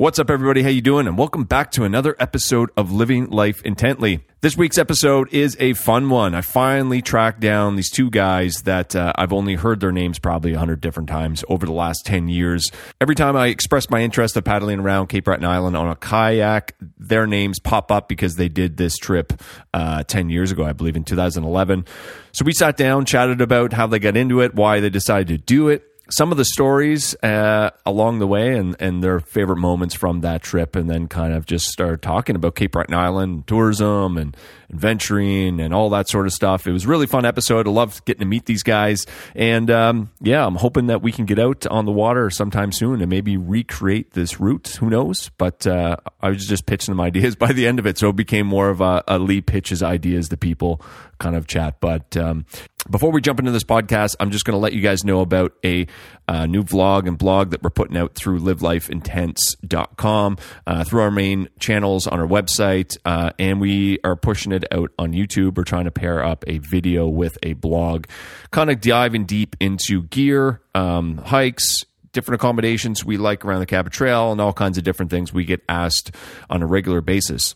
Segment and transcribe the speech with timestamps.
[0.00, 0.62] What's up, everybody?
[0.62, 1.06] How you doing?
[1.06, 4.24] And welcome back to another episode of Living Life Intently.
[4.40, 6.34] This week's episode is a fun one.
[6.34, 10.54] I finally tracked down these two guys that uh, I've only heard their names probably
[10.54, 12.72] a hundred different times over the last ten years.
[12.98, 16.76] Every time I express my interest of paddling around Cape Breton Island on a kayak,
[16.98, 19.34] their names pop up because they did this trip
[19.74, 21.84] uh, ten years ago, I believe, in 2011.
[22.32, 25.36] So we sat down, chatted about how they got into it, why they decided to
[25.36, 29.94] do it some of the stories uh, along the way and, and their favorite moments
[29.94, 34.16] from that trip, and then kind of just start talking about Cape Breton Island tourism
[34.16, 34.36] and
[34.70, 36.66] adventuring and all that sort of stuff.
[36.66, 37.66] It was really fun episode.
[37.66, 41.26] I loved getting to meet these guys, and um, yeah, I'm hoping that we can
[41.26, 44.76] get out on the water sometime soon and maybe recreate this route.
[44.80, 45.30] Who knows?
[45.38, 48.16] But uh, I was just pitching them ideas by the end of it, so it
[48.16, 50.80] became more of a, a Lee pitches ideas to people
[51.20, 51.78] kind of chat.
[51.80, 52.46] But um,
[52.88, 55.52] before we jump into this podcast, I'm just going to let you guys know about
[55.64, 55.86] a
[56.26, 61.48] uh, new vlog and blog that we're putting out through livelifeintense.com, uh, through our main
[61.58, 65.56] channels on our website, uh, and we are pushing it out on YouTube.
[65.56, 68.06] We're trying to pair up a video with a blog,
[68.50, 73.92] kind of diving deep into gear, um, hikes, different accommodations we like around the Cabot
[73.92, 76.14] Trail, and all kinds of different things we get asked
[76.48, 77.54] on a regular basis.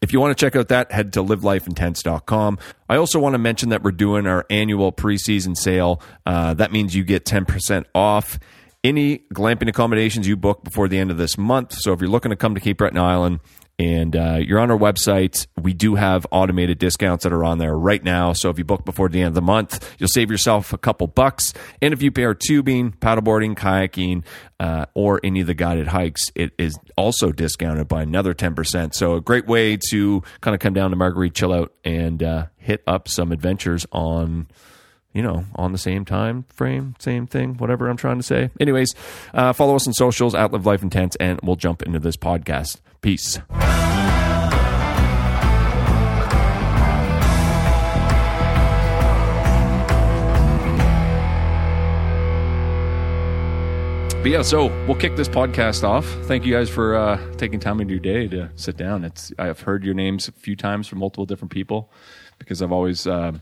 [0.00, 2.58] If you want to check out that, head to livelifeintense.com.
[2.88, 6.00] I also want to mention that we're doing our annual preseason sale.
[6.24, 8.38] Uh, that means you get 10% off
[8.82, 11.74] any glamping accommodations you book before the end of this month.
[11.74, 13.40] So if you're looking to come to Cape Breton Island,
[13.80, 15.46] and uh, you're on our website.
[15.58, 18.34] We do have automated discounts that are on there right now.
[18.34, 21.06] So if you book before the end of the month, you'll save yourself a couple
[21.06, 21.54] bucks.
[21.80, 24.24] And if you pair tubing, paddleboarding, kayaking,
[24.60, 28.92] uh, or any of the guided hikes, it is also discounted by another 10%.
[28.92, 32.46] So a great way to kind of come down to Margaree, chill out, and uh,
[32.58, 34.48] hit up some adventures on
[35.12, 38.50] you know, on the same time frame, same thing, whatever I'm trying to say.
[38.60, 38.94] Anyways,
[39.34, 42.76] uh, follow us on socials at Live Life Intense, and we'll jump into this podcast.
[43.00, 43.38] Peace.
[54.22, 56.04] But yeah, so we'll kick this podcast off.
[56.24, 59.02] Thank you guys for uh, taking time in your day to sit down.
[59.02, 61.90] It's I've heard your names a few times from multiple different people
[62.38, 63.32] because I've always uh,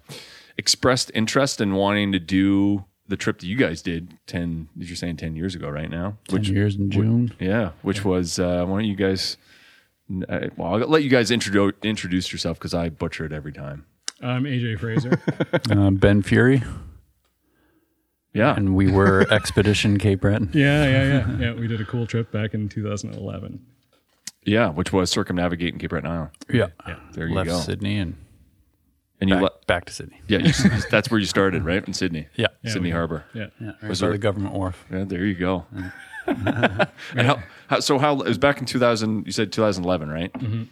[0.57, 5.17] expressed interest in wanting to do the trip that you guys did 10 you're saying
[5.17, 7.33] 10 years ago right now 10 years in june.
[7.41, 9.37] Yeah which was uh, why don't you guys
[10.29, 13.85] uh, well i'll let you guys introduce introduce yourself because i butcher it every time.
[14.21, 15.21] I'm AJ Fraser.
[15.71, 16.63] uh, ben fury.
[18.35, 18.55] Yeah.
[18.55, 20.51] And we were expedition cape breton.
[20.53, 21.53] Yeah, yeah, yeah, yeah.
[21.55, 23.65] We did a cool trip back in 2011.
[24.45, 26.69] yeah which was circumnavigating cape breton island yeah,
[27.13, 27.59] there you left go.
[27.61, 28.17] Sydney and
[29.21, 30.21] and you back, le- back to sydney.
[30.29, 30.53] Yeah you,
[30.91, 31.85] that's where you started right?
[31.87, 32.29] In sydney.
[32.37, 32.49] Yeah.
[32.63, 33.25] Yeah, sydney we- harbor.
[33.35, 33.47] Yeah.
[33.61, 33.73] yeah.
[33.83, 33.89] Right.
[33.89, 34.85] Was by there- the government wharf.
[34.91, 35.67] Yeah there you go.
[36.27, 40.33] And how, how so how it was back in 2000 you said 2011 right?
[40.33, 40.63] Mm-hmm.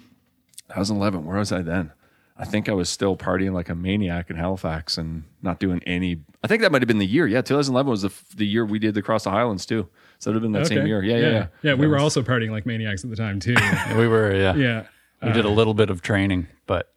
[0.68, 1.92] 2011 where was i then?
[2.38, 6.20] I think i was still partying like a maniac in halifax and not doing any
[6.44, 7.26] i think that might have been the year.
[7.26, 9.88] Yeah 2011 was the, the year we did the cross the highlands too.
[10.18, 11.02] So it would have been that same year.
[11.02, 13.54] Yeah yeah yeah, Yeah, we were also partying like maniacs at the time too.
[13.96, 14.54] we were yeah.
[14.54, 14.86] Yeah.
[15.22, 16.92] we did a little bit of training but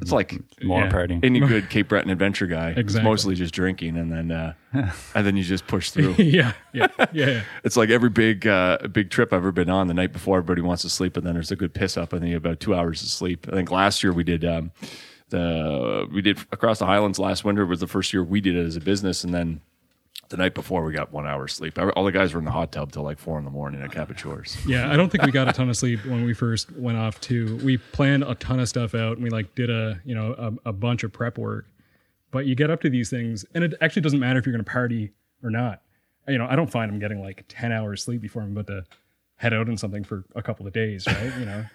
[0.00, 0.32] it's like
[0.62, 0.90] more Yeah.
[0.90, 4.54] partying any good cape breton adventure guy it's mostly just drinking and then uh
[5.14, 7.42] and then you just push through yeah, yeah, yeah, yeah.
[7.64, 9.86] It's like every big uh, big trip I've ever been on.
[9.88, 12.22] The night before, everybody wants to sleep, and then there's a good piss up, and
[12.22, 13.46] then you have about two hours of sleep.
[13.50, 14.70] I think last year we did um,
[15.30, 18.64] the we did across the Highlands last winter was the first year we did it
[18.66, 19.60] as a business, and then
[20.28, 21.78] the night before we got one hour sleep.
[21.78, 23.92] All the guys were in the hot tub till like four in the morning at
[23.92, 24.56] Cabot Shores.
[24.66, 27.20] Yeah, I don't think we got a ton of sleep when we first went off
[27.20, 27.58] too.
[27.64, 30.70] We planned a ton of stuff out and we like did a, you know, a,
[30.70, 31.66] a bunch of prep work.
[32.30, 34.64] But you get up to these things and it actually doesn't matter if you're going
[34.64, 35.82] to party or not.
[36.28, 38.84] You know, I don't find I'm getting like 10 hours sleep before I'm about to
[39.36, 41.32] head out on something for a couple of days, right?
[41.38, 41.64] You know.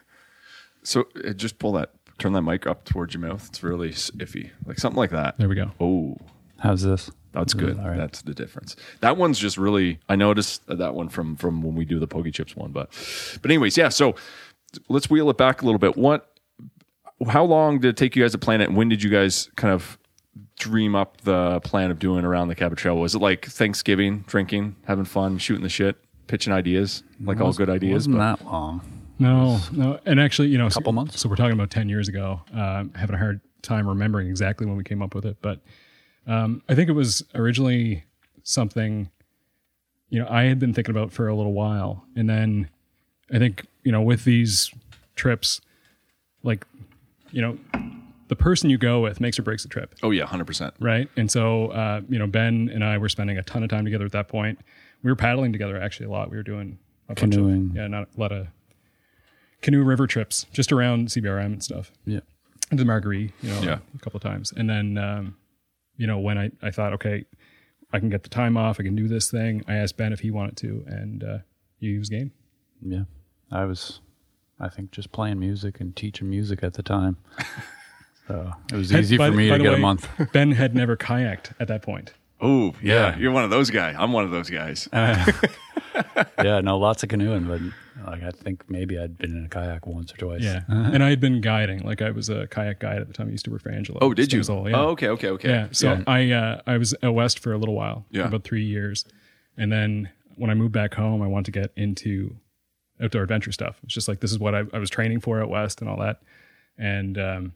[0.84, 3.46] So uh, just pull that, turn that mic up towards your mouth.
[3.50, 5.38] It's really iffy, like something like that.
[5.38, 5.70] There we go.
[5.80, 6.18] Oh,
[6.58, 7.80] how's this That's good.
[7.80, 7.98] All right.
[7.98, 8.76] That's the difference.
[9.00, 10.00] That one's just really.
[10.10, 12.90] I noticed that one from from when we do the pokey chips one, but
[13.42, 13.90] but anyways, yeah.
[13.90, 14.16] So
[14.90, 15.96] let's wheel it back a little bit.
[15.96, 16.28] What?
[17.30, 18.70] How long did it take you guys to plan it?
[18.70, 19.98] And when did you guys kind of
[20.58, 22.98] dream up the plan of doing around the Cabot Trail?
[22.98, 25.98] Was it like Thanksgiving, drinking, having fun, shooting the shit,
[26.28, 28.08] pitching ideas, like all good ideas?
[28.08, 28.82] wasn't But that long
[29.20, 30.00] No, no.
[30.06, 31.20] And actually, you know, a Couple months?
[31.22, 32.42] So we're talking about 10 years ago.
[32.54, 35.38] Um, having a hard time remembering exactly when we came up with it.
[35.42, 35.60] But
[36.32, 38.04] um, I think it was originally
[38.44, 39.10] something,
[40.10, 42.04] you know, I had been thinking about for a little while.
[42.16, 42.70] And then
[43.34, 44.72] I think, you know, with these
[45.16, 45.62] trips,
[46.44, 46.66] like,
[47.32, 47.58] you know,
[48.28, 50.74] the person you go with makes or breaks the trip oh yeah, hundred percent.
[50.80, 51.10] right?
[51.18, 54.06] And so, uh, you know, Ben and I were spending a ton of time together
[54.06, 54.60] at that point.
[55.04, 56.30] We were paddling together actually a lot.
[56.32, 56.78] We were doing
[57.10, 58.48] a bunch of- yeah, not a lot of
[59.62, 61.92] canoe river trips just around CBRM and stuff.
[62.06, 62.22] Yeah.
[62.72, 63.80] into Margaree, you know, Yeah.
[63.96, 64.54] a couple of times.
[64.56, 65.36] And then, um,
[65.98, 67.26] you know, when I, I thought, okay,
[67.94, 69.64] I can get the time off, I can do this thing.
[69.68, 71.38] I asked Ben if he wanted to, and uh,
[71.80, 72.32] he was game.
[72.82, 73.04] Yeah.
[73.52, 74.00] I was,
[74.60, 77.18] I think, just playing music and teaching music at the time.
[78.28, 80.08] So it was easy By for me by to get way, a month.
[80.32, 82.14] Ben had never kayaked at that point.
[82.40, 83.10] Oh, yeah.
[83.10, 83.18] Yeah.
[83.18, 83.96] You're one of those guys.
[83.98, 84.88] I'm one of those guys.
[84.94, 87.60] yeah, no, lots of canoeing, but
[88.06, 90.42] like I think maybe I'd been in a kayak once or twice.
[90.42, 90.62] Yeah.
[90.68, 91.80] and I had been guiding.
[91.86, 93.28] Like I was a kayak guide at the time.
[93.28, 94.00] I used to work for Angelo.
[94.02, 94.40] oh, did you?
[94.42, 94.78] Stinsel, yeah.
[94.78, 95.50] Oh, okay, okay, okay.
[95.50, 95.68] Yeah.
[95.72, 98.28] So I uh, I was out west for a little while, Yeah.
[98.28, 99.06] about three years,
[99.58, 102.36] and then when I moved back home, I wanted to get into
[103.02, 103.80] outdoor adventure stuff.
[103.84, 105.98] It's just like this is what I, I was training for out west and all
[106.00, 106.22] that,
[106.78, 107.54] and um,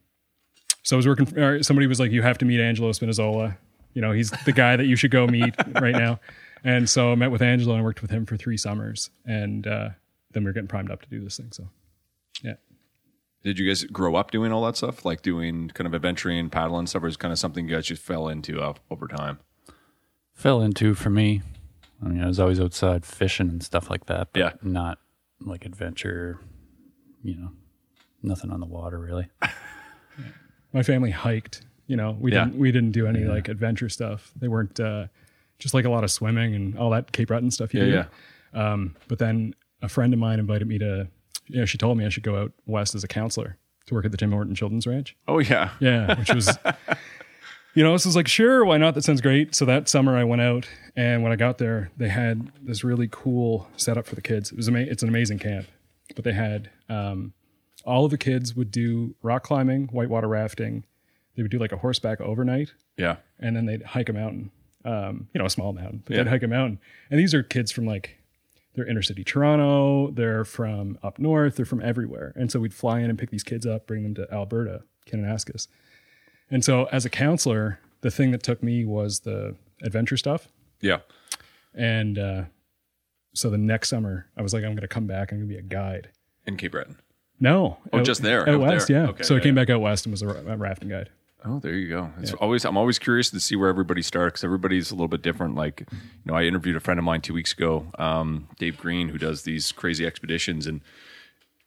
[0.83, 1.37] so I was working.
[1.39, 3.57] or somebody was like, "You have to meet Angelo Spinazzola.
[3.93, 6.19] You know, he's the guy that you should go meet right now."
[6.63, 9.89] And so I met with Angelo and worked with him for three summers, and uh,
[10.35, 11.47] then we were getting primed up to do this thing.
[11.51, 11.69] So,
[12.43, 12.53] yeah.
[13.43, 15.05] Did you guys grow up doing all that stuff?
[15.05, 17.85] Like doing kind of adventuring, paddling stuff, or is it kind of something you guys
[17.87, 19.39] just fell into uh, over time?
[20.33, 21.41] Fell into for me.
[22.03, 24.51] I mean, I was always outside fishing and stuff like that, but Yeah.
[24.61, 24.99] not
[25.39, 26.39] like adventure,
[27.23, 27.51] you know,
[28.23, 29.27] nothing on the water really.
[30.73, 31.61] my family hiked.
[31.87, 32.45] You know, we Yeah.
[32.45, 34.31] didn't we didn't do any like adventure stuff.
[34.35, 35.07] They weren't uh,
[35.59, 37.73] just like a lot of swimming and all that Cape Breton stuff.
[37.73, 38.05] You Yeah,
[38.53, 38.59] do.
[38.59, 39.53] Um, but then
[39.85, 41.07] a friend of mine invited me to.
[41.47, 44.03] You know, she told me I should go out west as a counselor to work
[44.05, 45.15] at the Tim Horton Children's Ranch.
[45.27, 45.69] Oh, yeah.
[45.79, 46.57] Yeah, which was,
[47.75, 48.95] you know, this was like, sure, why not?
[48.95, 49.53] That sounds great.
[49.53, 53.07] So that summer I went out, and when I got there, they had this really
[53.11, 54.51] cool setup for the kids.
[54.51, 55.67] It was ama- it's an amazing camp,
[56.15, 57.33] but they had um,
[57.85, 60.83] all of the kids would do rock climbing, whitewater rafting.
[61.35, 63.17] They would do like a horseback overnight, Yeah.
[63.39, 64.49] and then they'd hike a mountain,
[64.83, 66.23] um, you know, a small mountain, but Yeah.
[66.23, 66.79] they'd hike a mountain.
[67.11, 68.17] And these are kids from like,
[68.75, 72.33] they're inner city Toronto, they're from up north, they're from everywhere.
[72.35, 75.67] And so we'd fly in and pick these kids up, bring them to Alberta, Kananaskis.
[76.49, 80.47] And so as a counselor, the thing that took me was the adventure stuff.
[80.81, 80.99] Yeah.
[81.73, 82.43] And uh,
[83.33, 85.53] so the next summer, I was like, I'm going to come back, I'm going to
[85.53, 86.09] be a guide.
[86.45, 86.97] In Cape Breton.
[87.39, 87.77] No.
[87.91, 89.03] Oh, out- just there, Out out west, there.
[89.03, 89.09] yeah.
[89.09, 89.63] Okay, so I came yeah.
[89.63, 91.09] back out west and was a rafting guide.
[91.47, 92.11] Oh, there you go.
[92.19, 95.21] It's always I'm always curious to see where everybody starts because everybody's a little bit
[95.21, 95.55] different.
[95.55, 99.09] Like, you know, I interviewed a friend of mine two weeks ago, um, Dave Green,
[99.09, 100.81] who does these crazy expeditions, and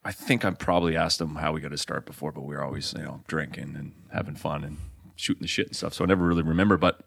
[0.04, 2.64] I think I probably asked him how we got to start before, but we were
[2.64, 4.78] always you know drinking and having fun and
[5.14, 5.94] shooting the shit and stuff.
[5.94, 7.00] So I never really remember, but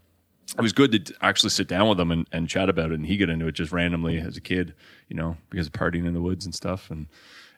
[0.58, 2.96] it was good to actually sit down with him and, and chat about it.
[2.96, 4.74] And he got into it just randomly as a kid,
[5.08, 6.92] you know, because of partying in the woods and stuff.
[6.92, 7.08] And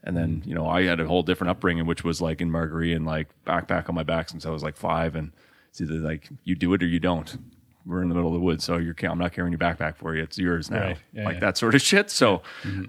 [0.04, 2.94] and then you know I had a whole different upbringing, which was like in Margaree
[2.94, 5.16] and like backpack on my back since I was like five.
[5.16, 5.32] And
[5.70, 7.38] it's either like you do it or you don't.
[7.86, 10.16] We're in the middle of the woods, so you're I'm not carrying your backpack for
[10.16, 10.24] you.
[10.24, 10.98] It's yours now, Right.
[11.12, 11.40] Yeah, like yeah.
[11.42, 12.10] that sort of shit.
[12.10, 12.42] So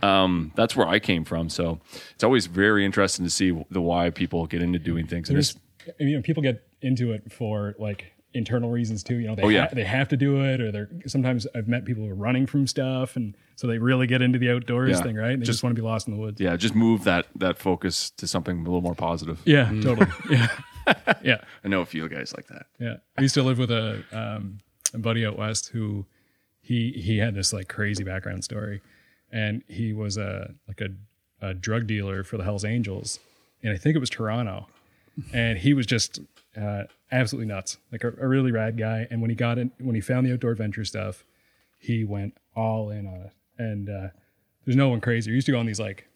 [0.02, 1.49] um, that's where I came from.
[1.49, 1.81] So
[2.14, 5.28] it's always very interesting to see the why people get into doing things.
[5.31, 5.37] And
[5.99, 9.16] you know, people get into it for like internal reasons too.
[9.16, 9.62] You know, they Oh, yeah.
[9.62, 12.46] ha- they have to do it, or they're sometimes I've met people who are running
[12.46, 15.02] from stuff, and so they really get into the outdoors Yeah.
[15.02, 15.31] thing, right?
[15.32, 16.40] And they Just- just, want to be lost in the woods.
[16.40, 19.40] yeah, just move that that focus to something a little more positive.
[19.44, 20.08] Yeah, totally.
[20.31, 20.48] Yeah,
[21.22, 22.66] yeah, I know a few guys like that.
[22.78, 22.96] yeah.
[23.16, 24.58] I used to live with a um,
[24.92, 26.04] a buddy out west who
[26.60, 28.81] he he had this like crazy background story,
[29.32, 30.88] and he was a like a,
[31.46, 33.19] a drug dealer for the Hell's Angels,
[33.62, 34.67] and I think it was Toronto,
[35.32, 36.20] and he was just
[36.61, 39.06] uh, absolutely nuts, like a, a really rad guy.
[39.11, 41.25] And when he got in, when he found the outdoor adventure stuff,
[41.79, 43.32] he went all in on it.
[43.58, 44.08] And uh,
[44.65, 45.32] there's no one crazier.
[45.32, 46.08] He used to go on these like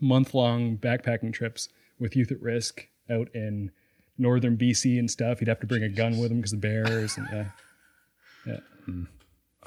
[0.00, 1.68] month long backpacking trips
[1.98, 3.70] with Youth at Risk out in
[4.16, 5.38] northern BC and stuff.
[5.38, 7.16] He'd have to bring a gun with him because the bears.
[7.16, 7.28] And
[8.46, 8.58] yeah,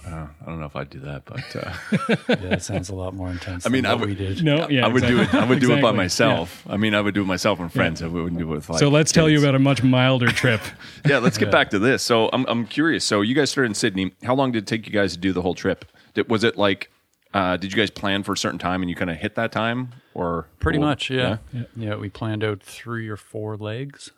[0.04, 1.74] Uh, I don't know if I'd do that, but uh,
[2.30, 3.66] Yeah, that sounds a lot more intense.
[3.68, 4.44] I mean, than I what would- we did.
[4.44, 5.34] no, yeah, I would do it.
[5.34, 5.98] I would do it by Exactly.
[5.98, 6.64] myself.
[6.68, 8.02] I mean, I would do it myself and friends.
[8.02, 8.80] I wouldn't do it with like.
[8.80, 10.62] So let's tell you about a much milder trip.
[11.06, 12.02] Yeah, let's get back to this.
[12.04, 13.04] So I'm I'm curious.
[13.06, 14.14] So you guys started in Sydney.
[14.24, 15.86] How long did it take you guys to do the whole trip?
[16.14, 16.90] Did, was it like?
[17.34, 19.52] Uh, did you guys plan for a certain time and you kind of hit that
[19.52, 21.38] time, or Pretty or- much, yeah.
[21.78, 21.96] yeah.
[21.96, 24.12] we planned out three or four legs,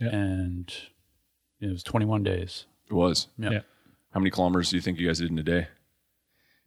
[0.00, 0.08] Yeah.
[0.08, 0.74] and
[1.60, 2.64] it was 21 days.
[2.90, 3.28] It was.
[3.38, 3.60] Yeah.
[4.12, 4.14] Yeah.
[4.14, 5.68] How many kilometers do you think you guys did in a day?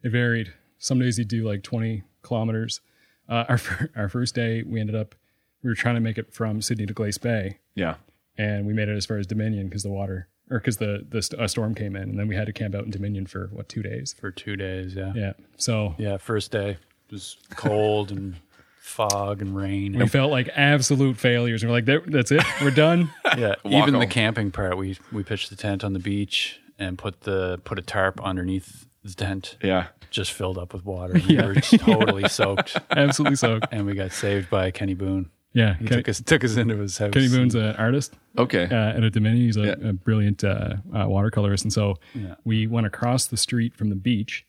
[0.04, 0.54] It varied.
[0.78, 2.82] Some days you'd do like 20 kilometers.
[3.28, 3.60] Uh, our
[3.96, 5.16] our first day, we ended up
[5.64, 7.96] we were trying to make it from Sydney to Glace Bay, Yeah.
[8.38, 11.24] and we made it as far as Dominion because the water or because the the
[11.24, 13.48] st- a storm came in, and then we had to camp out in Dominion for
[13.52, 14.14] what two days.
[14.20, 14.94] for two days.
[14.94, 15.14] Yeah.
[15.16, 18.36] Yeah, so Yeah, First day it was cold and
[18.78, 19.98] fog and rain.
[19.98, 21.64] we felt like absolute failures.
[21.64, 23.10] And we're like, "There- that's it, we're done.
[23.38, 26.98] yeah, Walk even the camping part, we we pitched the tent on the beach and
[26.98, 29.88] put the put a tarp underneath the tent Yeah.
[30.10, 31.14] just filled up with water.
[31.28, 33.68] We were totally soaked, Absolutely soaked.
[33.72, 35.30] and we got saved by Kenny Boone.
[35.54, 35.76] Yeah.
[35.76, 37.12] He Kenny, took us took us into his house.
[37.12, 38.64] Kenny Boone's an artist Okay.
[38.66, 39.46] uh, at a Dominion.
[39.46, 39.90] He's a, Yeah.
[39.90, 41.64] a brilliant uh, uh, watercolorist.
[41.64, 42.36] And so Yeah.
[42.44, 44.46] we went across the street from the beach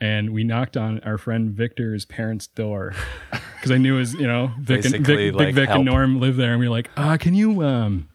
[0.00, 2.94] and we knocked on our friend Victor's parents' door
[3.56, 6.36] because I knew his, you know, Vic and, Vic, like, Big Vic and Norm live
[6.36, 6.52] there.
[6.52, 8.08] And we were like, uh, can you, um,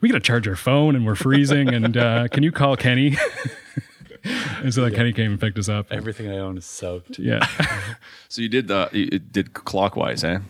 [0.00, 1.72] we got to charge our phone and we're freezing.
[1.72, 3.16] and uh, can you call Kenny?
[4.24, 5.86] and so then Kenny came and picked us up.
[5.90, 7.18] Everything I own is soaked.
[7.18, 7.46] Yeah.
[8.30, 10.40] So you did the you did clockwise, eh?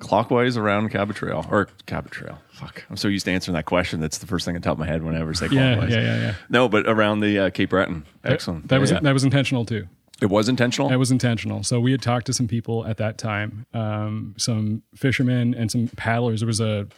[0.00, 2.40] Clockwise around Cabot Trail or Cabot Trail.
[2.50, 4.00] Fuck, I'm so used to answering that question.
[4.00, 5.74] That's the first thing on top of my head whenever I say yeah.
[5.76, 5.94] clockwise.
[5.94, 6.00] Yeah.
[6.02, 6.20] Yeah.
[6.20, 6.34] Yeah.
[6.50, 8.04] No, but around the uh, Cape Breton.
[8.24, 8.66] Excellent.
[8.68, 8.98] That was, Yeah.
[9.00, 9.86] that was intentional too.
[10.20, 10.90] it was intentional.
[10.90, 11.62] It was intentional.
[11.62, 15.86] So we had talked to some people at that time, um, some fishermen and some
[15.96, 16.40] paddlers.
[16.40, 16.88] There was a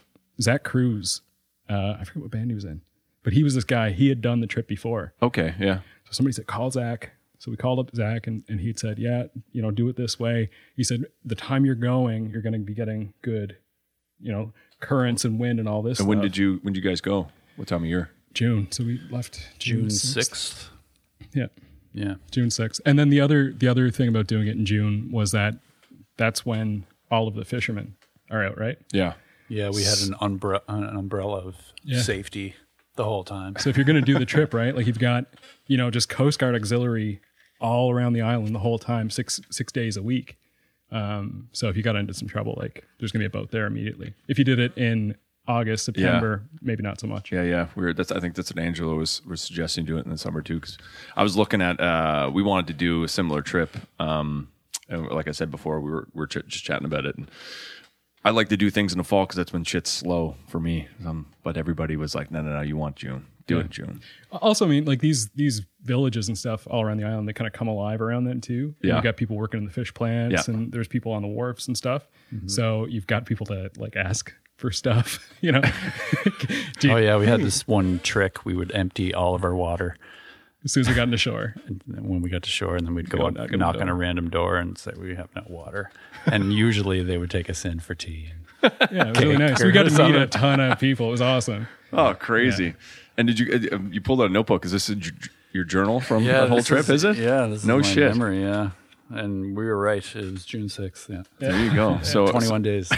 [0.40, 1.20] Zach Cruz.
[1.68, 2.82] Uh, I forget what band he was in,
[3.22, 3.90] but he was this guy.
[3.90, 5.14] He had done the trip before.
[5.22, 5.54] okay.
[5.58, 5.80] Yeah.
[6.04, 7.12] So somebody said, call Zach.
[7.38, 9.96] So we called up Zach and, and he had said, yeah, you know, do it
[9.96, 10.50] this way.
[10.76, 13.56] He said, the time you're going, you're going to be getting good,
[14.20, 15.98] you know, currents and wind and all this.
[15.98, 16.22] And when stuff.
[16.24, 17.28] did you when did you guys go?
[17.56, 18.10] What time of year?
[18.34, 18.68] June.
[18.70, 20.14] So we left June, June 6th.
[20.14, 20.70] sixth.
[21.34, 21.46] Yeah.
[21.92, 22.14] Yeah.
[22.30, 22.80] June 6th.
[22.86, 25.54] And then the other the other thing about doing it in June was that
[26.16, 27.96] that's when all of the fishermen
[28.30, 28.78] are out, right?
[28.92, 29.14] Yeah.
[29.48, 32.00] Yeah, we had an umbrella, an umbrella of Yeah.
[32.02, 32.54] safety
[32.96, 33.56] the whole time.
[33.58, 34.74] So if you're going to do the trip, right?
[34.74, 35.26] Like you've got,
[35.66, 37.20] you know, just Coast Guard auxiliary
[37.60, 40.36] all around the island the whole time, six six days a week.
[40.90, 43.50] Um, so if you got into some trouble, like there's going to be a boat
[43.50, 44.14] there immediately.
[44.28, 45.16] If you did it in
[45.48, 47.30] August, September, maybe not so much.
[47.32, 47.66] Yeah, yeah.
[47.74, 50.18] We were, that's I think that's what Angelo was was suggesting doing it in the
[50.18, 50.54] summer too.
[50.60, 50.78] Because
[51.16, 53.76] I was looking at uh, we wanted to do a similar trip.
[53.98, 54.48] Um,
[54.88, 57.16] and like I said before, we were we were ch- just chatting about it.
[57.16, 57.28] And
[58.24, 60.88] I like to do things in the fall because that's when shit's slow for me.
[61.06, 63.26] Um, but everybody was like, no, no, no, you want June?
[63.46, 64.00] Do it in June.
[64.32, 67.46] Also, I mean, like these these villages and stuff all around the island, they kind
[67.46, 68.74] of come alive around then too.
[68.80, 68.94] Yeah.
[68.94, 70.54] You've got people working in the fish plants, Yeah.
[70.54, 72.08] and there's people on the wharfs and stuff.
[72.46, 75.18] So you've got people to like ask for stuff.
[75.42, 75.60] You know,
[76.80, 78.46] you- Oh yeah, we had this one trick.
[78.46, 79.98] We would empty all of our water
[80.64, 81.54] as soon as we got into shore.
[81.66, 83.76] and when we got to shore, and then we'd Go go knock knock, on knock
[83.76, 85.90] on a random door and say we have no water.
[86.26, 88.32] And usually they would take us in for tea.
[88.62, 89.62] Yeah, it was really nice.
[89.62, 91.08] We got to meet a ton of people.
[91.08, 91.68] It was awesome.
[91.96, 92.74] Oh, crazy!
[93.16, 94.64] And did you uh, you pulled out a notebook?
[94.64, 95.12] Is this a, j-
[95.52, 96.88] your journal from the whole trip?
[96.88, 97.16] Is, it?
[97.18, 98.10] Yeah, this is no my shit.
[98.10, 98.42] memory.
[98.42, 98.70] Yeah,
[99.10, 100.04] and we were right.
[100.16, 101.08] It was June sixth.
[101.08, 102.00] Yeah, There you go.
[102.02, 102.90] So twenty-one days.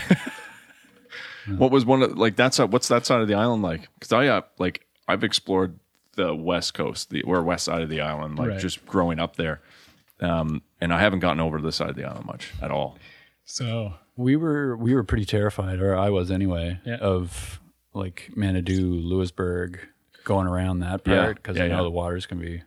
[1.58, 3.88] What was one of like that's what's that side of the island like?
[3.94, 5.78] Because I uh, like I've explored
[6.16, 8.60] the west coast, the or west side of the island, like Right.
[8.60, 9.60] just growing up there,
[10.20, 12.98] um, and I haven't gotten over to this side of the island much at all.
[13.44, 16.96] So we were we were pretty terrified, or I was anyway, Yeah.
[16.96, 17.60] of
[17.94, 19.78] like Main-à-Dieu, Louisbourg,
[20.24, 21.82] going around that Yeah, part because yeah, I know yeah.
[21.84, 22.62] the waters can be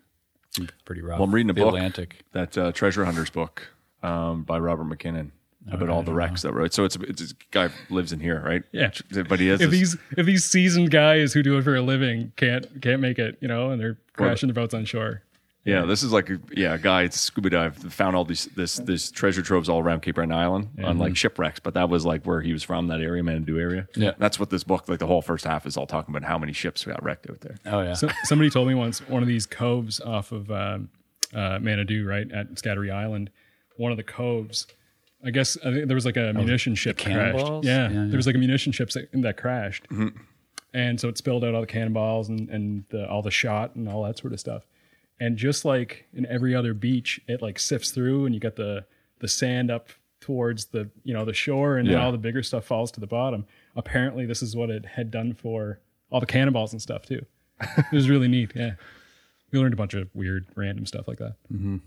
[0.86, 1.20] pretty rough.
[1.20, 2.24] Well, I'm reading a the book Atlantic.
[2.32, 3.68] that uh, Treasure Hunters book
[4.02, 5.32] um, by Robert McKinnon
[5.72, 6.74] about all the wrecks that right.
[6.74, 8.64] So it's it's a guy lives in here, right?
[8.72, 8.92] Yeah.
[9.28, 11.82] but he has if this, these if these seasoned guys who do it for a
[11.82, 15.24] living can't can't make it, you know, and they're crashing their boats on shore.
[15.66, 15.86] yeah.
[15.86, 19.42] This is like a, yeah, a guy scuba dive found all these this this treasure
[19.42, 22.54] troves all around Cape Breton Island on like shipwrecks, but that was like where he
[22.54, 23.88] was from, that area, Main-à-Dieu area.
[23.96, 24.14] Yeah.
[24.18, 26.54] that's what this book like the whole first half is all talking about how many
[26.54, 27.58] ships got wrecked out there.
[27.66, 30.90] Oh yeah, So, somebody told me once one of these coves off of um,
[31.34, 33.30] uh, Main-à-Dieu, right at Scatarie Island,
[33.78, 34.66] one of the coves.
[35.24, 37.38] I guess I think there was like a oh, munition ship crashed.
[37.38, 38.06] Yeah, Yeah, yeah.
[38.08, 40.18] there was like a munition ship that, that crashed, mm-hmm.
[40.74, 43.90] and so it spilled out all the cannonballs and and the, all the shot and
[43.90, 44.66] all that sort of stuff.
[45.20, 48.86] And just like in every other beach, it like sifts through, and you got the
[49.20, 49.90] the sand up
[50.22, 53.08] towards the you know the shore, and then all the bigger stuff falls to the
[53.08, 53.46] bottom.
[53.76, 55.80] Apparently, this is what it had done for
[56.12, 57.26] all the cannonballs and stuff too.
[57.62, 58.52] It was really neat.
[58.56, 58.76] Yeah,
[59.52, 61.36] we learned a bunch of weird, random stuff like that.
[61.52, 61.78] Mm-hmm.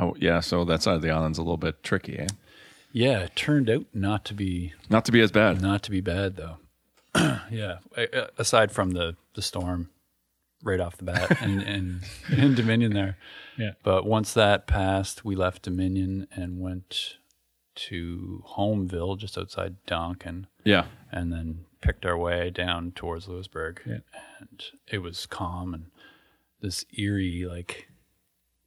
[0.00, 2.28] Oh yeah, so that side of the island's a little bit tricky, eh?
[2.92, 3.20] yeah.
[3.20, 5.60] It turned out not to be Not to be as bad.
[5.60, 6.56] not to be bad though.
[7.50, 9.90] yeah, a- a- aside from the the storm
[10.64, 13.16] right off the bat and and in Dominion there.
[13.58, 13.72] Yeah.
[13.82, 17.16] But once that passed, we left Dominion and went
[17.74, 23.80] to Homeville, just outside Donkin, Yeah, and then picked our way down towards Louisbourg.
[23.86, 23.98] Yeah.
[24.40, 25.86] And it was calm and
[26.60, 27.88] this eerie, like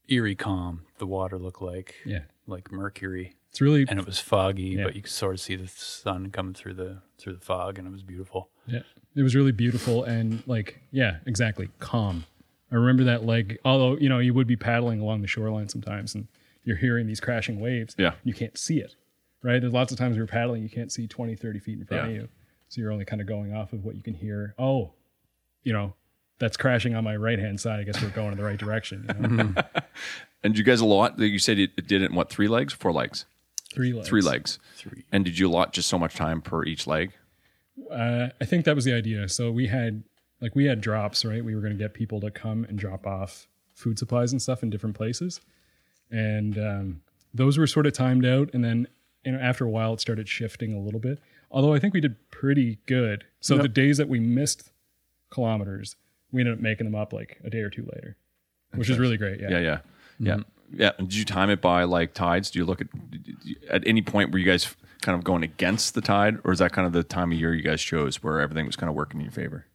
[0.09, 0.81] eerie calm.
[0.97, 4.83] The water looked like Yeah, like mercury, it's really and it was foggy, Yeah.
[4.85, 7.88] but you could sort of see the sun coming through the through the fog, and
[7.88, 8.50] it was beautiful.
[8.67, 8.81] yeah,
[9.15, 12.25] it was really beautiful and like yeah, exactly calm.
[12.71, 13.57] I remember that leg.
[13.63, 16.27] Although you know you would be paddling along the shoreline sometimes, and
[16.63, 17.95] you're hearing these crashing waves.
[17.97, 18.13] Yeah.
[18.24, 18.95] you can't see it.
[19.43, 22.03] Right, there's lots of times you're paddling, you can't see 20, 30 feet in front
[22.05, 22.09] Yeah.
[22.09, 22.29] of you,
[22.67, 24.55] so you're only kind of going off of what you can hear.
[24.57, 24.93] Oh,
[25.62, 25.93] you know,
[26.39, 29.05] that's crashing on my right hand side, I guess we're going in the right direction.
[29.21, 29.53] You know?
[30.43, 31.17] And you guys a lot?
[31.17, 33.25] You said it it did it in what three legs, four legs,
[33.73, 34.07] Three legs.
[34.07, 34.59] three legs.
[34.77, 35.03] Three.
[35.11, 37.13] And did you allot just so much time per each leg?
[37.91, 39.27] Uh, I think that was the idea.
[39.27, 40.03] So we had
[40.41, 41.43] like we had drops, right?
[41.43, 44.61] We were going to get people to come and drop off food supplies and stuff
[44.61, 45.41] in different places,
[46.11, 47.01] and um,
[47.33, 48.51] those were sort of timed out.
[48.53, 48.87] And then
[49.23, 51.19] you know after a while, it started shifting a little bit.
[51.49, 53.23] Although I think we did pretty good.
[53.39, 54.71] So the days that we missed
[55.31, 55.95] kilometers,
[56.35, 58.17] we ended up making them up like a day or two later,
[58.73, 59.39] which is really great.
[59.39, 59.49] Yeah.
[59.51, 60.25] Yeah, yeah, mm-hmm.
[60.27, 60.37] yeah,
[60.73, 60.91] yeah.
[60.97, 62.51] Did you time it by like tides?
[62.51, 62.87] Do you look at
[63.69, 66.71] at any point were you guys kind of going against the tide, or is that
[66.73, 69.19] kind of the time of year you guys chose where everything was kind of working
[69.19, 69.65] in your favor?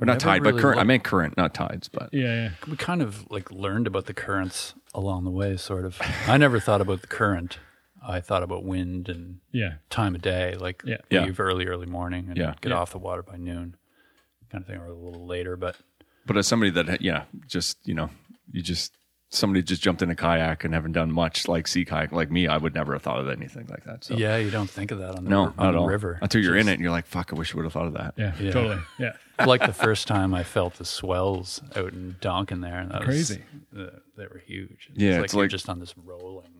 [0.00, 0.80] Or not never tide, but really current.
[0.80, 1.88] I meant current, not tides.
[1.88, 2.50] But Yeah, yeah.
[2.66, 5.98] We kind of like learned about the currents along the way, sort of.
[6.26, 7.58] I never thought about the current.
[8.02, 9.74] I thought about wind and Yeah.
[9.90, 10.96] time of day, like Yeah.
[11.10, 11.24] Yeah.
[11.26, 12.54] leave early, early morning and Yeah.
[12.62, 12.78] get Yeah.
[12.78, 13.76] off the water by noon,
[14.50, 15.54] kind of thing, or a little later.
[15.58, 15.76] But
[16.30, 18.08] but as somebody that yeah, just you know,
[18.52, 18.92] you just
[19.30, 22.46] somebody just jumped in a kayak and haven't done much like sea kayak like me,
[22.46, 24.04] I would never have thought of anything like that.
[24.04, 26.20] So yeah, you don't think of that on the, no, on not at the river
[26.22, 27.94] until you're in it and you're like, fuck, I wish I would have thought of
[27.94, 28.14] that.
[28.16, 28.52] Yeah, Yeah.
[28.52, 28.78] totally.
[29.00, 29.12] Yeah.
[29.46, 32.78] like the first time I felt the swells out in Donkin there.
[32.78, 33.42] and That Crazy.
[33.72, 34.88] Was, uh, they were huge.
[34.94, 36.59] Yeah, it's like it's you're like- just on this rolling.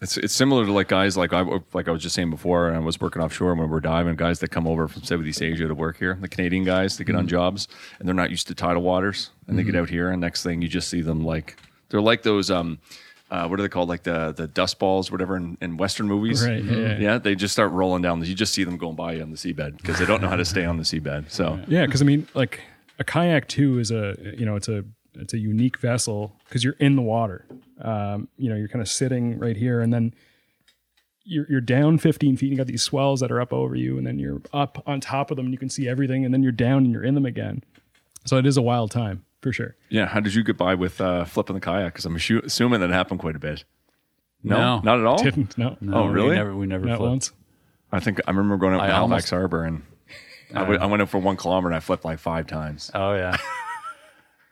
[0.00, 2.76] It's it's similar to like guys like I like I was just saying before, and
[2.76, 4.14] I was working offshore and when we're diving.
[4.14, 7.16] Guys that come over from Southeast Asia to work here, the Canadian guys, they get
[7.16, 7.66] on jobs
[7.98, 10.62] and they're not used to tidal waters, and they get out here, and next thing
[10.62, 11.56] you just see them like
[11.88, 12.78] they're like those um,
[13.30, 13.88] uh, what are they called?
[13.88, 16.46] Like the the dust balls, whatever in, in Western movies.
[16.46, 16.98] Right, yeah, yeah.
[16.98, 18.24] yeah, they just start rolling down.
[18.24, 20.36] You just see them going by you on the seabed because they don't know how
[20.36, 21.30] to stay on the seabed.
[21.30, 22.60] So Yeah, because I mean, like
[22.98, 24.84] a kayak too is a you know it's a
[25.18, 27.44] it's a unique vessel because you're in the water.
[27.80, 30.14] Um, you know, you're kind of sitting right here, and then
[31.24, 32.46] you're you're down 15 feet.
[32.46, 35.00] And you got these swells that are up over you, and then you're up on
[35.00, 37.14] top of them, and you can see everything, and then you're down and you're in
[37.14, 37.62] them again.
[38.24, 39.76] So it is a wild time for sure.
[39.88, 41.92] yeah, how did you get by with uh, flipping the kayak?
[41.92, 43.64] Because I'm assuming that happened quite a bit.
[44.42, 44.80] No, No.
[44.80, 45.22] not at all.
[45.22, 46.30] Didn't no, No, Oh, really?
[46.30, 47.10] We never, we never not flipped.
[47.10, 47.32] once.
[47.92, 49.82] I think I remember going out I to Halifax almost- Harbor and
[50.54, 52.90] I went- I went out for one kilometer and I flipped like five times.
[52.94, 53.36] Oh yeah.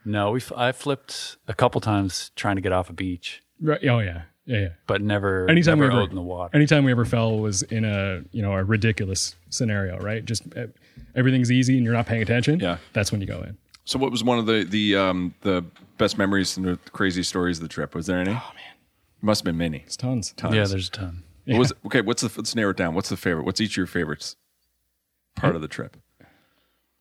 [0.06, 0.38] no, we.
[0.40, 3.80] f- I flipped a couple times trying to get off a beach, Right?
[3.86, 4.68] Oh yeah, yeah, yeah.
[4.86, 5.48] but never.
[5.50, 6.56] Anytime never we ever out in the water.
[6.56, 10.24] anytime we ever fell was in a you know a ridiculous scenario, right?
[10.24, 10.66] Just uh,
[11.14, 12.60] everything's easy and you're not paying attention.
[12.60, 12.78] Yeah.
[12.92, 13.58] that's when you go in.
[13.84, 15.64] So, what was one of the the um, the
[15.98, 17.94] best memories and the crazy stories of the trip?
[17.94, 18.30] Was there any?
[18.30, 18.74] Oh man,
[19.22, 19.78] must have been many.
[19.86, 20.32] It's tons.
[20.36, 20.54] Tons.
[20.54, 21.22] yeah, there's a ton.
[21.46, 22.00] What was okay?
[22.00, 22.94] What's the let's narrow it down.
[22.94, 23.44] What's the favorite?
[23.44, 24.34] What's each of your favorites?
[25.36, 25.96] Part of the trip.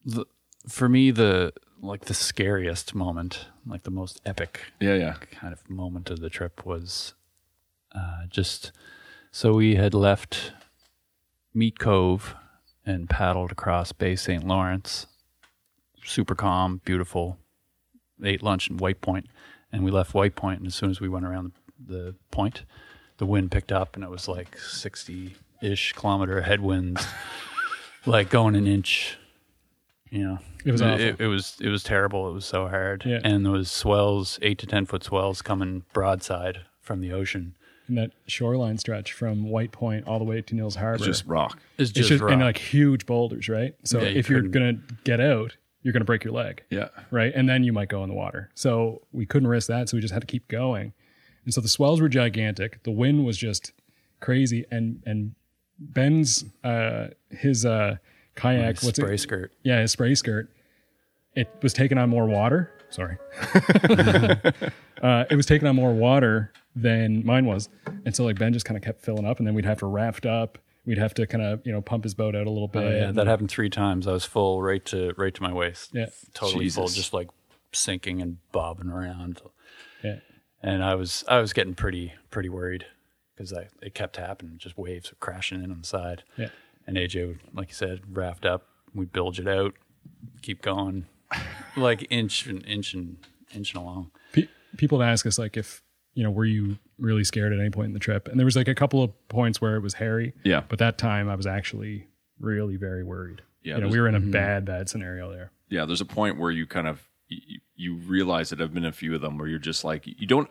[0.05, 0.25] The,
[0.67, 5.15] for me, the like the scariest moment, like the most epic Yeah, yeah.
[5.31, 7.13] kind of moment of the trip was
[7.93, 8.71] uh, just
[9.31, 10.51] so we had left
[11.53, 12.35] Meat Cove
[12.85, 14.45] and paddled across Bay St.
[14.45, 15.07] Lawrence.
[16.03, 17.37] Super calm, beautiful.
[18.23, 19.27] Ate lunch in White Point,
[19.71, 20.59] and we left White Point.
[20.59, 21.51] And as soon as we went around
[21.83, 22.63] the point,
[23.17, 27.05] the wind picked up, and it was like sixty-ish kilometer headwinds,
[28.05, 29.17] like going an inch.
[30.09, 30.99] You know, It was awful.
[31.05, 32.27] It, it was it was terrible.
[32.29, 33.19] It was so hard, Yeah.
[33.23, 37.55] and there was swells, eight to ten foot swells coming broadside from the ocean.
[37.87, 40.95] And that shoreline stretch from White Point all the way to Neil's Harbor.
[40.95, 41.59] It's just rock.
[41.77, 42.31] It's it's just, just rock.
[42.31, 43.75] and like huge boulders, right?
[43.83, 46.87] So Yeah, you if you're gonna get out, you're gonna break your leg, Yeah.
[47.11, 47.31] right?
[47.35, 48.49] And then you might go in the water.
[48.55, 50.93] So we couldn't risk that, so we just had to keep going.
[51.43, 52.81] And so the swells were gigantic.
[52.81, 53.71] The wind was just
[54.19, 55.35] crazy, and and
[55.77, 57.97] Ben's uh, his uh,
[58.35, 59.17] kayak, what's spray it?
[59.19, 59.51] skirt.
[59.63, 60.49] Yeah, his spray skirt.
[61.35, 62.71] It was taking on more water.
[62.89, 63.17] Sorry.
[65.01, 67.69] uh, it was taking on more water than mine was.
[68.05, 69.85] And so like Ben just kind of kept filling up and then we'd have to
[69.85, 70.57] raft up.
[70.85, 72.83] We'd have to kind of, you know, pump his boat out a little bit.
[72.83, 74.07] Oh, yeah, that happened three times.
[74.07, 75.91] I was full right to right to my waist.
[75.93, 76.07] Yeah.
[76.33, 77.29] totally full, just like
[77.71, 79.41] sinking and bobbing around.
[80.03, 80.19] yeah.
[80.61, 82.85] And I was I was getting pretty pretty worried
[83.35, 84.57] because I it kept happening.
[84.57, 86.23] Just waves were crashing in on the side.
[86.37, 86.49] Yeah.
[86.87, 88.67] And AJ would, like you said, raft up.
[88.93, 89.73] We'd bilge it out,
[90.41, 91.07] keep going,
[91.75, 93.17] like inch and inch and
[93.53, 94.11] inch and along.
[94.33, 97.69] Pe- people would ask us like if, you know, were you really scared at any
[97.69, 98.27] point in the trip?
[98.27, 100.33] And there was like a couple of points where it was hairy.
[100.43, 100.63] Yeah.
[100.67, 102.07] But that time I was actually
[102.39, 103.41] really very worried.
[103.63, 104.31] Yeah, You know, we were in a mm-hmm.
[104.31, 105.51] bad, bad scenario there.
[105.69, 105.85] Yeah.
[105.85, 109.15] There's a point where you kind of you, you realize that I've been a few
[109.15, 110.49] of them where you're just like you don't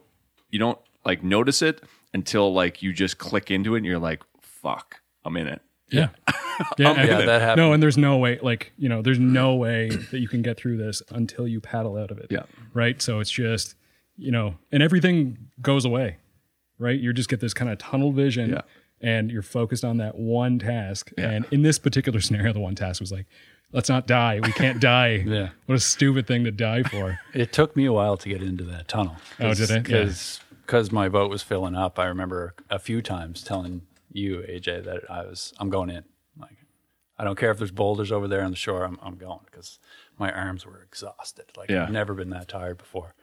[0.50, 4.22] you don't like notice it until like you just click into it and you're like
[4.40, 5.62] fuck I'm in it.
[5.90, 6.08] Yeah.
[6.78, 7.56] Yeah, um, and- Yeah, that happened.
[7.66, 10.56] No, and there's no way, like, you know, there's no way that you can get
[10.56, 12.26] through this until you paddle out of it.
[12.30, 12.44] Yeah.
[12.72, 13.00] Right.
[13.02, 13.74] So it's just,
[14.16, 16.16] you know, and everything goes away,
[16.78, 16.98] right?
[16.98, 18.60] You just get this kind of tunnel vision Yeah.
[19.00, 21.10] and you're focused on that one task.
[21.18, 23.26] And in this particular scenario, the one task was like,
[23.72, 24.40] let's not die.
[24.42, 25.16] We can't die.
[25.26, 25.48] Yeah.
[25.66, 27.18] What a stupid thing to die for.
[27.34, 29.16] It took me a while to get into that tunnel.
[29.40, 29.88] Oh, did it?
[29.88, 30.10] Yeah.
[30.64, 31.98] Because my boat was filling up.
[31.98, 33.82] I remember a few times telling
[34.14, 36.04] you, AJ, that I was I'm going in.
[36.40, 36.56] Like,
[37.18, 38.84] I don't care if there's boulders over there on the shore.
[38.84, 39.78] I'm I'm going because
[40.18, 41.44] my arms were exhausted.
[41.56, 41.82] Like Yeah.
[41.82, 43.14] I've never been that tired before.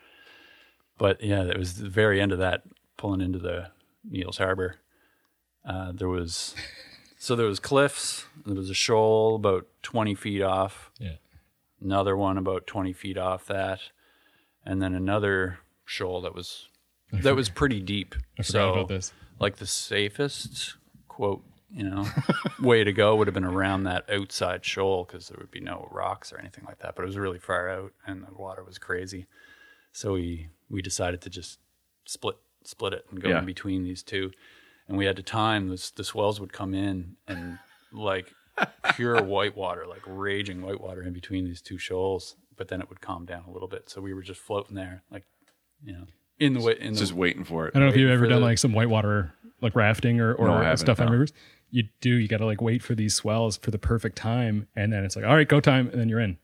[0.98, 2.64] But yeah, it was the very end of that
[2.98, 3.72] pulling into the
[4.08, 4.76] Neil's Harbor.
[5.66, 6.54] Uh, there was
[7.18, 8.26] so there was cliffs.
[8.46, 11.16] There was a shoal about 20 feet off Yeah.
[11.82, 13.80] another one about 20 feet off that
[14.66, 16.70] and then another shoal that was
[17.12, 19.14] that was pretty deep I forgot so about this.
[19.40, 20.76] like the safest
[21.12, 21.44] quote
[21.74, 22.06] you know
[22.62, 25.88] way to go would have been around that outside shoal because there would be no
[25.92, 28.78] rocks or anything like that but it was really far out and the water was
[28.78, 29.26] crazy
[29.92, 31.60] so we we decided to just
[32.06, 33.40] split split it and go Yeah.
[33.40, 34.32] in between these two
[34.88, 37.60] and we had to time this the swells would come in and
[37.92, 38.34] like
[38.96, 42.88] pure white water like raging white water in between these two shoals but then it
[42.90, 45.24] would calm down a little bit so we were just floating there like
[45.84, 46.06] you know
[46.40, 47.76] in the way in the Just waiting for it.
[47.76, 50.48] I don't know if you've ever done the- like some whitewater like rafting or, or
[50.48, 51.12] No, stuff on no.
[51.14, 51.34] rivers.
[51.70, 54.68] You do, you got to like wait for these swells for the perfect time.
[54.76, 55.88] And then it's like, all right, go time.
[55.90, 56.38] And then you're in.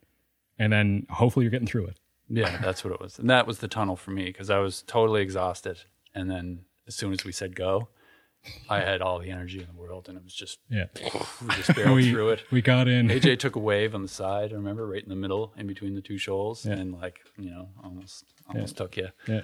[0.59, 1.99] And then hopefully you're getting through it.
[2.29, 3.19] Yeah, that's what it was.
[3.19, 5.79] And that was the tunnel for me because I was totally exhausted.
[6.15, 7.89] And then as soon as we said go,
[8.69, 10.85] I had all the energy in the world and it was just, Yeah.
[11.41, 12.43] we just barreled we, through it.
[12.51, 13.09] we got in.
[13.09, 15.95] AJ took a wave on the side, I remember, right in the middle, in between
[15.95, 19.09] the two shoals, and like, you know, almost almost took you.
[19.27, 19.41] Yeah.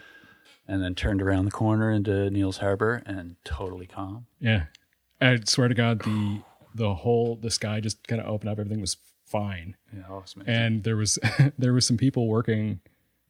[0.67, 4.28] And then turned around the corner into Neil's Harbor and totally calm.
[4.39, 4.65] Yeah.
[5.19, 6.41] I swear to God, the,
[6.73, 8.60] the whole, the sky just kind of opened up.
[8.60, 8.95] Everything was
[9.26, 9.76] fine.
[9.93, 10.54] Yeah, that was amazing.
[10.54, 11.19] And there was,
[11.58, 12.80] there was some people working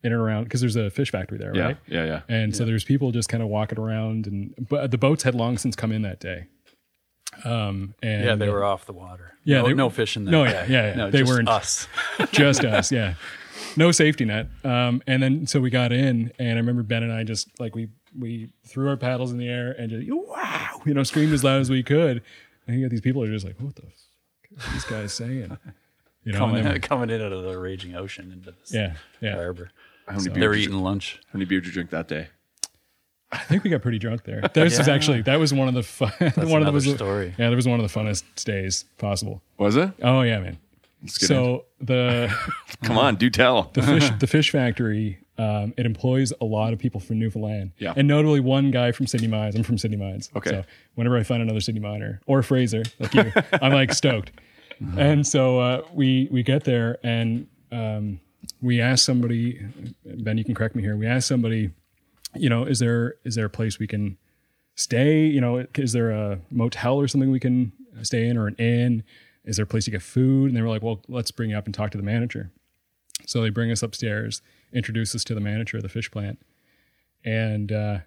[0.04, 1.78] in and around because there's a fish factory there, Yeah, right?
[1.88, 2.22] yeah, yeah.
[2.30, 5.58] And so there's people just kind of walking around, and but the boats had long
[5.58, 6.48] since come in that day.
[7.46, 9.34] Um, and yeah, they were off the water.
[9.44, 10.32] Yeah, no, they- no fish in there.
[10.34, 10.96] no, yeah, yeah, yeah.
[10.96, 11.88] No, They just weren't- us.
[12.32, 13.14] just us, yeah.
[13.78, 14.48] No safety net.
[14.64, 17.76] Um, and then so we got in, and I remember Ben and I just like
[17.76, 21.44] we we threw our paddles in the air and just wow, you know, screamed as
[21.44, 22.22] loud as we could.
[22.68, 25.58] And you got these people are just like, what the fuck are these guys saying?
[26.24, 29.36] You know, coming, then- coming in out of the raging ocean into this yeah, yeah.
[29.36, 29.70] harbor.
[30.08, 31.20] How many, They beers were did you, lunch.
[31.28, 32.28] how many beers did you drink that day?
[33.32, 34.42] I think we got pretty drunk there.
[34.54, 34.94] This was Yeah.
[34.94, 36.12] actually that was one of the fun.
[36.20, 37.34] one of the another was story.
[37.38, 39.42] Yeah, that was one of the funnest days possible.
[39.58, 39.92] Was it?
[40.04, 40.58] Oh yeah, man.
[41.06, 42.34] So the
[42.84, 43.72] Come on, do tell.
[43.74, 47.72] the fish the fish factory um, it employs a lot of people from Newfoundland.
[47.80, 47.94] Yeah.
[47.96, 49.56] And notably one guy from Sydney Mines.
[49.56, 50.30] I'm from Sydney Mines.
[50.36, 50.50] Okay.
[50.52, 50.64] So
[50.96, 54.32] whenever I find another Sydney miner or Fraser like you, I'm like stoked.
[54.98, 58.20] And so uh, we we get there and um,
[58.62, 59.66] we ask somebody.
[60.06, 60.96] Ben, you can correct me here.
[60.98, 61.72] We ask somebody.
[62.36, 64.18] You know, is there is there a place we can
[64.76, 65.26] stay?
[65.26, 69.04] You know, is there a motel or something we can stay in or an inn?
[69.46, 70.48] Is there a place to get food?
[70.48, 72.52] And they were like, well, let's bring you up and talk to the manager.
[73.26, 76.40] So they bring us upstairs, introduce us to the manager of the fish plant,
[77.24, 78.00] and uh,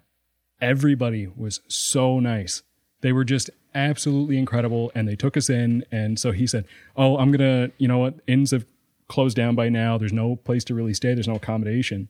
[0.61, 2.61] everybody was so nice.
[3.01, 5.85] They were just absolutely incredible, and they took us in.
[5.91, 8.15] And so he said, "Oh, I'm gonna, you know what?
[8.27, 8.65] Inns have
[9.07, 9.97] closed down by now.
[9.97, 11.13] There's no place to really stay.
[11.13, 12.09] There's no accommodation.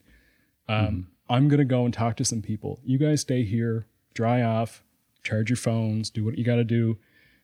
[0.68, 2.80] Um, I'm gonna go and talk to some people.
[2.84, 4.82] You guys stay here, dry off,
[5.22, 6.98] charge your phones, do what you got to do."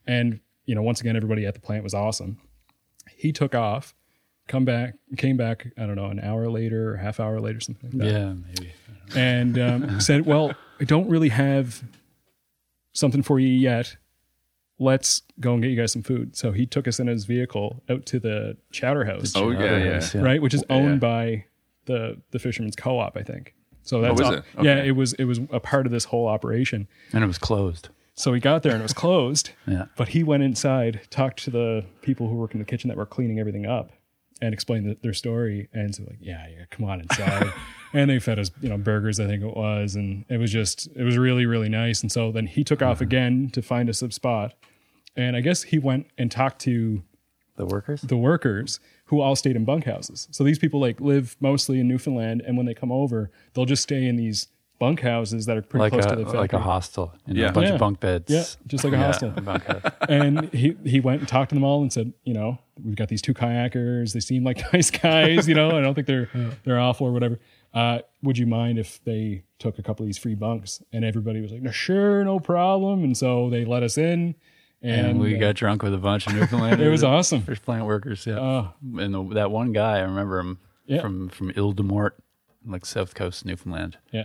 [0.07, 2.39] And you know, once again, everybody at the plant was awesome.
[3.17, 3.95] He took off,
[4.49, 5.67] come back, came back.
[5.79, 8.73] I don't know, an hour later or half hour later, something like that Yeah, maybe.
[9.15, 11.83] and um, said, "Well, I don't really have
[12.93, 13.97] something for you yet.
[14.79, 17.83] Let's go and get you guys some food." So he took us in his vehicle
[17.89, 20.21] out to the Chowder House, Oh, yeah, yeah.
[20.21, 20.77] right, which is Yeah.
[20.77, 21.45] owned by
[21.87, 23.55] the the Fisherman's Co-op, I think.
[23.83, 24.45] So that's is all- it?
[24.63, 26.89] yeah, it was it was a part of this whole operation.
[27.13, 27.91] And it was closed.
[28.17, 29.51] So we got there and it was closed.
[29.67, 29.87] Yeah.
[29.97, 33.07] But he went inside, talked to the people who work in the kitchen that were
[33.07, 33.93] cleaning everything up,
[34.43, 35.69] and explained the, their story.
[35.73, 37.51] And so like, yeah, yeah, come on inside.
[37.95, 40.89] and they fed us, you know, burgers, I think it was, and it was just,
[40.95, 42.03] it was really, really nice.
[42.03, 43.05] And so then he took off uh-huh.
[43.05, 44.55] again to find us a spot,
[45.17, 47.03] and I guess he went and talked to
[47.57, 48.03] The workers?
[48.03, 50.29] the workers who all stayed in bunkhouses.
[50.31, 53.83] So these people like live mostly in Newfoundland, and when they come over, they'll just
[53.83, 54.49] stay in these
[54.85, 56.41] bunkhouses that are pretty Like close a, to the factory.
[56.41, 57.13] like a hostel.
[57.27, 57.49] You know, Yeah.
[57.49, 57.75] A bunch Yeah.
[57.75, 58.31] of bunk beds.
[58.33, 59.31] Yeah, just like a hostel.
[59.31, 59.83] bunkhouse.
[60.09, 63.09] and he he went and talked to them all and said, you know, we've got
[63.09, 64.13] these two kayakers.
[64.13, 65.49] They seem like nice guys.
[65.49, 66.29] You know, I don't think they're
[66.65, 67.39] they're awful or whatever.
[67.73, 70.81] Uh, would you mind if they took a couple of these free bunks?
[70.93, 73.03] And everybody was like, no, sure, no problem.
[73.03, 74.37] And so they let us in,
[74.81, 76.79] and, And we uh, got drunk with a bunch of Newfoundlanders.
[76.87, 77.43] it was awesome.
[77.43, 78.39] Fish plant workers, yeah.
[78.39, 78.73] Oh.
[79.01, 81.01] and the, that one guy, I remember him Yeah.
[81.01, 82.17] from from Isle aux Morts,
[82.65, 83.99] like South Coast Newfoundland.
[84.13, 84.25] Yeah,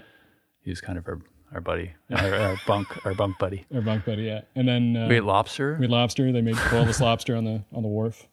[0.70, 1.20] He was kind of our,
[1.52, 3.66] our buddy, our, our bunk, our bunk buddy.
[3.74, 4.42] Our bunk buddy, yeah.
[4.56, 5.76] And then uh, We ate lobster.
[5.80, 6.32] we had lobster.
[6.32, 8.28] They made boilless lobster on the on the wharf.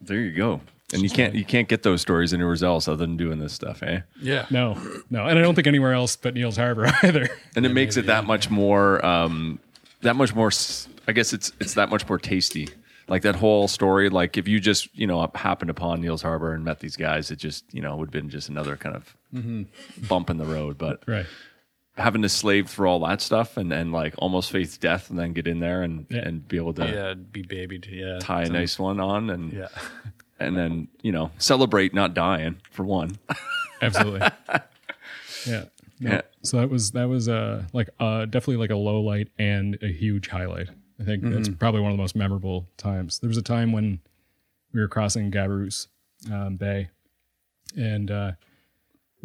[0.00, 0.60] There you go.
[0.92, 3.82] And you can't you can't get those stories anywhere else other than doing this stuff,
[3.82, 4.02] eh?
[4.20, 4.46] yeah.
[4.50, 4.74] No,
[5.10, 7.28] no, and I don't think anywhere else but Neil's Harbor either.
[7.56, 9.58] And it makes it that much more um
[10.02, 12.68] that much more s- I guess it's it's that much more tasty.
[13.08, 16.64] Like that whole story, like if you just, you know, happened upon Neil's Harbor and
[16.64, 19.14] met these guys, it just, you know, would have been just another kind of
[20.08, 20.76] bump in the road.
[20.76, 21.26] But right.
[21.96, 25.32] Having to slave through all that stuff and, and like almost face death and then
[25.32, 26.28] get in there and, Yeah.
[26.28, 27.86] and be able to Yeah, be babied.
[27.90, 28.18] Yeah.
[28.20, 29.68] tie a nice one on and Yeah.
[30.38, 33.16] and then, you know, celebrate not dying for one.
[33.82, 34.20] Absolutely.
[35.46, 35.64] yeah.
[35.98, 36.10] No.
[36.10, 36.20] Yeah.
[36.42, 39.88] So that was that was uh like uh definitely like a low light and a
[39.90, 40.68] huge highlight.
[41.00, 43.18] I think that's probably one of the most memorable times.
[43.18, 44.00] There was a time when
[44.72, 45.88] we were crossing Gabarus
[46.32, 46.88] um, Bay,
[47.76, 48.32] and uh,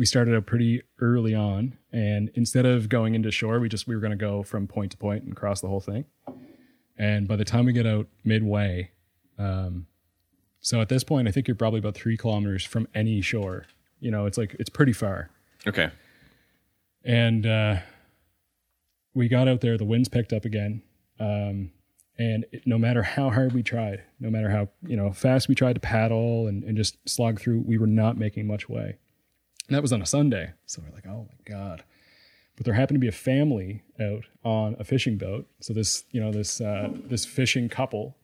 [0.01, 1.77] we started out pretty early on.
[1.91, 4.89] And instead of going into shore, we just we were going to go from point
[4.93, 6.05] to point and cross the whole thing.
[6.97, 8.89] And by the time we get out midway,
[9.37, 9.85] um,
[10.59, 13.67] so at this point, I think you're probably about three kilometers from any shore.
[13.99, 15.29] You know, it's like it's pretty far.
[15.67, 15.91] Okay.
[17.03, 17.75] And uh,
[19.13, 19.77] we got out there.
[19.77, 20.81] The winds picked up again,
[21.19, 21.69] um,
[22.17, 25.53] and it, no matter how hard we tried, no matter how you know fast we
[25.53, 28.97] tried to paddle and, and just slog through, we were not making much way.
[29.71, 31.85] And that was on a Sunday, so we're like, oh my god.
[32.57, 35.47] But there happened to be a family out on a fishing boat.
[35.61, 38.17] So this, you know, this uh, this fishing couple,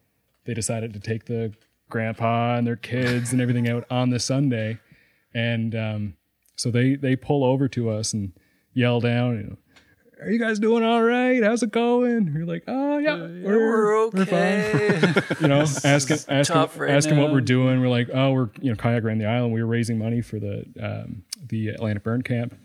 [0.43, 1.53] they decided to take the
[1.89, 4.79] grandpa and their kids and everything out on the Sunday,
[5.33, 6.17] and um,
[6.57, 8.33] so they they pull over to us and
[8.73, 9.57] yell down, you know,
[10.21, 11.43] "Are you guys doing all right?
[11.43, 16.89] How's it going?" We're like, "Oh yeah, we're, we're fine." You know, asking asking right
[16.91, 17.81] asking what we're doing.
[17.81, 19.53] We're like, "Oh, we're you know kayak around the island.
[19.53, 22.57] We were raising money for the um, the Atlantic Burn Camp."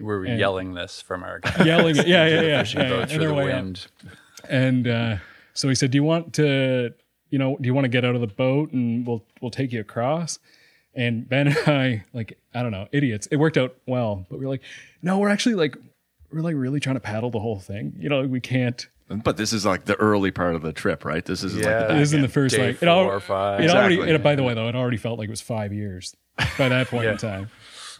[0.00, 3.26] We're yelling this from our Yelling, at- yeah, yeah, yeah, fishing yeah, yeah, and through
[3.28, 3.62] the way up.
[3.62, 3.86] wind.
[4.48, 5.16] And uh,
[5.52, 6.92] so he said, "Do you want to,
[7.30, 9.72] you know, do you want to get out of the boat and we'll we'll take
[9.72, 10.38] you across?"
[10.96, 13.26] And Ben and I, like, I don't know, idiots.
[13.26, 14.62] It worked out well, but we are like,
[15.02, 15.76] no, we're actually like,
[16.34, 17.94] we're like really trying to paddle the whole thing.
[17.98, 18.86] You know, we can't.
[19.08, 21.24] But this is like the early part of the trip, right?
[21.24, 21.78] This is like Yeah.
[21.78, 22.32] the It back isn't the end.
[22.32, 23.60] first Day like four it, al- or five.
[23.60, 23.94] it already.
[23.96, 24.14] Exactly.
[24.14, 26.14] It, by the way, though, it already felt like it was five years
[26.58, 27.50] by that point in time.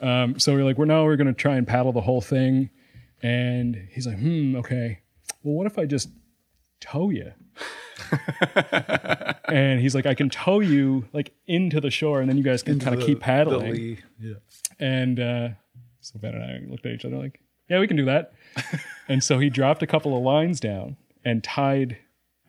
[0.00, 2.70] Um, so we're like, we're now we're going to try and paddle the whole thing,
[3.22, 5.00] and he's like, hmm, okay.
[5.42, 6.08] Well, what if I just
[6.80, 7.32] tow you?
[9.48, 12.62] and he's like, I can tow you like into the shore, and then you guys
[12.62, 13.98] can kind of keep paddling.
[14.20, 14.34] Yeah.
[14.78, 15.48] And uh,
[16.00, 18.32] so Ben and I looked at each other like, yeah, we can do that.
[19.08, 21.98] and so he dropped a couple of lines down and tied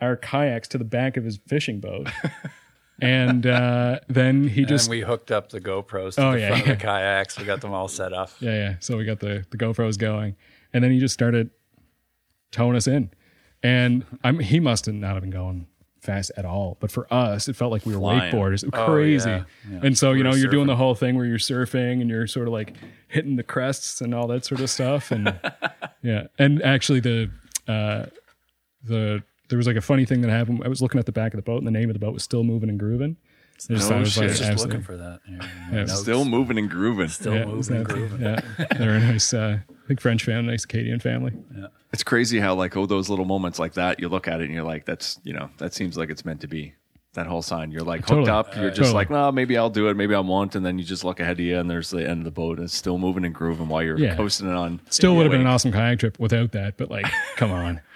[0.02, 2.08] our kayaks to the back of his fishing boat.
[3.02, 6.48] and uh, then he just, and we hooked up the GoPros to Oh, the yeah,
[6.50, 6.72] front yeah.
[6.74, 7.40] of the kayaks.
[7.40, 8.30] We got them all set up.
[8.40, 8.76] yeah, yeah.
[8.80, 10.36] So we got the, the GoPros going.
[10.74, 11.50] And then he just started
[12.52, 13.10] towing us in.
[13.64, 15.68] And I'm, he must have not have been going
[16.06, 16.78] fast at all.
[16.80, 18.32] But for us, it felt like we were Flying.
[18.34, 18.64] wakeboarders.
[18.64, 19.30] It was Oh, crazy.
[19.30, 19.80] yeah, yeah.
[19.84, 22.48] And so, you know, you're doing the whole thing where you're surfing and you're sort
[22.48, 22.76] of like
[23.08, 25.12] hitting the crests and all that sort of stuff.
[25.12, 25.38] And
[26.02, 26.28] yeah.
[26.40, 27.32] And actually the
[27.68, 28.06] uh
[28.84, 30.62] the there was like a funny thing that happened.
[30.64, 32.14] I was looking at the back of the boat and the name of the boat
[32.14, 33.18] was still moving and grooving.
[33.56, 34.22] I just No thought it was shit.
[34.24, 35.20] like Just absolutely- looking for that.
[35.30, 35.48] Yeah,
[35.80, 35.86] Yeah.
[35.86, 37.08] Still moving and grooving.
[37.08, 38.22] Still yeah, it was moving, and grooving.
[38.22, 38.66] yeah.
[38.78, 41.32] They're a nice uh I think French family, nice Acadian family.
[41.94, 44.54] It's crazy how like oh those little moments like that you look at it and
[44.54, 46.74] you're like that's you know that seems like it's meant to be
[47.14, 48.30] that whole sign you're like hooked Totally.
[48.30, 48.94] up you're just Totally.
[48.96, 51.34] like well maybe I'll do it maybe I won't and then you just look ahead
[51.34, 53.70] of you and there's the end of the boat and it's still moving and grooving
[53.70, 54.16] while you're Yeah.
[54.18, 57.06] coasting it on Still would have been an awesome kayak trip without that, but like,
[57.38, 57.80] come on.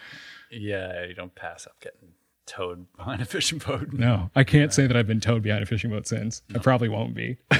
[0.52, 2.10] Yeah, you don't pass up getting
[2.50, 3.94] towed behind a fishing boat.
[3.94, 6.42] No, I can't say that I've been towed behind a fishing boat since.
[6.54, 7.38] I probably won't be.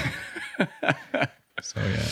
[1.62, 2.06] so yeah,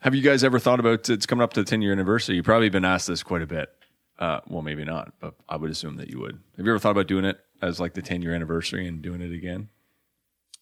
[0.00, 2.36] Have you guys ever thought about it's coming up to the 10 year anniversary?
[2.36, 3.70] You've probably been asked this quite a bit.
[4.18, 6.38] Uh, well, maybe not, but I would assume that you would.
[6.58, 9.22] Have you ever thought about doing it as like the 10 year anniversary and doing
[9.22, 9.68] it again?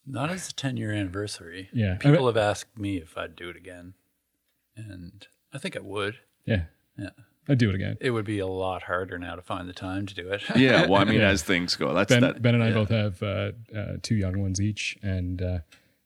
[0.07, 1.69] Not as a 10 year anniversary.
[1.73, 1.97] Yeah.
[1.97, 3.95] People have asked me if I'd do it again.
[4.77, 6.19] And I think I would.
[6.47, 6.65] yeah,
[6.97, 7.11] Yeah.
[7.49, 7.97] I'd do it again.
[8.01, 10.43] It would be a lot harder now to find the time to do it.
[10.57, 10.87] Yeah.
[10.87, 11.29] Well, I mean, Yeah.
[11.31, 12.43] as things go, that's Ben, that.
[12.43, 12.75] ben and I yeah.
[12.75, 15.59] both have uh, uh, two young ones each, and uh,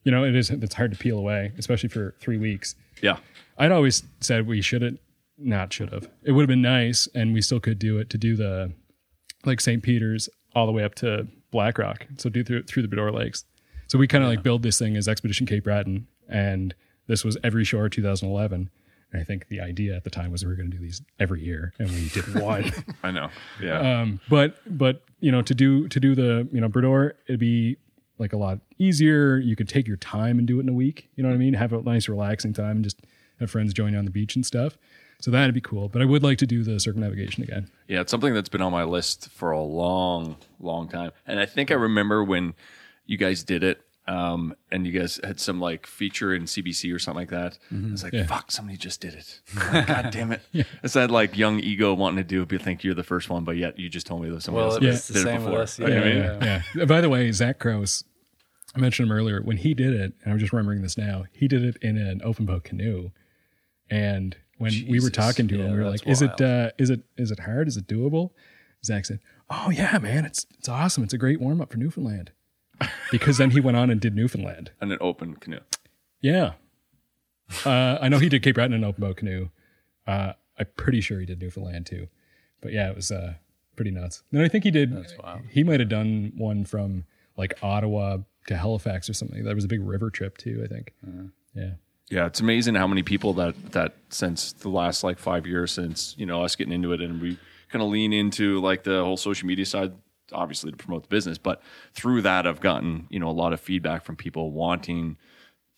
[0.05, 2.75] you know it is it's hard to peel away, especially for three weeks.
[3.03, 3.17] Yeah.
[3.59, 4.99] I'd always said we should have,
[5.37, 6.09] not should have.
[6.23, 8.73] It would have been nice, and we still could do it to do the
[9.45, 9.83] like St.
[9.83, 12.07] Peter's all the way up to Black Rock.
[12.19, 13.45] So do through through the Bras d'Or Lakes.
[13.89, 16.75] So we kind of like build this thing as Expedition Cape Breton, and
[17.09, 18.71] this was every shore 2011.
[19.13, 21.03] And I think the idea at the time was we were going to do these
[21.21, 22.73] every year, and we did one.
[23.03, 23.29] I know.
[23.61, 24.01] Yeah.
[24.01, 27.41] um, but but you know to do to do the you know Bras d'Or, it'd
[27.41, 27.77] be
[28.19, 29.39] like a lot easier.
[29.39, 31.09] You could take your time and do it in a week.
[31.17, 31.55] You know what I mean?
[31.55, 33.01] Have a nice relaxing time and just
[33.41, 34.79] have friends join you on the beach and stuff.
[35.21, 35.89] So that'd be cool.
[35.89, 37.71] But I would like to do the circumnavigation again.
[37.87, 41.13] Yeah, it's something that's been on my list for a long, long time.
[41.27, 42.55] And I think I remember when
[43.07, 46.99] you guys did it, um, and you guys had some like feature in CBC or
[46.99, 47.59] something like that.
[47.73, 47.93] Mm-hmm.
[47.93, 49.41] It's like, fuck, somebody just did it.
[49.55, 50.43] Like, God damn it.
[50.83, 53.45] It's that like young ego wanting to do it, but think you're the first one,
[53.45, 54.91] but yet you just told me that someone Well, else it Yeah.
[54.91, 55.61] was the did it same with before.
[55.63, 55.79] us.
[55.79, 56.17] You know what I mean?
[56.23, 56.63] yeah.
[56.75, 56.85] yeah.
[56.85, 58.05] By the way, Zach Kraus,
[58.75, 59.41] I mentioned him earlier.
[59.43, 62.21] When he did it, and I'm just remembering this now, he did it in an
[62.25, 63.11] open boat canoe.
[63.91, 66.41] And when we were talking to him, Yeah, we were that's like, "Is wild.
[66.41, 67.69] it uh, is it is it hard?
[67.69, 68.31] Is it doable?"
[68.85, 71.05] Zach said, "Oh yeah, man, it's it's awesome.
[71.05, 72.31] It's a great warm up for Newfoundland."
[73.11, 74.71] Because then he went on and did Newfoundland.
[74.81, 75.61] And an open canoe.
[76.21, 76.53] Yeah,
[77.65, 79.49] uh, I know he did Cape Breton in an open boat canoe.
[80.07, 82.09] Uh, I'm pretty sure he did Newfoundland too.
[82.61, 83.35] But yeah, it was uh,
[83.77, 84.23] pretty nuts.
[84.33, 84.95] And I think he did.
[85.51, 87.05] He might have done one from
[87.37, 89.45] like Ottawa to Halifax or something.
[89.45, 90.63] That was a big river trip too.
[90.65, 90.93] I think.
[91.55, 91.71] Yeah.
[92.11, 96.15] Yeah, it's amazing how many people that that since the last like five years since
[96.19, 97.39] you know us getting into it and we
[97.71, 99.93] kind of lean into like the whole social media side,
[100.33, 101.63] obviously to promote the business, but
[101.95, 105.17] through that I've gotten you know a lot of feedback from people wanting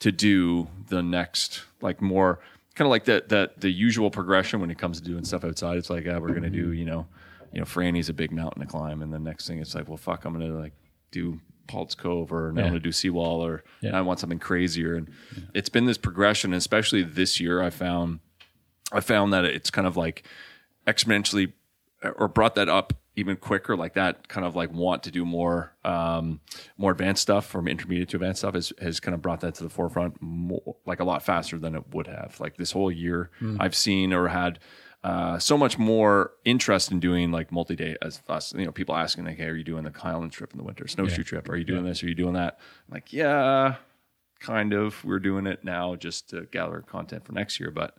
[0.00, 2.40] to do the next like more
[2.74, 5.76] kind of like that that the usual progression when it comes to doing stuff outside.
[5.76, 7.06] It's like, ah, we're gonna do you know,
[7.52, 9.96] you know, Franey's a big mountain to climb, and the next thing it's like, well,
[9.96, 10.72] fuck, I'm gonna like
[11.10, 13.96] do Pollett's Cove or now I'm gonna do Seawall or Yeah.
[13.96, 14.96] I want something crazier.
[14.96, 15.08] And
[15.54, 17.62] it's been this progression, especially this year.
[17.62, 18.20] I found
[18.92, 20.24] I found that it's kind of like
[20.86, 21.52] exponentially
[22.16, 25.72] or brought that up even quicker like that kind of like want to do more
[25.84, 26.40] um
[26.76, 29.62] more advanced stuff from intermediate to advanced stuff has, has kind of brought that to
[29.62, 33.30] the forefront more, like a lot faster than it would have like this whole year
[33.60, 34.58] i've seen or had
[35.04, 39.26] uh, so much more interest in doing like multi-day as us, you know, people asking
[39.26, 40.88] like, "Hey, are you doing the Highland trip in the winter?
[40.88, 41.46] Snowshoe trip?
[41.50, 42.02] Are you doing this?
[42.02, 43.74] Are you doing that?" I'm like, yeah,
[44.40, 45.04] kind of.
[45.04, 47.70] We're doing it now just to gather content for next year.
[47.70, 47.98] But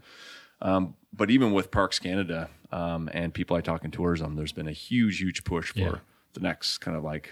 [0.64, 4.68] um, but even with Parks Canada um, and people I talk in tourism, there's been
[4.68, 5.96] a huge, huge push for Yeah.
[6.34, 7.32] the next kind of like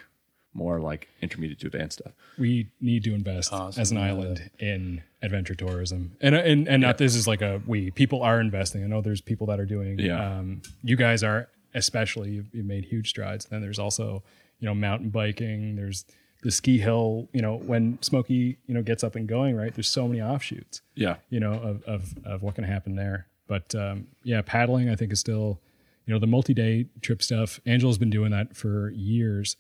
[0.55, 2.13] more like intermediate to advanced stuff.
[2.37, 3.81] we need to invest Awesome.
[3.81, 6.15] as an island in adventure tourism.
[6.21, 8.83] And and and not this is like a we people are investing.
[8.83, 10.37] I know there's people that are doing Yeah.
[10.37, 13.45] um you guys are especially you've, you've made huge strides.
[13.45, 14.21] Then there's also
[14.59, 15.75] you know mountain biking.
[15.75, 16.05] There's
[16.43, 19.73] the ski hill you know when Smokey you know gets up and going right?
[19.73, 23.67] There's so many offshoots Yeah, you know of of, of what can happen there but
[23.83, 25.59] um yeah paddling i think is still
[26.05, 29.55] you know the multi-day trip stuff angela's been doing that for years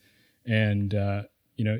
[0.45, 1.21] and uh
[1.57, 1.77] you know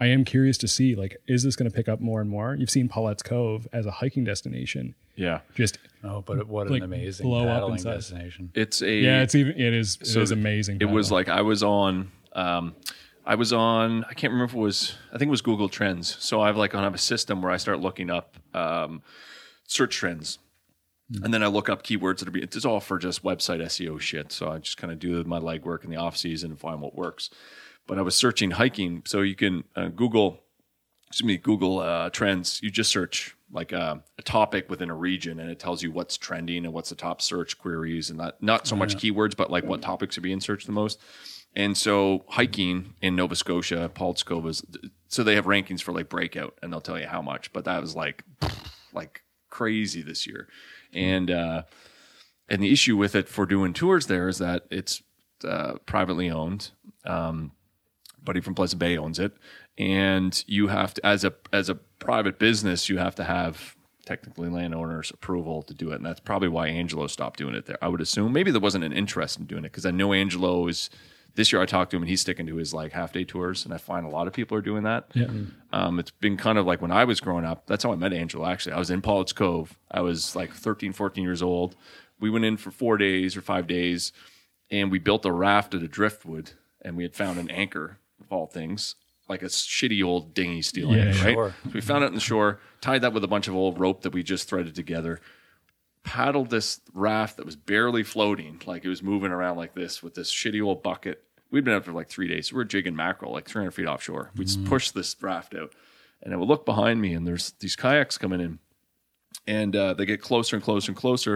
[0.00, 2.54] I am curious to see like is this going to pick up more and more?
[2.54, 4.94] You've seen Pollett's Cove as a hiking destination.
[5.16, 5.40] yeah.
[5.54, 7.94] Just Oh, but it- what Like, an amazing blow up paddling inside.
[7.96, 8.50] destination.
[8.54, 10.78] It's a yeah, it's even it is So is amazing.
[10.80, 12.10] It was like I was on.
[12.32, 12.74] Um,
[13.26, 14.04] I was on.
[14.04, 14.94] I can't remember if it was.
[15.12, 16.16] I think it was Google Trends.
[16.20, 19.02] So I've like I have a system where I start looking up um,
[19.66, 20.38] search trends,
[21.22, 22.32] and then I look up keywords that are.
[22.32, 24.32] being, it's all for just website SEO shit.
[24.32, 26.96] So I just kind of do my legwork in the off season and find what
[26.96, 27.30] works.
[27.86, 30.40] But I was searching hiking, so you can uh, Google.
[31.08, 32.60] Excuse me, Google uh, Trends.
[32.62, 36.16] You just search like a, a topic within a region, and it tells you what's
[36.16, 39.64] trending and what's the top search queries, and not not so much keywords, but like
[39.64, 41.00] what topics are being searched the most.
[41.54, 44.62] And so hiking in Nova Scotia, Pollett's Cove is
[45.08, 47.52] so they have rankings for like breakout, and they'll tell you how much.
[47.52, 48.24] But that was like
[48.92, 50.48] like crazy this year,
[50.96, 51.62] and uh,
[52.48, 55.02] and the issue with it for doing tours there is that it's
[55.44, 56.70] uh, privately owned.
[57.04, 57.52] Um,
[58.22, 59.32] buddy from Pleasant Bay owns it,
[59.78, 64.48] and you have to as a as a private business, you have to have technically
[64.48, 67.78] landowners approval to do it, and that's probably why Angelo stopped doing it there.
[67.82, 70.66] I would assume maybe there wasn't an interest in doing it because I know Angelo
[70.68, 70.90] is.
[71.36, 73.64] This year I talked to him and he's sticking to his like half day tours,
[73.64, 75.10] and I find a lot of people are doing that.
[75.14, 75.28] yeah.
[75.72, 77.66] Um, it's been kind of like when I was growing up.
[77.66, 78.72] That's how I met Angelo, actually.
[78.72, 79.78] I was in Pollett's Cove.
[79.90, 81.76] I was like 13, 14 years old.
[82.18, 84.12] We went in for four days or five days,
[84.70, 88.32] and we built a raft at a driftwood, and we had found an anchor, of
[88.32, 88.94] all things,
[89.28, 91.34] like a shitty old dinghy steel Yeah, anchor, right?
[91.34, 91.54] sure.
[91.64, 94.00] So we found it in the shore, tied that with a bunch of old rope
[94.02, 95.20] that we just threaded together,
[96.06, 100.14] paddled this raft that was barely floating, like it was moving around like this with
[100.14, 101.22] this shitty old bucket.
[101.50, 102.52] We'd been out for like three days.
[102.52, 104.30] We were jigging mackerel like 300 feet offshore.
[104.36, 105.74] We'd just push this raft out,
[106.22, 108.60] and I would look behind me, and there's these kayaks coming in,
[109.46, 111.34] and uh, they get closer and closer and closer.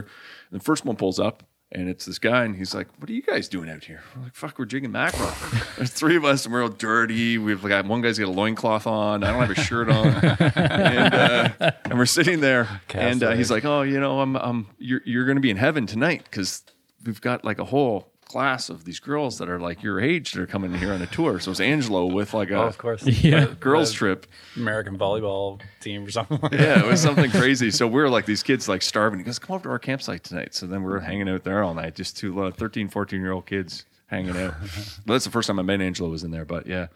[0.51, 1.43] And the first one pulls up,
[1.73, 4.25] and it's this guy, and he's like, "What are you guys doing out here?" We're
[4.25, 5.31] like, "Fuck, we're jigging mackerel."
[5.77, 7.39] There's three of us, and we're all dirty.
[7.39, 9.23] We've got one guy's got a loincloth on.
[9.23, 10.07] I don't have a shirt on,
[10.57, 14.66] and, uh, and we're sitting there, and uh, he's like, "Oh, you know, I'm, I'm,
[14.79, 16.62] you're, you're going to be in heaven tonight because
[17.05, 20.41] we've got like a whole class of these girls that are like your age that
[20.41, 21.41] are coming here on a tour.
[21.41, 23.03] So it's Angelo with like a Oh, of course.
[23.24, 23.47] Yeah.
[23.59, 24.24] girls trip.
[24.55, 27.72] American volleyball team or something like Yeah, it was something crazy.
[27.72, 29.18] So we are like these kids like starving.
[29.18, 30.55] He goes, come over to our campsite tonight.
[30.55, 33.33] So then we are hanging out there all night, just two uh, 13, 14 year
[33.33, 34.55] old kids hanging out.
[34.61, 36.45] well, that's the first time I met Angelo was in there.
[36.45, 36.87] But yeah,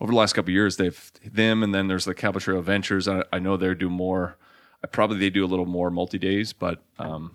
[0.00, 3.08] over the last couple of years, they've them and then there's the Cabot Trail Ventures.
[3.08, 4.36] I, I know they do more.
[4.84, 7.32] I probably they do a little more multi days, but um,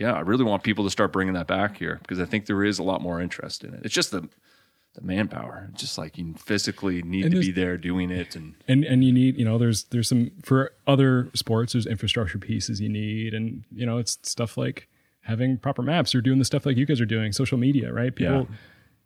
[0.00, 2.64] yeah, I really want people to start bringing that back here because I think there
[2.64, 3.80] is a lot more interest in it.
[3.84, 4.28] It's just the
[4.94, 8.54] the manpower, It's just like you physically need And to be there doing it and
[8.66, 12.80] and and you need you know there's there's some for other sports there's infrastructure pieces
[12.80, 13.32] you need.
[13.34, 14.88] And you know it's stuff like
[15.20, 18.12] having proper maps or doing the stuff like you guys are doing social media right?
[18.14, 18.56] People Yeah.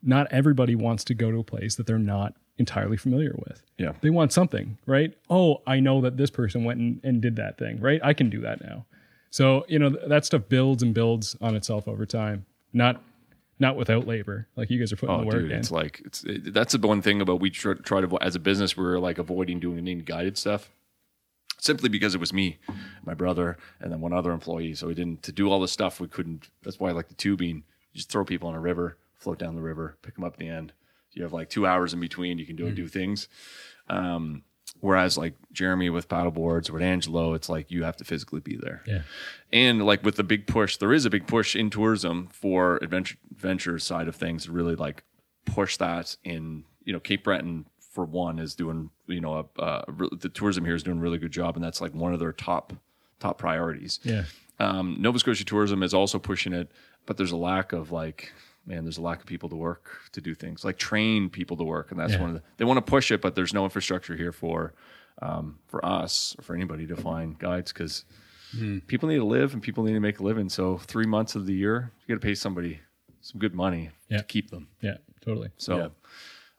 [0.01, 3.61] not everybody wants to go to a place that they're not entirely familiar with.
[3.77, 3.93] Yeah.
[4.01, 5.13] they want something right?
[5.29, 7.99] Oh i know that this person went and, and did that thing right?
[8.03, 8.85] I can do that now
[9.35, 12.95] so you know th- that stuff builds and builds on itself over time not
[13.59, 16.01] not without labor like you guys are putting Oh, the work dude, in it's like
[16.05, 18.99] it's it, that's the one thing about we try, try to as a business we're
[19.07, 20.69] like avoiding doing any guided stuff,
[21.59, 22.57] simply because it was me,
[23.03, 24.75] my brother, and then one other employee.
[24.75, 25.99] So we didn't to do all this stuff.
[25.99, 26.49] We couldn't.
[26.63, 27.63] That's why I like the tubing.
[27.91, 30.39] You just throw people in a river, float down the river, pick them up at
[30.39, 30.73] the end.
[31.13, 32.37] You have like two hours in between.
[32.39, 33.29] You can do do things.
[33.89, 34.43] Um,
[34.81, 38.55] whereas like Jeremy with paddle boards, with Angelo, it's like you have to physically be
[38.55, 38.83] there.
[38.85, 39.01] Yeah.
[39.51, 43.17] And like with the big push there is a big push in tourism for adventure
[43.31, 45.03] adventure side of things really like
[45.45, 49.85] push that in you know cape breton for one is doing you know a, a,
[50.17, 52.33] the tourism here is doing a really good job and that's like one of their
[52.33, 52.73] top
[53.19, 53.99] top priorities.
[54.03, 54.23] Yeah.
[54.59, 56.71] Um, nova scotia tourism is also pushing it
[57.05, 58.31] but there's a lack of like
[58.65, 61.63] man there's a lack of people to work to do things like train people to
[61.63, 62.21] work and that's Yeah.
[62.21, 64.73] one of the they want to push it but there's no infrastructure here for
[65.21, 68.03] um, for us or for anybody to find guides because
[68.87, 70.49] people need to live and people need to make a living.
[70.49, 72.79] So three months of the year, you got to pay somebody
[73.21, 74.17] some good money Yeah.
[74.19, 74.67] to keep them.
[74.81, 75.87] yeah totally So Yeah.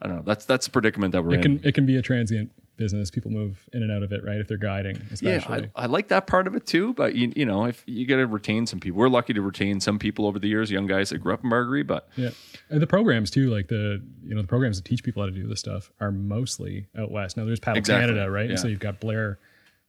[0.01, 0.23] I don't know.
[0.23, 1.59] That's that's the predicament that we're it in.
[1.59, 3.11] can it can be a transient business.
[3.11, 4.39] People move in and out of it, right?
[4.39, 5.45] If they're guiding, yeah.
[5.49, 6.95] I, I like that part of it too.
[6.95, 9.81] But you, you know, if you got to retain some people, we're lucky to retain
[9.81, 11.83] some people over the years, young guys that grew up in Margaree.
[11.83, 12.31] But Yeah,
[12.71, 15.33] and the programs too, like the you know the programs that teach people how to
[15.35, 17.37] do this stuff are mostly out west.
[17.37, 18.51] Now there's Paddle Exactly, Canada, right?
[18.51, 18.57] yeah.
[18.57, 19.39] So you've got Blair.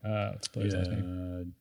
[0.04, 1.54] Uh, what's Blair's last name?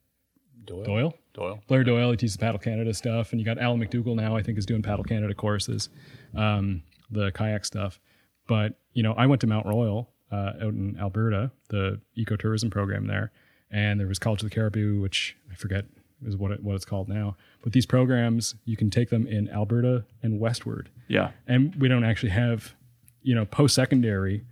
[0.65, 0.85] Doyle.
[0.85, 1.15] Doyle.
[1.33, 1.61] Doyle.
[1.69, 2.11] Blair Doyle.
[2.11, 4.37] He teaches Paddle Canada stuff, and you got Alan McDougall now.
[4.37, 5.89] I think is doing Paddle Canada courses,
[6.35, 8.01] um, the kayak stuff.
[8.49, 13.07] But you know, I went to Mount Royal uh, out in Alberta, the ecotourism program
[13.07, 13.31] there,
[13.71, 15.85] and there was College of the Cariboo, which I forget
[16.25, 17.37] is what it, what it's called now.
[17.63, 20.89] But these programs, you can take them in Alberta and westward.
[21.09, 22.75] Yeah, and we don't actually have
[23.23, 24.45] you know post secondary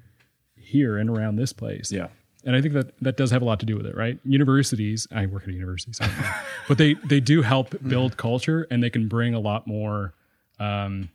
[0.57, 1.91] here and around this place.
[1.93, 2.09] Yeah,
[2.45, 4.19] and i think that that does have a lot to do with it right?
[4.25, 6.33] Universities i work at a university so I don't know.
[6.69, 10.15] but they they do help build culture and they can bring a lot more
[10.61, 11.09] um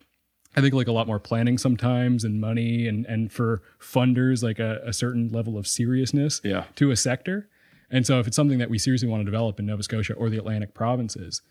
[0.56, 4.60] i think like a lot more planning sometimes and money and and for funders like
[4.60, 6.66] a, a certain level of seriousness Yeah.
[6.76, 7.47] to a sector
[7.91, 10.30] and so if it's something that we seriously want to develop in nova scotia or
[10.30, 11.41] the atlantic provinces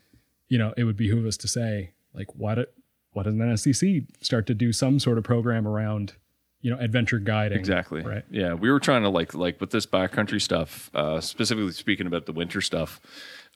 [0.51, 2.65] you know, it would behoove us to say, like, why do,
[3.13, 6.13] why doesn't NSCC start to do some sort of program around,
[6.61, 7.59] you know, adventure guiding?
[7.59, 8.01] exactly.
[8.01, 8.23] Right.
[8.31, 12.25] Yeah, we were trying to like like with this backcountry stuff, uh, specifically speaking about
[12.25, 12.99] the winter stuff.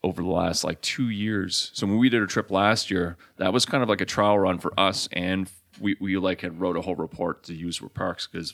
[0.03, 3.53] Over the last like two years, so when we did a trip last year, that
[3.53, 5.49] was kind of like a trial run for us, and
[5.79, 8.53] we we like had wrote a whole report to use for parks because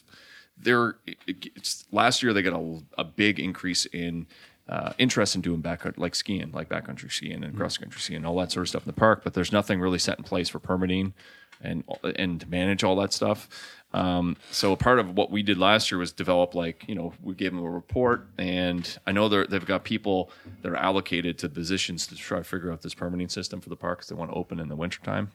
[0.58, 4.28] they're it's, last year they got a, a big increase in
[4.68, 8.38] uh, interest in doing back like skiing, like backcountry skiing and cross country skiing, all
[8.38, 9.24] that sort of stuff in the park.
[9.24, 11.14] But there's nothing really set in place for permitting
[11.62, 11.84] and
[12.16, 13.47] and manage all that stuff.
[13.91, 17.34] Um, so part of what we did last year was develop like you know we
[17.34, 20.32] gave them a report, and I know they've got people
[20.62, 23.76] that are allocated to positions to try to figure out this permitting system for the
[23.76, 25.32] parks they want to open in the wintertime.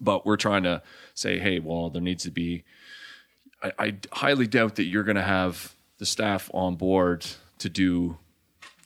[0.00, 0.82] But we're trying to
[1.14, 2.64] say, hey, well, there needs to be
[3.62, 7.26] I, I highly doubt that you're going to have the staff on board
[7.58, 8.18] to do,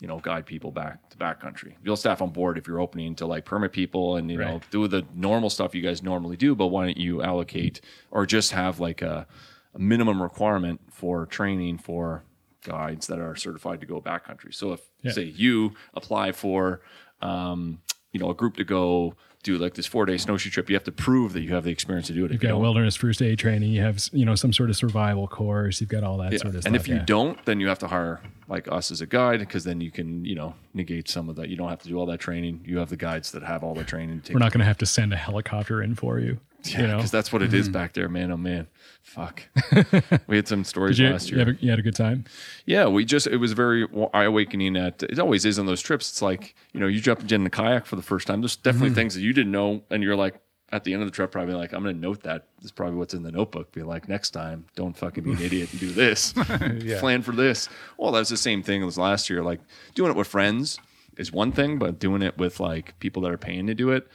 [0.03, 1.75] you know, guide people back to backcountry.
[1.85, 4.89] You'll staff on board if you're opening to like permit people and you know do
[4.89, 6.57] the normal stuff you guys normally do.
[6.57, 7.81] But why don't you allocate
[8.11, 9.29] or just have like a,
[9.75, 12.25] a minimum requirement for training for
[12.65, 14.53] guides that are certified to go backcountry?
[14.53, 15.13] So if Yeah.
[15.13, 16.81] say you apply for,
[17.21, 17.81] um,
[18.11, 20.85] you know, a group to go do like this four day snowshoe trip, you have
[20.85, 22.31] to prove that you have the experience to do it.
[22.33, 23.71] You've you got don't- wilderness first aid training.
[23.73, 25.81] You have, you know, some sort of survival course.
[25.81, 26.39] You've got all that Yeah.
[26.39, 26.67] sort of stuff.
[26.67, 27.05] And if you yeah.
[27.05, 30.25] don't, then you have to hire like us as a guide because then you can,
[30.25, 31.49] you know, negate some of that.
[31.49, 32.61] You don't have to do all that training.
[32.65, 34.21] You have the guides that have all the training.
[34.21, 36.39] To take we're not going to have to send a helicopter in for you.
[36.65, 38.31] Yeah, you know, because that's what it is back there, man.
[38.31, 38.67] Oh man,
[39.03, 39.43] fuck.
[40.27, 41.51] we had some stories you, last you, year.
[41.51, 42.25] a, you had a good time.
[42.67, 44.77] Yeah, we just it was very eye awakening.
[44.77, 46.11] At it always is on those trips.
[46.11, 48.41] It's like you know you jump in the kayak for the first time.
[48.41, 48.95] There's definitely Mm-hmm.
[48.97, 50.41] things that you didn't know, and you're like,
[50.71, 52.47] at the end of the trip, probably like, I'm going to note that.
[52.57, 53.73] This is probably what's in the notebook.
[53.73, 56.33] Be like, next time, don't fucking be an idiot and do this.
[57.01, 57.69] Plan for this.
[57.99, 59.43] Well, that was the same thing as last year.
[59.43, 59.61] Like
[59.95, 60.79] doing it with friends
[61.19, 64.09] is one thing, but doing it with like people that are paying to do it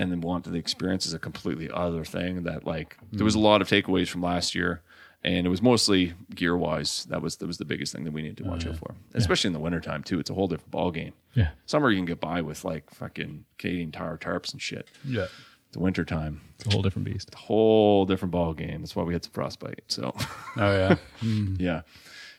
[0.00, 2.44] and then want the experience is a completely other thing.
[2.44, 3.44] That like there was a hmm.
[3.44, 4.82] lot of takeaways from last year.
[5.22, 7.04] And it was mostly gear wise.
[7.10, 8.94] That was that was the biggest thing that we needed to watch oh, out for,
[9.12, 10.18] especially in the wintertime too.
[10.18, 11.12] It's a whole different ball game.
[11.34, 11.50] Yeah.
[11.66, 14.88] Summer you can get by with like fucking Canadian tire tarps and shit.
[15.04, 15.26] Yeah.
[15.72, 17.28] The wintertime, It's a whole different beast.
[17.28, 18.80] it's A whole different ball game.
[18.80, 19.82] That's why we had some frostbite.
[19.88, 20.14] So
[20.56, 20.96] Oh yeah.
[21.20, 21.56] Hmm.
[21.58, 21.82] yeah.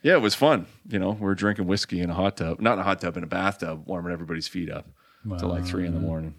[0.02, 0.66] Yeah, it was fun.
[0.90, 2.60] You know, we were drinking whiskey in a hot tub.
[2.60, 4.88] Not in a hot tub, in a bathtub, warming everybody's feet up
[5.38, 6.34] till like three in the morning.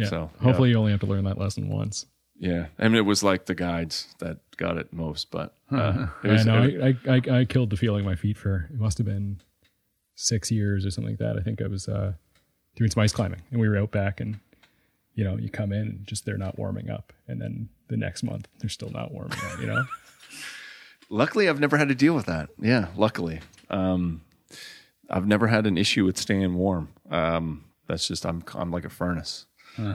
[0.00, 0.06] Yeah.
[0.08, 2.06] So hopefully you only have to learn that lesson once.
[2.38, 2.66] Yeah.
[2.78, 6.46] I mean it was like the guides that got it most, but uh, it was
[6.46, 6.62] I know.
[6.64, 9.06] it- I, I, I, I killed the feeling of my feet for it must have
[9.06, 9.40] been
[10.16, 11.36] six years or something like that.
[11.38, 12.12] I think I was uh,
[12.76, 14.38] doing some ice climbing, and we were out back, and
[15.14, 18.22] you know, you come in and just they're not warming up, and then the next
[18.22, 19.60] month they're still not warming up.
[19.60, 19.82] You know,
[21.10, 22.50] luckily I've never had to deal with that.
[22.60, 23.40] Yeah, luckily.
[23.68, 24.22] Um,
[25.08, 26.88] I've never had an issue with staying warm.
[27.10, 29.46] Um, that's just I'm I'm like a furnace.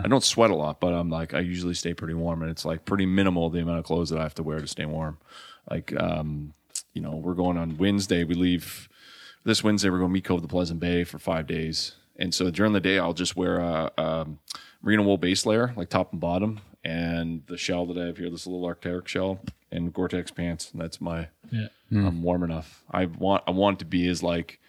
[0.03, 2.65] I don't sweat a lot, but I'm like I usually stay pretty warm, and it's
[2.65, 5.17] like pretty minimal the amount of clothes that I have to wear to stay warm.
[5.69, 6.53] Like um,
[6.93, 8.23] you know, we're going on Wednesday.
[8.23, 8.89] We leave
[9.43, 9.89] this Wednesday.
[9.89, 12.79] We're going to Meat Cove the Pleasant Bay for five days, and so during the
[12.79, 14.27] day I'll just wear a, a
[14.81, 18.29] merino wool base layer, like top and bottom, and the shell that I have here,
[18.29, 19.39] this little Arc'teryx shell,
[19.71, 21.67] and Gore-Tex pants, and that's my yeah.
[21.91, 22.83] I'm warm enough.
[22.91, 24.59] I want I want to be as like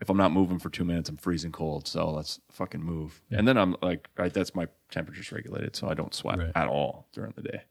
[0.00, 1.86] if I'm not moving for two minutes, I'm freezing cold.
[1.88, 3.20] So let's fucking move.
[3.30, 6.52] And then I'm like, I, that's my temperature's regulated, so I don't sweat Right.
[6.54, 7.62] at all during the day.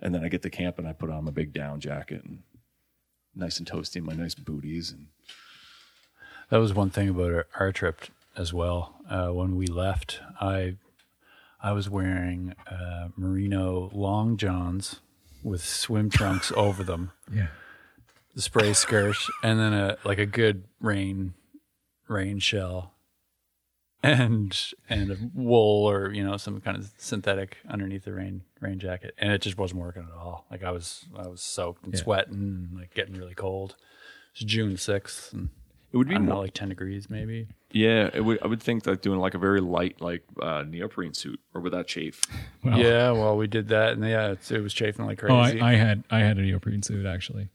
[0.00, 2.42] And then I get to camp and I put on my big down jacket and
[3.34, 5.06] nice and toasty, my nice booties and
[6.50, 8.00] That was one thing about our, our trip
[8.36, 8.94] as well.
[9.10, 10.76] Uh, when we left, I
[11.60, 15.00] I was wearing uh, merino long johns
[15.42, 17.48] with swim trunks over them, Yeah.
[18.34, 21.34] the spray skirt, and then a like a good rain
[22.08, 22.94] rain shell,
[24.02, 24.56] and
[24.88, 29.14] and a wool or you know some kind of synthetic underneath the rain rain jacket,
[29.18, 30.46] and it just wasn't working at all.
[30.50, 32.00] Like I was I was soaked and Yeah.
[32.00, 32.34] sweating,
[32.70, 33.76] and like getting really cold.
[34.32, 35.48] It's June sixth, and
[35.92, 37.48] it would be don't more, know, like ten degrees maybe.
[37.72, 38.08] yeah.
[38.14, 41.40] It would I would think that doing like a very light like uh, neoprene suit
[41.54, 42.22] or with that chafe.
[42.62, 45.60] Well, Yeah, well, we did that, and yeah, it's, it was chafing like Oh, crazy.
[45.60, 47.48] I, I had I had a neoprene suit actually.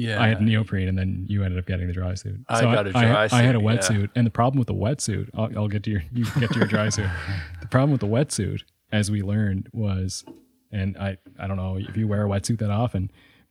[0.00, 2.40] Yeah, I had neoprene, and then you ended up getting the dry suit.
[2.48, 3.36] I got a dry suit.
[3.36, 5.90] I, had a suit, wetsuit, and the problem with the wetsuit, I'll, I'll get to
[5.90, 7.08] your you get to your dry suit.
[7.60, 10.24] The problem with the wetsuit, as we learned, was,
[10.72, 13.10] and I I don't know if you wear a wetsuit that often,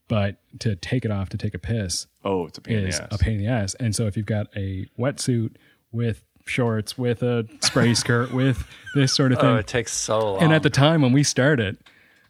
[0.10, 3.02] but to take it off to take a piss Oh, it's a pain in the
[3.02, 3.08] ass.
[3.12, 3.76] a pain in the ass.
[3.76, 5.56] And so if you've got a wetsuit
[5.92, 9.94] with shorts, with a spray skirt, with this sort of oh, thing, Oh, it takes
[9.94, 10.44] so long.
[10.44, 11.78] and at the time when we started,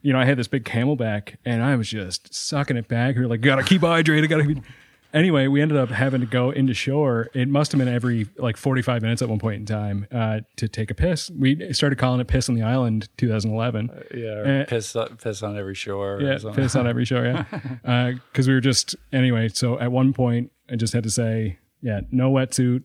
[0.01, 3.15] you know, I had this big CamelBak and I was just sucking it back.
[3.15, 4.61] We were like, gotta keep hydrated, gotta be.
[5.11, 7.29] Anyway, we ended up having to go into shore.
[7.33, 10.67] It must have been every like 45 minutes at one point in time uh, to
[10.67, 11.31] take a piss.
[11.31, 13.89] We started calling it Piss on the Island 2011.
[14.13, 14.65] yeah, or eh.
[14.65, 16.17] piss piss on every shore.
[16.17, 18.11] or Yeah, piss on every shore, yeah.
[18.31, 22.01] Because we were just, anyway, so at one point, I just had to say, yeah,
[22.11, 22.83] no wetsuit.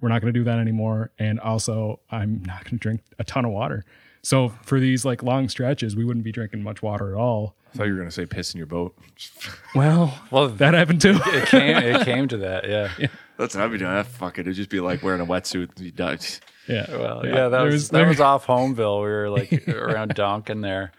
[0.00, 1.10] We're not going to do that anymore.
[1.18, 3.84] And also, I'm not going to drink a ton of water.
[4.22, 7.54] So for these like long stretches, we wouldn't be drinking much water at all.
[7.72, 8.96] I thought you were gonna say piss in your boat.
[9.74, 11.18] Well, Well, that happened too.
[11.26, 12.64] it came it came to that.
[12.68, 13.06] Yeah.
[13.38, 13.90] That's what I'd be doing.
[13.92, 14.42] Ah, fuck it.
[14.42, 15.78] It'd just be like wearing a wetsuit.
[15.80, 16.18] You die.
[16.68, 16.84] yeah.
[16.90, 18.98] Well, yeah, that There was, was- that was off Homeville.
[19.00, 20.92] We were like around Donkin there.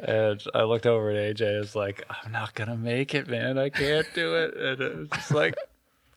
[0.00, 1.56] And I looked over at AJ.
[1.56, 3.58] I was like, I'm not gonna make it, man.
[3.58, 4.56] I can't do it.
[4.56, 5.54] And it was just like,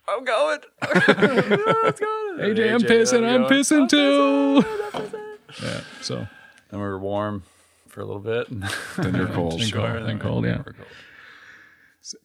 [0.07, 0.59] I'm going.
[0.81, 2.35] Let's go.
[2.39, 3.27] And AJ, I'm pissing.
[3.27, 5.21] I'm going, pissing too.
[5.61, 5.81] Yeah.
[6.01, 6.27] So
[6.71, 7.43] And we were warm
[7.87, 8.49] for a little bit.
[8.49, 8.63] And
[8.97, 9.59] Then you're cold.
[9.59, 9.87] Then Sure.
[9.97, 10.07] cold.
[10.07, 10.61] Then cold, yeah.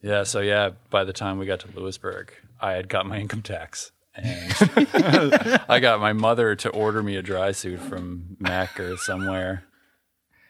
[0.01, 3.43] Yeah, so yeah, by the time we got to Louisbourg, I had got my income
[3.43, 3.93] tax.
[4.15, 4.51] And
[5.69, 9.65] I got my mother to order me a dry suit from Mac or somewhere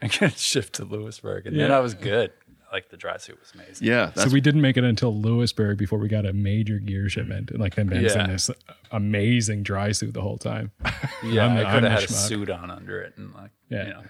[0.00, 1.46] and get shipped to Louisbourg.
[1.46, 2.30] And then I was good.
[2.72, 3.86] Like the dry suit was amazing.
[3.86, 7.50] Yeah, so we didn't make it until Louisbourg before we got a major gear shipment.
[7.50, 8.24] And like then Ben's Yeah.
[8.24, 8.50] in this
[8.90, 10.72] amazing dry suit the whole time.
[11.22, 13.84] Yeah, I'm I could have the had a suit on under it and like, Yeah.
[13.86, 14.02] you know.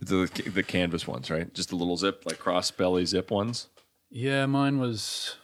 [0.00, 1.52] the the canvas ones, right?
[1.54, 3.68] Just the little zip, like cross belly zip ones.
[4.10, 5.36] Yeah, mine was.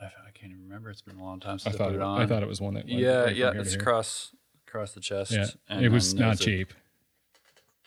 [0.00, 0.90] I, I can't even remember.
[0.90, 2.20] It's been a long time since I, thought put it, it on.
[2.22, 3.80] I thought it was one that yeah, right yeah, it's here.
[3.80, 4.34] across
[4.66, 5.32] across the chest.
[5.32, 6.74] Yeah, and it was not there's a- cheap.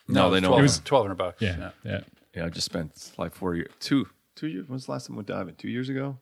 [0.08, 0.50] No, they know.
[0.50, 1.42] Twelve, It was- twelve hundred bucks.
[1.42, 1.70] Yeah, yeah.
[1.84, 2.00] Yeah,
[2.44, 4.68] I just spent like four years, two two years.
[4.68, 5.56] When's the last time we went diving?
[5.56, 6.18] Two years ago.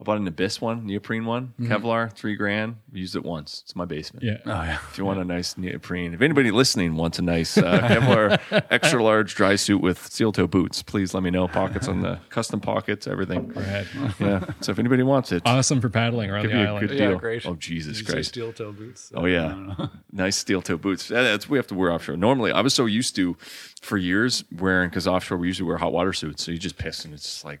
[0.00, 2.76] I bought an Abyss one, neoprene one, Kevlar, three grand.
[2.92, 3.62] Used it once.
[3.64, 4.24] It's my basement.
[4.24, 4.38] Yeah.
[4.44, 4.78] Oh yeah.
[4.90, 9.00] If you want a nice neoprene, if anybody listening wants a nice uh, Kevlar extra
[9.02, 11.46] large dry suit with steel toe boots, please let me know.
[11.46, 13.52] Pockets on the custom pockets, everything.
[13.52, 13.86] Rad.
[14.18, 14.44] Yeah.
[14.62, 16.88] So if anybody wants it, Awesome for paddling around give the you a island.
[16.88, 17.18] good Yeah, deal.
[17.18, 17.46] great.
[17.46, 18.28] Oh Jesus These Christ!
[18.30, 19.12] Steel toe boots.
[19.14, 19.76] Oh yeah,
[20.12, 21.08] nice steel toe boots.
[21.08, 22.16] Yeah, That's we have to wear offshore.
[22.16, 23.36] Normally, I was so used to
[23.80, 27.04] for years wearing because offshore we usually wear hot water suits, so you just piss
[27.04, 27.60] and it's just like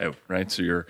[0.00, 0.50] out, right?
[0.50, 0.86] So you're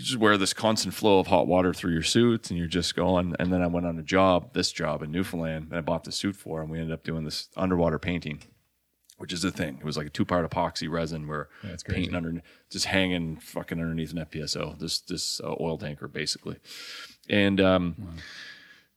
[0.00, 2.96] you just wear this constant flow of hot water through your suits and you're just
[2.96, 3.36] going.
[3.38, 6.12] And then I went on a job, this job in Newfoundland, and I bought the
[6.12, 8.42] suit for, and we ended up doing this underwater painting.
[9.18, 9.76] Which is the thing.
[9.78, 11.84] It was like a two-part epoxy resin where crazy.
[11.86, 16.56] painting under, just hanging fucking underneath an FPSO, this this uh, oil tanker basically,
[17.28, 17.96] and um,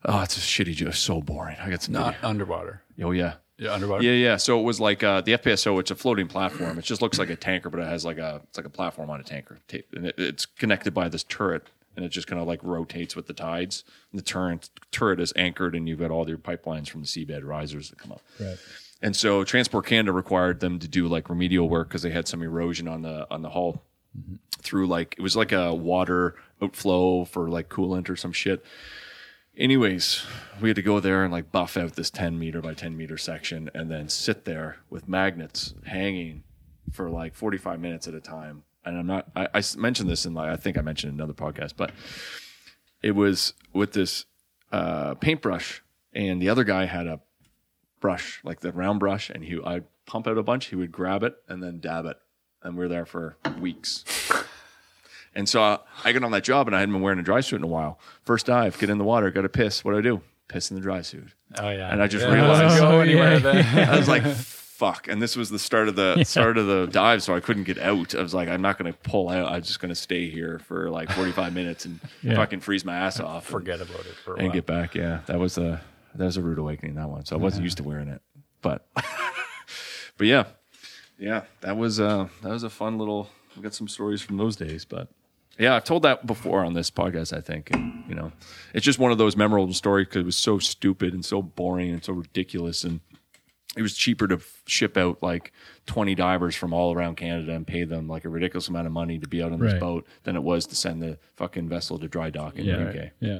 [0.06, 0.96] oh, it's a shitty job.
[0.96, 1.58] So boring.
[1.60, 1.96] I got some.
[1.96, 2.84] Not underwater.
[3.02, 3.34] Oh yeah.
[3.64, 4.04] Yeah, underwater.
[4.04, 4.38] Yeah, yeah.
[4.38, 5.80] So it was like uh, the FPSO.
[5.80, 6.78] It's a floating platform.
[6.78, 9.10] It just looks like a tanker, but it has like a it's like a platform
[9.10, 9.60] on a tanker,
[9.96, 13.28] and it, it's connected by this turret, and it just kind of like rotates with
[13.28, 13.84] the tides.
[14.12, 17.46] And the turret turret is anchored, and you've got all your pipelines from the seabed
[17.46, 18.22] risers that come up.
[18.40, 18.58] Right.
[19.02, 22.42] And so Transport Canada required them to do like remedial work because they had some
[22.42, 23.82] erosion on the on the hull
[24.60, 28.64] through like it was like a water outflow for like coolant or some shit.
[29.56, 30.26] Anyways,
[30.62, 33.18] we had to go there and like buff out this 10 meter by 10 meter
[33.18, 36.44] section and then sit there with magnets hanging
[36.92, 38.64] for like 45 minutes at a time.
[38.84, 41.74] And I'm not, I, I mentioned this in like, I think I mentioned another podcast,
[41.78, 41.92] but
[43.04, 44.26] it was with this
[44.72, 45.82] uh, paintbrush
[46.14, 47.20] and the other guy had a
[48.00, 51.24] brush, like the round brush, and he I'd pump out a bunch, he would grab
[51.24, 52.18] it and then dab it.
[52.62, 54.04] And we are there for weeks.
[55.36, 57.42] And so I, I got on that job and I hadn't been wearing a dry
[57.42, 58.00] suit in a while.
[58.24, 59.84] First dive, get in the water, got to piss.
[59.84, 60.22] What do I do?
[60.48, 61.34] Piss in the dry suit.
[61.58, 61.92] Oh yeah.
[61.92, 63.40] And I just Yeah, realized- doesn't go Oh, anywhere yeah.
[63.40, 63.90] then.
[63.94, 65.08] I was like, fuck.
[65.08, 67.78] And this was the start of the start of the dive, so I couldn't get
[67.80, 68.14] out.
[68.14, 69.52] I was like, I'm not going to pull out.
[69.52, 72.36] I'm just going to stay here for like 45 minutes and Yeah.
[72.36, 73.46] fucking freeze my ass off.
[73.46, 74.54] Forget about it for a and while.
[74.54, 74.94] get back.
[74.96, 75.82] Yeah, that was a
[76.16, 77.26] that was a rude awakening that one.
[77.26, 78.22] So I wasn't used to wearing it,
[78.62, 78.86] but
[80.18, 80.44] but yeah,
[81.18, 83.30] yeah, that was uh that was a fun little.
[83.56, 85.08] We got some stories from those days, but
[85.60, 87.36] yeah, I've told that before on this podcast.
[87.36, 88.32] I think and, you know
[88.74, 91.90] it's just one of those memorable stories because it was so stupid and so boring
[91.92, 93.00] and so ridiculous and.
[93.76, 95.52] It was cheaper to f- ship out like
[95.88, 99.18] 20 divers from all around Canada and pay them like a ridiculous amount of money
[99.18, 99.80] to be out on this Right.
[99.82, 102.74] boat than it was to send the fucking vessel to dry dock in the
[103.06, 103.12] UK.
[103.20, 103.40] Yeah.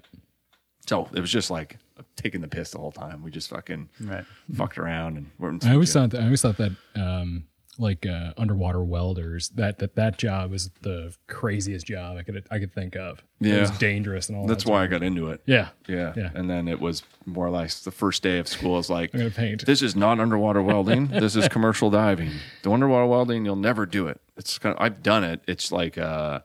[0.88, 1.78] So it was just like
[2.16, 3.22] taking the piss the whole time.
[3.22, 4.26] We just fucking Right.
[4.56, 7.44] fucked around and we're I always thought that I always thought that um,
[7.78, 12.60] like uh, underwater welders that that that job was the craziest job I could I
[12.60, 13.24] could think of.
[13.40, 14.46] Yeah, it was dangerous and all.
[14.48, 15.42] that's that why I got into it.
[15.46, 16.14] Yeah, Yeah.
[16.16, 16.30] Yeah.
[16.34, 18.76] And then it was more or less the first day of school.
[18.76, 19.66] I was like, I'm gonna paint.
[19.66, 21.08] this is not underwater welding.
[21.10, 22.32] this is commercial diving.
[22.62, 24.22] The underwater welding, you'll never do it.
[24.38, 25.42] It's kind of, I've done it.
[25.48, 26.42] It's like, uh,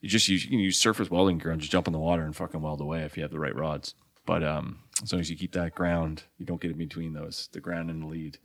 [0.00, 2.22] you just use, you can use surface welding gear and just jump in the water
[2.22, 3.94] and fucking weld away if you have the right rods.
[4.26, 7.48] But, um, as long as you keep that ground, you don't get in between those,
[7.52, 8.38] the ground and the lead.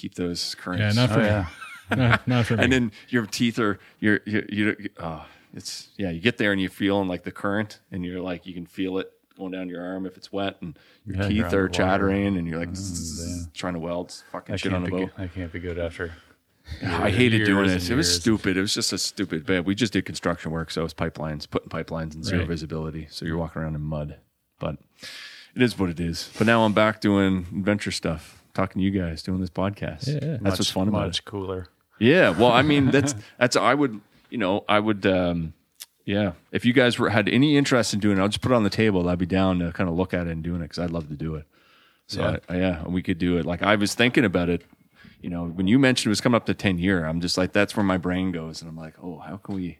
[0.00, 0.96] Keep those currents.
[0.96, 1.28] Yeah, not oh, for Oh me.
[1.28, 1.46] yeah.
[1.96, 2.62] Not, not for me.
[2.64, 6.60] and then your teeth are you're you you oh, it's yeah you get there and
[6.60, 9.84] you feel like the current and you're like you can feel it going down your
[9.84, 13.48] arm if it's wet and your Yeah, teeth you're chattering and you're like oh, zzz,
[13.54, 15.10] trying to weld fucking I shit on a boat.
[15.16, 16.12] good, I can't be good after.
[16.86, 17.90] I hated doing this.
[17.90, 17.96] it.
[17.96, 18.56] was stupid.
[18.56, 19.44] It was just a stupid.
[19.44, 22.48] But we just did construction work, so it was pipelines, putting pipelines in zero Right.
[22.48, 24.18] visibility, so you're walking around in mud.
[24.60, 24.76] But
[25.56, 26.30] it is what it is.
[26.38, 30.06] But now I'm back doing adventure stuff, talking to you guys, doing this podcast.
[30.06, 30.20] Yeah, yeah.
[30.32, 31.06] That's much, what's fun about it.
[31.06, 31.66] much cooler.
[31.98, 35.52] Yeah, well, I mean, that's that's I would, you know, I would, um,
[36.06, 36.32] yeah.
[36.50, 38.64] If you guys were had any interest in doing it, I'll just put it on
[38.64, 39.08] the table.
[39.08, 41.08] I'd be down to kind of look at it and doing it because I'd love
[41.08, 41.44] to do it.
[42.06, 42.36] So Yeah.
[42.48, 43.44] I, yeah, we could do it.
[43.46, 44.62] Like I was thinking about it,
[45.20, 47.52] you know, when you mentioned it was coming up to ten year, I'm just like,
[47.52, 49.78] that's where my brain goes, and I'm like, oh, how can we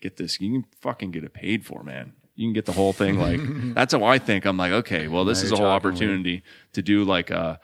[0.00, 0.40] get this?
[0.40, 2.12] You can fucking get it paid for, man.
[2.36, 3.18] You can get the whole thing.
[3.18, 3.40] Like
[3.74, 4.44] that's how I think.
[4.44, 5.94] I'm like, okay, well, this Now is a whole talking, Lee.
[5.94, 6.42] opportunity
[6.74, 7.58] to do like a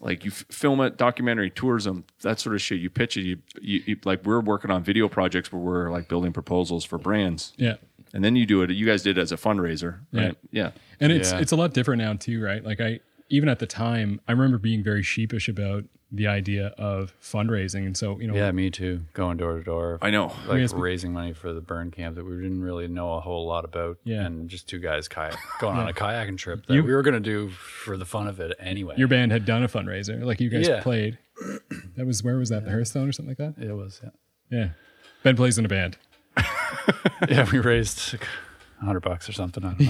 [0.00, 2.78] like you f- film it, documentary, tourism, that sort of shit.
[2.80, 3.22] You pitch it.
[3.22, 6.98] You, you, you like we're working on video projects where we're like building proposals for
[6.98, 7.74] brands, yeah.
[8.14, 8.70] and then you do it.
[8.70, 10.20] You guys did it as a fundraiser, Yeah.
[10.22, 10.36] right?
[10.52, 10.70] Yeah,
[11.00, 11.40] And it's Yeah.
[11.40, 12.62] it's a lot different now too, right?
[12.64, 17.12] Like I even at the time, I remember being very sheepish about the idea of
[17.22, 19.02] fundraising, and so you know, Yeah, me too.
[19.12, 19.98] Going door to door.
[20.00, 20.32] I know.
[20.46, 23.20] like Yes, but- raising money for the burn camp that we didn't really know a
[23.20, 23.98] whole lot about.
[24.04, 24.24] Yeah.
[24.24, 27.14] And just two guys kayak going on a kayaking trip that You- we were going
[27.14, 28.94] to do for the fun of it anyway.
[28.96, 30.80] your band had done a fundraiser, like you guys Yeah.
[30.82, 31.18] played.
[31.96, 32.64] That was where was that?
[32.64, 33.62] The Hearthstone or something like that?
[33.62, 34.10] it was, yeah.
[34.50, 34.68] Yeah.
[35.24, 35.96] Ben plays in a band.
[37.28, 38.14] yeah, we raised
[38.80, 39.64] a hundred bucks or something.
[39.64, 39.80] I don't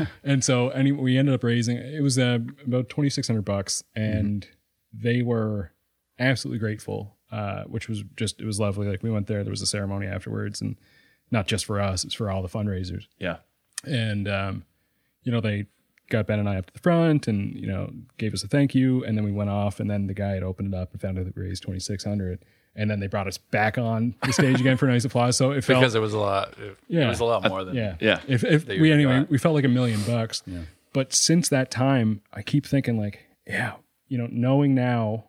[0.00, 0.06] know.
[0.24, 4.46] And so any, we ended up raising it was uh, about 2600 bucks and
[4.92, 5.72] they were
[6.18, 9.62] absolutely grateful uh, which was just it was lovely like we went there there was
[9.62, 10.76] a ceremony afterwards and
[11.30, 13.06] not just for us; it's for all the fundraisers.
[13.18, 13.38] Yeah.
[13.84, 14.64] And um,
[15.22, 15.64] you know, they
[16.10, 18.74] got Ben and I up to the front, and you know, gave us a thank
[18.74, 21.00] you, and then we went off, and then the guy had opened it up and
[21.00, 22.44] found out that we raised twenty six hundred.
[22.76, 25.38] And then they brought us back on the stage again for a nice applause.
[25.38, 26.52] So it felt because it was a lot.
[26.58, 27.06] It, Yeah.
[27.06, 27.96] it was a lot more than yeah.
[27.98, 28.20] Yeah.
[28.28, 29.30] If, if we anyway, got.
[29.30, 30.42] we felt like a million bucks.
[30.46, 30.60] Yeah.
[30.92, 33.72] But since that time, I keep thinking like, yeah,
[34.12, 35.24] you know, knowing now,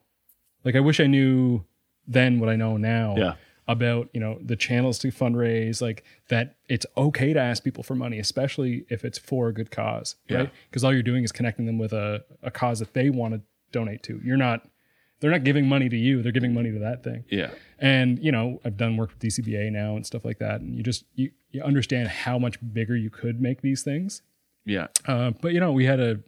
[0.66, 1.64] like I wish I knew
[2.08, 3.34] then what I know now Yeah.
[3.68, 7.96] about, you know, the channels to fundraise, like that it's okay to ask people for
[7.96, 10.38] money, especially if it's for a good cause, Yeah.
[10.38, 10.50] right?
[10.70, 13.42] Because all you're doing is connecting them with a, a cause that they want to
[13.72, 14.20] donate to.
[14.24, 14.68] You're not,
[15.20, 17.52] they're not giving money to you, they're giving money to that thing Yeah.
[17.80, 20.84] and you know i've done work with dcba now and stuff like that and you
[20.84, 24.22] just you, you understand how much bigger you could make these things
[24.66, 24.88] Yeah.
[25.08, 26.20] uh, but you know we had a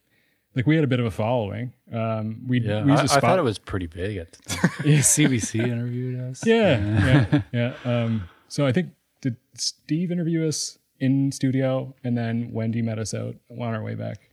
[0.55, 3.03] like we had a bit of a following um we, Yeah, we I, used I
[3.03, 4.17] to spot thought it was pretty big.
[4.17, 4.71] At the time.
[4.83, 6.45] CBC interviewed us.
[6.45, 8.89] yeah yeah yeah um so i think
[9.21, 13.95] did steve interview us in studio and then wendy met us out on our way
[13.95, 14.29] back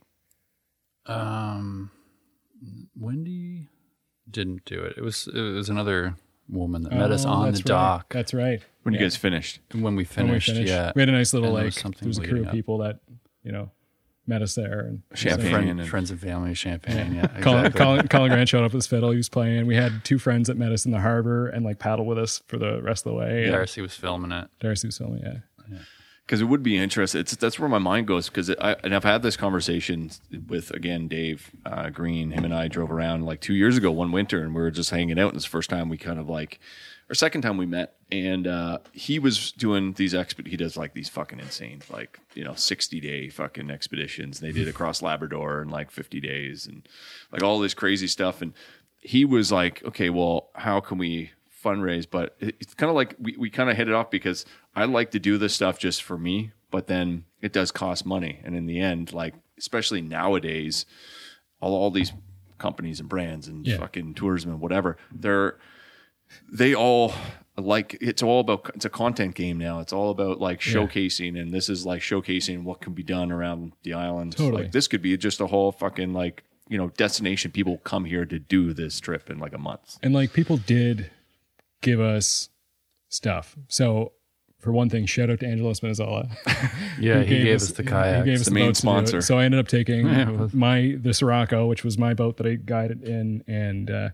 [1.05, 1.91] Um,
[2.97, 3.67] Wendy
[4.29, 4.93] didn't do it.
[4.97, 6.15] It was it was another
[6.49, 7.65] woman that met us Oh, on the right.
[7.65, 8.99] dock that's right When Yeah.
[9.01, 9.59] you guys finished.
[9.73, 10.47] when we when we finished.
[10.47, 12.27] finished Yeah, we had a nice little And there like was something there was a
[12.27, 12.99] crew of people that
[13.43, 13.71] you know
[14.25, 15.51] met us there and Champagne.
[15.51, 17.15] Friend, and- friends and family, champagne.
[17.15, 17.79] Yeah, Colin, exactly.
[17.79, 19.11] Colin, Colin Grant showed up with his fiddle.
[19.11, 19.65] He was playing.
[19.67, 22.41] We had two friends that met us in the harbor and like paddled with us
[22.47, 23.45] for the rest of the way.
[23.49, 24.47] Darcy was filming it.
[24.59, 25.21] Darcy was filming.
[25.23, 25.77] Yeah,
[26.25, 27.19] because it would be interesting.
[27.21, 30.09] It's that's where my mind goes because I and I've had this conversation
[30.47, 32.31] with again Dave uh, Green.
[32.31, 34.89] Him and I drove around like two years ago one winter, and we were just
[34.89, 35.27] hanging out.
[35.29, 36.59] And it's the first time we kind of like,
[37.15, 40.47] second time we met, and uh, he was doing these exped.
[40.47, 44.39] He does like these fucking insane, like you know, sixty day fucking expeditions.
[44.39, 46.87] They did across Labrador in like fifty days, and
[47.31, 48.41] like all this crazy stuff.
[48.41, 48.53] And
[48.99, 51.31] he was like, okay, well, how can we
[51.63, 52.05] fundraise?
[52.09, 54.45] But it's kind of like we, we kind of hit it off because
[54.75, 58.39] I like to do this stuff just for me, but then it does cost money.
[58.43, 60.85] And in the end, like, especially nowadays,
[61.61, 62.13] all, all these
[62.57, 63.77] companies and brands and Yeah.
[63.77, 65.57] fucking tourism and whatever, they're,
[66.51, 67.13] they all
[67.57, 71.53] like it's all about it's a content game now it's all about like showcasing and
[71.53, 74.63] this is like showcasing what can be done around the island Totally.
[74.63, 78.25] like this could be just a whole fucking like you know destination people come here
[78.25, 81.11] to do this trip in like a month and like people did
[81.83, 82.49] give us
[83.13, 83.55] stuff.
[83.67, 84.13] So
[84.59, 86.31] for one thing, shout out to Angelo Spinazzola.
[86.99, 88.89] Yeah, he gave, us us the He gave us the the, main boats to do
[88.91, 88.93] it.
[88.93, 89.21] sponsor.
[89.21, 92.55] So I ended up taking Yeah, my the Sirocco, which was my boat that I
[92.55, 94.09] guided in, and uh,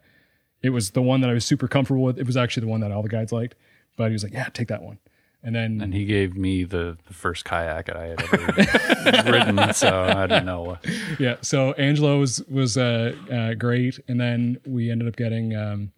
[0.61, 2.17] it was the one that I was super comfortable with.
[2.17, 3.55] It was actually the one that all the guides liked,
[3.95, 4.99] but he was like, "Yeah, take that one."
[5.41, 9.73] And then and he gave me the, the first kayak that I had ever ridden,
[9.73, 10.77] so I don't know.
[11.17, 15.93] Yeah, so Angelo was was uh, uh, great, and then we ended up getting um,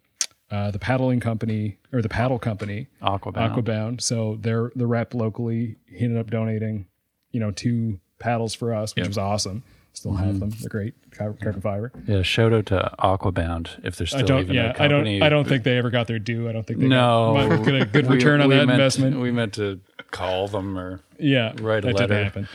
[0.52, 3.56] uh, the paddling company or the paddle company, Aquabound.
[3.56, 4.00] Aquabound.
[4.00, 5.76] So they're the rep locally.
[5.86, 6.86] He ended up donating,
[7.32, 9.64] you know, two paddles for us, which was awesome.
[9.94, 10.24] Still Mm-hmm.
[10.24, 10.50] have them.
[10.50, 11.92] They're great, car- carbon fiber.
[12.06, 14.40] Yeah, shout out to Aquabound if they're still I don't.
[14.44, 15.06] even Yeah, I don't.
[15.22, 16.48] I don't think they ever got their due.
[16.48, 18.80] I don't think they No, got, might a good We- return on we that meant-
[18.80, 19.20] investment.
[19.20, 19.80] We meant to
[20.10, 22.06] call them or yeah, write a that letter.
[22.08, 22.48] didn't happen.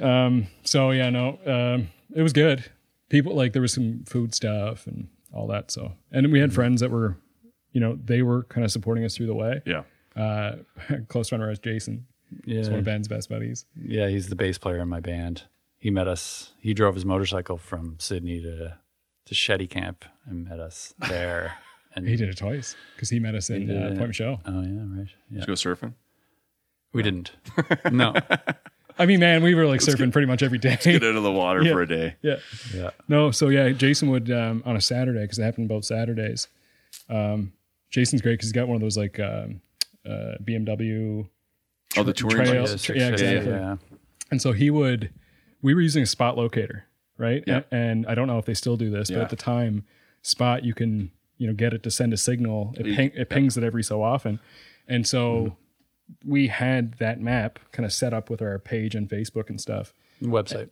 [0.00, 2.64] Um, so yeah, no, um, it was good.
[3.10, 5.70] People like there was some food stuff and all that.
[5.70, 6.40] So and we Mm-hmm.
[6.42, 7.16] had friends that were,
[7.72, 9.60] you know, they were kind of supporting us through the way.
[9.66, 9.82] yeah
[10.16, 10.56] Uh,
[11.08, 12.06] close friend of ours, Jason,
[12.46, 13.66] is one of Ben's best buddies.
[13.76, 14.08] yeah.
[14.08, 15.42] He's the bass player in my band.
[15.78, 16.52] He met us.
[16.60, 18.76] He drove his motorcycle from Sydney to
[19.26, 21.54] to Chéticamp and met us there.
[21.94, 23.98] And He did it twice because he met us in did uh, it.
[23.98, 24.40] Point Michaud.
[24.46, 25.08] Oh yeah, right.
[25.30, 25.94] Yeah, Let's go surfing
[26.92, 27.32] we didn't.
[27.90, 28.14] No.
[28.98, 30.76] I mean, man, we were like surfing pretty much every day.
[30.82, 31.72] get out of the water Yeah.
[31.72, 32.36] for a day yeah.
[32.74, 32.90] Yeah.
[33.08, 36.46] No, so yeah, Jason would um, on a Saturday because it happened both Saturdays.
[37.08, 37.52] Um,
[37.90, 39.60] Jason's great because he's got one of those like um,
[40.08, 41.26] uh, BMW,
[41.96, 42.82] oh the touring trail- bikes.
[42.82, 43.50] tra- yeah, exactly.
[43.50, 43.76] Yeah.
[44.30, 45.10] and so he would.
[45.62, 46.84] We were using a spot locator,
[47.16, 47.42] right?
[47.46, 47.62] Yeah.
[47.70, 49.84] A- And I don't know if they still do this, but at the time,
[50.22, 52.74] spot you can you know get it to send a signal.
[52.76, 54.40] It, ping, it pings it every so often,
[54.86, 55.56] and so
[56.24, 59.92] we had that map kind of set up with our page on Facebook and stuff.
[60.22, 60.70] Website.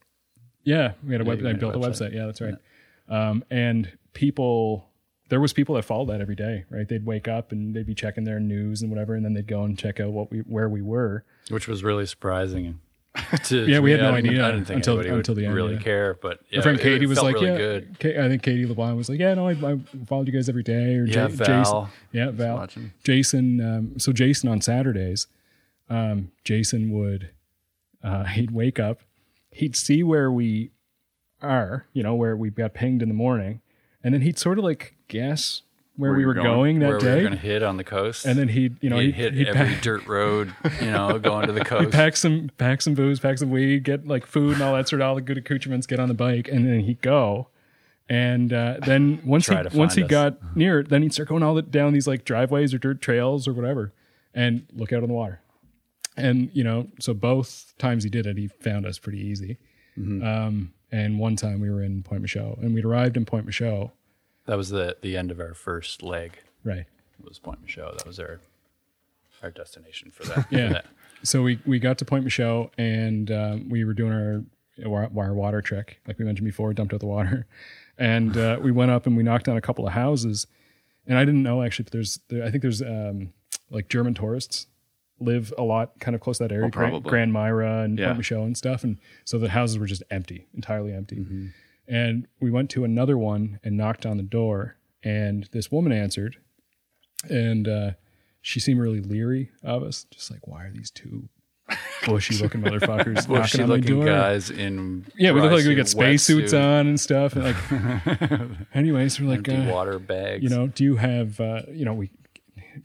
[0.64, 1.46] Yeah, we had a you web.
[1.46, 2.10] I built a website.
[2.10, 2.14] website.
[2.14, 2.54] Yeah, that's right.
[3.08, 4.88] Um, and people,
[5.28, 6.88] there was people that followed that every day, right?
[6.88, 9.62] They'd wake up and they'd be checking their news and whatever, and then they'd go
[9.62, 11.24] and check out what we where we were.
[11.50, 12.80] which was really surprising.
[13.44, 15.74] To, Yeah, we had no I idea I didn't think until- until the end, really
[15.74, 15.80] yeah.
[15.80, 16.14] care.
[16.20, 17.56] But yeah, Our friend Katie was like, really "Yeah."
[18.00, 18.18] good.
[18.18, 20.96] I think Katie LeBlanc was like, "Yeah, no, I, I followed you guys every day."
[20.96, 21.46] Or Yeah, Val.
[21.46, 22.66] Jason, yeah, Val.
[23.04, 23.60] Jason.
[23.60, 25.26] Um, so Jason on Saturdays,
[25.88, 27.30] um, Jason would
[28.02, 29.00] uh, he'd wake up,
[29.50, 30.70] he'd see where we
[31.42, 33.60] are, you know, where we got pinged in the morning,
[34.02, 35.62] and then he'd sort of like guess
[35.96, 36.78] where, Where we were going, going?
[36.80, 38.26] that where we were going to hit on the coast.
[38.26, 41.46] and then he'd you know he'd, hit he'd every pack, dirt road, you know, going
[41.46, 41.90] to the coast.
[41.90, 45.00] pack some pack some booze, pack some weed, get like food and all that sort
[45.00, 47.48] of all the good accoutrements, get on the bike, and then he'd go.
[48.08, 50.10] And uh, then once he once he us.
[50.10, 53.00] got near it, then he'd start going all the, down these like driveways or dirt
[53.00, 53.92] trails or whatever,
[54.34, 55.40] and look out on the water.
[56.16, 59.58] And you know, so both times he did it, he found us pretty easy.
[59.98, 60.26] Mm-hmm.
[60.26, 63.92] Um, and one time we were in Point Michaud, and we'd arrived in Point Michaud.
[64.46, 66.38] That was the the end of our first leg.
[66.64, 66.86] Right.
[67.18, 67.94] It was Point Michaud.
[67.98, 68.40] That was our
[69.42, 70.46] our destination for that.
[70.50, 70.68] Yeah.
[70.68, 70.86] for that.
[71.22, 74.44] So we we got to Point Michaud and um, we were doing our
[74.86, 77.46] our our water trick, like we mentioned before, dumped out the water,
[77.98, 80.46] and uh, we went up and we knocked on a couple of houses,
[81.06, 83.32] and I didn't know actually, but there's there, I think there's um,
[83.70, 84.66] like German tourists
[85.18, 87.08] live a lot kind of close to that area, Grand, probably.
[87.10, 88.08] Grand Mira and Yeah.
[88.08, 91.24] Point Michaud and stuff, and so the houses were just empty, entirely empty.
[91.88, 96.36] And we went to another one and knocked on the door, and this woman answered,
[97.28, 97.90] and uh,
[98.40, 101.28] she seemed really leery of us, just like, why are these two
[102.06, 104.04] bushy looking motherfuckers Bushy knocking on my looking door?
[104.04, 107.34] guys in Yeah, we look like we got suit, space suits wetsuit, on and stuff.
[107.34, 110.42] And like, anyways, we're like, uh, water bags.
[110.42, 112.10] you know, do you have, uh, you know, we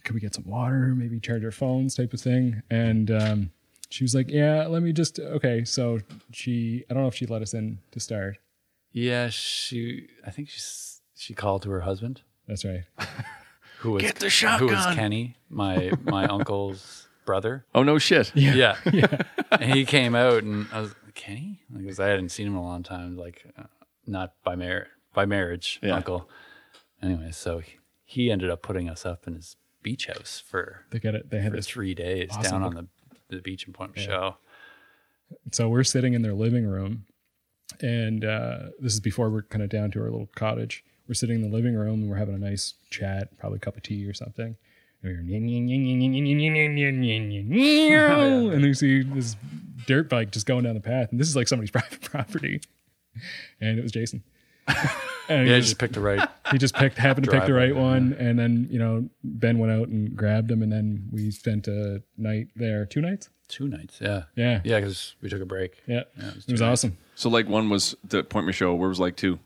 [0.03, 2.61] could we get some water, maybe charge our phones, type of thing.
[2.69, 3.51] And um,
[3.89, 5.65] she was like, yeah, let me just, okay.
[5.65, 5.99] So
[6.31, 8.37] she, I don't know if she let us in to start.
[8.91, 10.07] Yeah, she.
[10.25, 12.83] I think she's she called to her husband, That's right.
[13.79, 14.95] who was Get the who was shotgun.
[14.95, 17.65] Kenny, my my uncle's brother.
[17.75, 18.31] Oh no shit.
[18.35, 18.75] Yeah.
[18.91, 19.21] Yeah,
[19.51, 21.61] and he came out and I was Kenny?
[21.75, 23.63] Because I hadn't seen him in a long time, like uh,
[24.07, 25.95] not by mar- by marriage, Yeah.
[25.95, 26.29] uncle.
[27.03, 30.99] Anyway, so he, he ended up putting us up in his beach house for, They
[30.99, 31.29] get it.
[31.31, 31.67] They had for this.
[31.67, 32.87] three days awesome down on the,
[33.35, 34.35] the beach in Point Michaud.
[35.51, 37.05] So we're sitting in their living room,
[37.81, 40.83] and uh, this is before we're kind of down to our little cottage.
[41.07, 43.75] We're sitting in the living room and we're having a nice chat, probably a cup
[43.75, 44.55] of tea or something.
[47.39, 49.35] And we hear, and you see this
[49.87, 52.61] dirt bike just going down the path, and this is like somebody's private property.
[53.59, 54.23] And it was Jason.
[55.27, 56.27] And Yeah, he just, just picked the right.
[56.51, 59.71] he just picked, happened to pick the right one, and then you know Ben went
[59.71, 63.29] out and grabbed him, and then we spent a night there, two nights.
[63.51, 64.23] Two nights, yeah.
[64.35, 65.83] Yeah, Yeah, because we took a break.
[65.85, 66.03] yeah.
[66.17, 66.97] Yeah, it was it was awesome.
[67.15, 68.75] So like one was the Point Michaud.
[68.75, 69.39] Where was like two?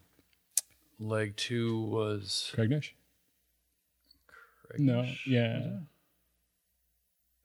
[1.00, 2.54] Leg two was.
[2.56, 2.92] Craignish.
[4.78, 5.80] No, yeah.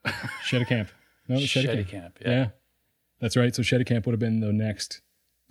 [0.47, 0.89] Chéticamp.
[1.29, 1.89] No, it was Shed Shetty Camp.
[1.89, 2.19] Camp.
[2.21, 2.31] Yeah.
[2.31, 2.47] Yeah.
[3.21, 3.55] that's right.
[3.55, 5.01] So Chéticamp would have been the next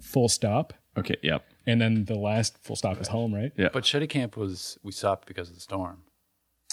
[0.01, 1.15] full stop, Okay.
[1.23, 1.43] Yep.
[1.67, 3.51] and then the last full stop is home, right?
[3.57, 3.69] Yeah.
[3.71, 6.03] But Chéticamp was, we stopped because of the storm.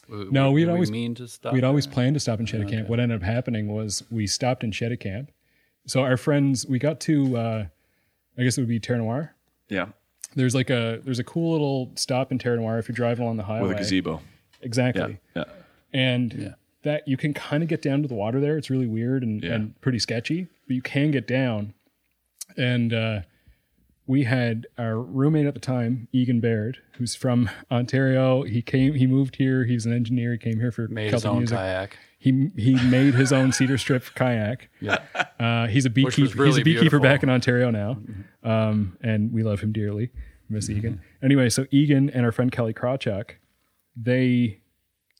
[0.09, 1.52] W- No, we'd did always- we mean to stop.
[1.52, 1.94] We'd always there?
[1.94, 2.88] planned to stop in Chéticamp.
[2.88, 5.28] What ended up happening was we stopped in Chéticamp.
[5.86, 7.66] So our friends, we got to, uh,
[8.38, 9.34] I guess it would be Terre Noire.
[9.68, 9.86] Yeah.
[10.34, 13.36] There's like a there's a cool little stop in Terre Noire if you're driving along
[13.38, 13.68] the highway.
[13.68, 14.20] With a gazebo.
[14.62, 15.18] Exactly.
[15.34, 15.44] Yeah.
[15.46, 15.52] Yeah.
[15.92, 16.54] and Yeah.
[16.82, 18.59] that you can kind of get down to the water there.
[18.59, 19.54] It's really weird and, Yeah.
[19.54, 21.72] and pretty sketchy, but you can get down.
[22.57, 23.20] And uh,
[24.07, 28.42] we had our roommate at the time, Egan Baird, who's from Ontario.
[28.44, 29.64] He came, he moved here.
[29.64, 30.32] He's an engineer.
[30.32, 31.57] He came here for Made his own music.
[31.59, 31.96] kayak.
[32.18, 34.68] He he made his own cedar strip kayak.
[34.80, 34.98] Yeah.
[35.38, 36.44] Uh, he's a beekeeper.
[36.46, 37.00] he's a beekeeper beautiful.
[37.00, 37.98] back in Ontario now,
[38.42, 40.11] um, and we love him dearly.
[40.48, 41.00] Miss Egan.
[41.22, 43.32] Anyway, so Egan and our friend Kelly Krawchuk,
[43.96, 44.61] they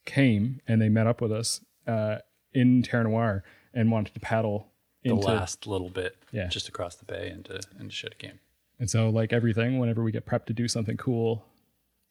[0.05, 2.17] came and they met up with us uh,
[2.53, 4.71] in Terre Noire and wanted to paddle
[5.03, 5.27] the into.
[5.27, 6.47] last little bit, Yeah.
[6.47, 8.39] just across the bay into into Camp.
[8.79, 11.43] And so, like everything, whenever we get prepped to do something cool,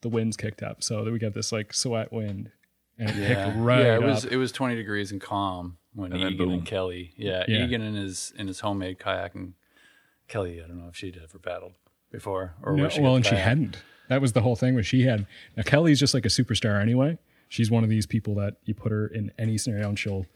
[0.03, 2.51] the wind's kicked up, so that we get this like suête wind,
[2.99, 3.95] and it picked right yeah.
[3.97, 4.05] It up.
[4.05, 6.51] was it was twenty degrees and calm when And Egan boom.
[6.53, 7.65] and Kelly, yeah, Yeah.
[7.65, 9.55] Egan in his in his homemade kayak and
[10.29, 10.61] Kelly.
[10.63, 11.73] I don't know if she'd ever paddled
[12.11, 13.45] before or No, she well, and the she kayak.
[13.49, 13.83] hadn't.
[14.09, 14.75] That was the whole thing.
[14.75, 17.19] Was she had now Kelly's just like a superstar anyway.
[17.49, 20.27] She's one of these people that you put her in any scenario and she'll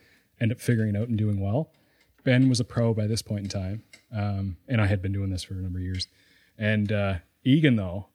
[0.41, 1.71] end up figuring it out and doing well.
[2.25, 3.83] Ben was a pro by this point in time,
[4.15, 6.09] um, and I had been doing this for a number of years.
[6.59, 7.15] And uh,
[7.45, 8.07] Egan, though,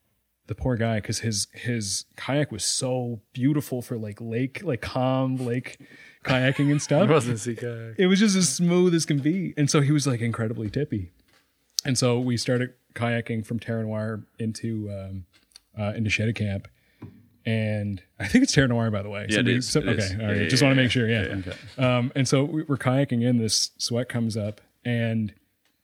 [0.46, 5.36] the poor guy, because his his kayak was so beautiful for like lake, like calm
[5.36, 5.78] lake
[6.24, 7.94] kayaking and stuff It wasn't sea kayak.
[7.98, 9.54] it was just as smooth as can be.
[9.56, 11.10] And so he was like incredibly tippy.
[11.84, 15.24] And so we started kayaking from Terre Noire into um,
[15.78, 16.66] uh, into Chéticamp.
[17.46, 19.26] And I think it's Noire, by the way.
[19.30, 19.68] Yeah, it Somebody- is.
[19.68, 20.12] so- It okay, is.
[20.14, 21.08] all Yeah, yeah, Just yeah, want to make sure.
[21.08, 21.42] Yeah.
[21.78, 23.38] Um, and so we're kayaking in.
[23.38, 25.32] This sweat comes up, and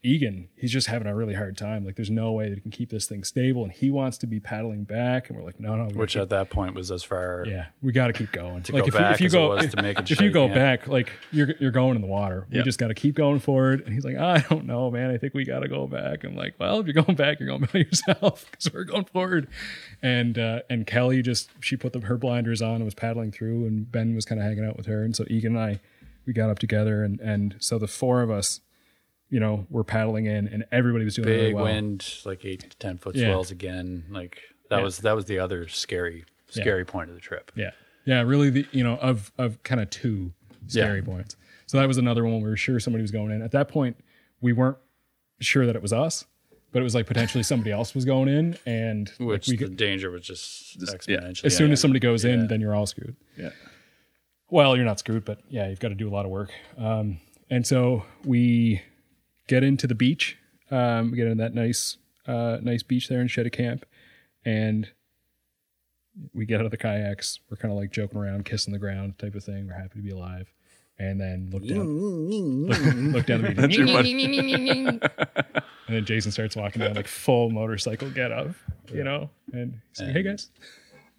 [0.04, 1.84] Egan, he's just having a really hard time.
[1.86, 4.26] Like, there's no way that he can keep this thing stable, and he wants to
[4.26, 5.28] be paddling back.
[5.30, 7.44] And we're like, no, no, we Which keep- at that point was as far.
[7.46, 8.64] yeah, we got to keep going.
[8.64, 9.98] To like go if, back you, if you as it go, was if, to make
[10.00, 10.54] if you you go can't.
[10.56, 12.48] back, like you're you're going in the water.
[12.50, 12.64] We Yeah.
[12.64, 13.82] just got to keep going forward.
[13.84, 15.10] And he's like, I don't know, man.
[15.10, 16.24] I think we got to go back.
[16.24, 19.46] I'm like, well, if you're going back, you're going by yourself because we're going forward.
[20.02, 23.66] And uh, and Kelly just she put the, her blinders on and was paddling through,
[23.66, 25.04] and Ben was kind of hanging out with her.
[25.04, 25.80] And so Egan and I,
[26.26, 28.60] we got up together, and and so the four of us,
[29.32, 31.64] you know, were paddling in, and everybody was doing really Big well.
[31.64, 33.28] wind, like eight to ten foot Yeah.
[33.28, 34.04] swells again.
[34.10, 34.82] Like that Yeah.
[34.84, 37.50] was that was the other scary scary point of the trip.
[37.56, 37.70] Yeah.
[38.04, 40.34] Yeah, really the you know, of of kind of two
[40.66, 41.04] scary Yeah.
[41.06, 41.36] points.
[41.66, 43.40] So that was another one we were sure somebody was going in.
[43.40, 43.96] At that point,
[44.42, 44.76] we weren't
[45.40, 46.26] sure that it was us,
[46.70, 49.64] but it was like potentially somebody else was going in and like, Which we the
[49.64, 50.88] could, danger was just yeah.
[51.20, 51.44] exponential.
[51.46, 53.16] as soon as somebody goes in, then you're all screwed.
[53.38, 53.50] Yeah.
[54.50, 56.50] Well, you're not screwed, but yeah, you've got to do a lot of work.
[56.76, 57.18] Um,
[57.48, 58.82] and so we
[59.48, 60.38] get into the beach.
[60.70, 63.82] Um, we get into that nice, uh, nice beach there in Chéticamp,
[64.44, 64.90] and
[66.34, 67.40] we get out of the kayaks.
[67.50, 69.66] We're kind of like joking around, kissing the ground type of thing.
[69.66, 70.52] We're happy to be alive.
[70.98, 72.78] And then look down, look,
[73.14, 73.78] look down the beach.
[75.86, 78.48] and then Jason starts walking down like full motorcycle get up,
[78.92, 80.50] you know, and he's like, "Hey guys."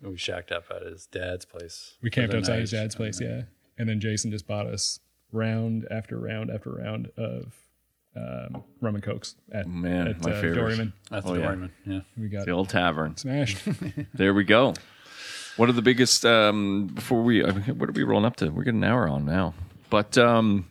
[0.10, 1.96] we shacked up at his dad's place.
[2.02, 3.44] We camped the outside his dad's place, yeah.
[3.78, 5.00] And then Jason just bought us
[5.32, 7.54] round after round after round of
[8.16, 10.58] um, rum and cokes at, Man, at my uh, favorite.
[10.78, 10.94] Doryman.
[11.10, 11.46] That's Oh, the yeah.
[11.48, 11.70] Doryman.
[11.86, 12.00] Yeah.
[12.18, 13.18] We got The old tavern.
[13.18, 13.58] smashed.
[14.14, 14.74] There we go.
[15.58, 16.26] What are the biggest?
[16.26, 18.50] Um, before we, I mean, what are we rolling up to?
[18.50, 19.54] We're getting an hour on now.
[19.90, 20.68] But um,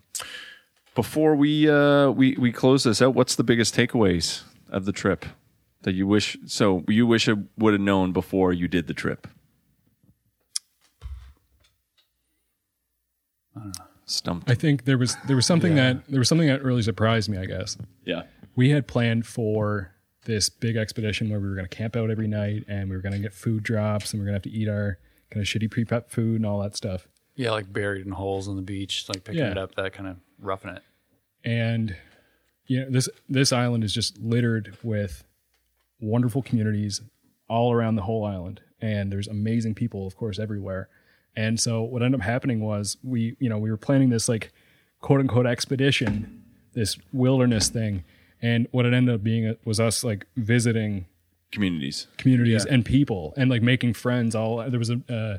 [0.97, 5.25] before we uh, we we close this out, what's the biggest takeaways of the trip
[5.83, 6.37] that you wish?
[6.47, 9.29] So you wish I would have known before you did the trip.
[14.13, 14.51] Stumped.
[14.51, 17.39] I think there was there was something that there was something that really surprised me.
[17.39, 18.23] I guess yeah.
[18.57, 19.93] we had planned for
[20.25, 23.03] this big expedition where we were going to camp out every night and we were
[23.03, 24.99] going to get food drops and we are going to have to eat our
[25.31, 27.09] kind of shitty pre-prep food and all that stuff.
[27.35, 29.51] Yeah, like buried in holes on the beach, like picking Yeah.
[29.53, 30.83] it up, that kind of roughing it.
[31.45, 31.97] and
[32.67, 35.25] you know this this island is just littered with
[36.01, 37.01] wonderful communities
[37.49, 40.89] all around the whole island and there's amazing people of course everywhere
[41.37, 44.53] and so what ended up happening was we you know we were planning this like
[45.01, 46.43] quote unquote expedition
[46.75, 48.05] this wilderness thing
[48.41, 51.07] and what it ended up being was us like visiting
[51.51, 52.07] Communities.
[52.17, 52.75] communities Yeah.
[52.75, 55.39] and people and like making friends all there was a, uh,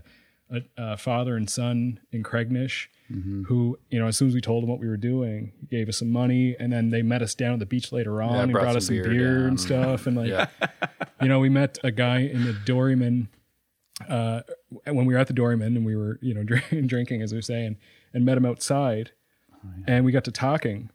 [0.56, 0.62] a,
[0.94, 3.44] a father and son in Craignish Mm-hmm.
[3.44, 5.90] who you know as soon as we told him what we were doing he gave
[5.90, 8.52] us some money and then they met us down at the beach later on and
[8.54, 10.48] brought brought some us some beer beer, and stuff and like Yeah.
[11.22, 13.28] you know we met a guy in the Doryman
[14.10, 14.42] uh
[14.86, 17.38] when we were at the Doryman and we were you know drink, drinking as we
[17.38, 17.78] were saying
[18.14, 19.12] and met him outside
[19.66, 20.90] Oh, and we got to talking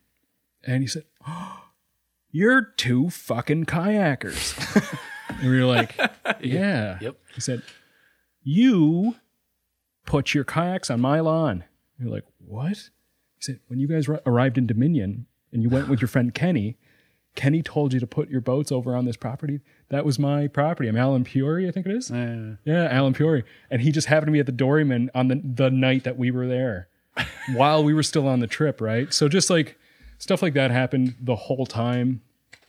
[0.67, 1.63] and he said oh,
[2.31, 4.55] you're two fucking kayakers.
[5.41, 5.95] And we were like
[6.41, 6.99] yeah.
[7.01, 7.17] Yep.
[7.35, 7.63] he said
[8.43, 9.15] you
[10.07, 11.65] put your kayaks on my lawn.
[11.99, 12.77] And we're like what?
[13.37, 16.35] He said when you guys ri- arrived in dominion and you went with your friend
[16.35, 16.77] kenny
[17.37, 20.89] kenny told you to put your boats over on this property that was my property
[20.89, 23.45] i'm alan Puri, i think it is Uh, yeah, Alan Puri.
[23.71, 26.31] And he just happened to be at the Doryman on the, the night that we
[26.31, 26.89] were there
[27.55, 29.13] while we were still on the trip, right?
[29.13, 29.79] So just like
[30.19, 32.23] stuff like that happened the whole time.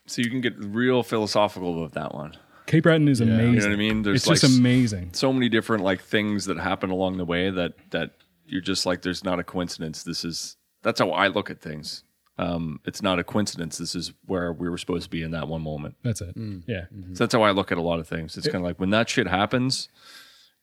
[0.08, 2.36] So you can get real philosophical with that one.
[2.66, 3.54] Cape Breton is amazing.
[3.54, 4.02] You know what I mean?
[4.04, 5.10] There's it's just like s- amazing.
[5.14, 8.12] so many different like things that happen along the way that that
[8.46, 12.04] you're just like there's not a coincidence this is that's how i look at things
[12.40, 15.48] um it's not a coincidence this is where we were supposed to be in that
[15.48, 16.36] one moment That's it.
[16.36, 16.64] Mm.
[16.68, 16.86] Yeah.
[17.14, 18.90] so that's how i look at a lot of things it's kind of like when
[18.92, 19.90] that shit happens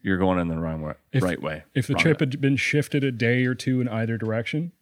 [0.03, 2.27] you're going in the wrong way right way If the Wrong trip way.
[2.27, 4.73] had been shifted a day or two in either direction,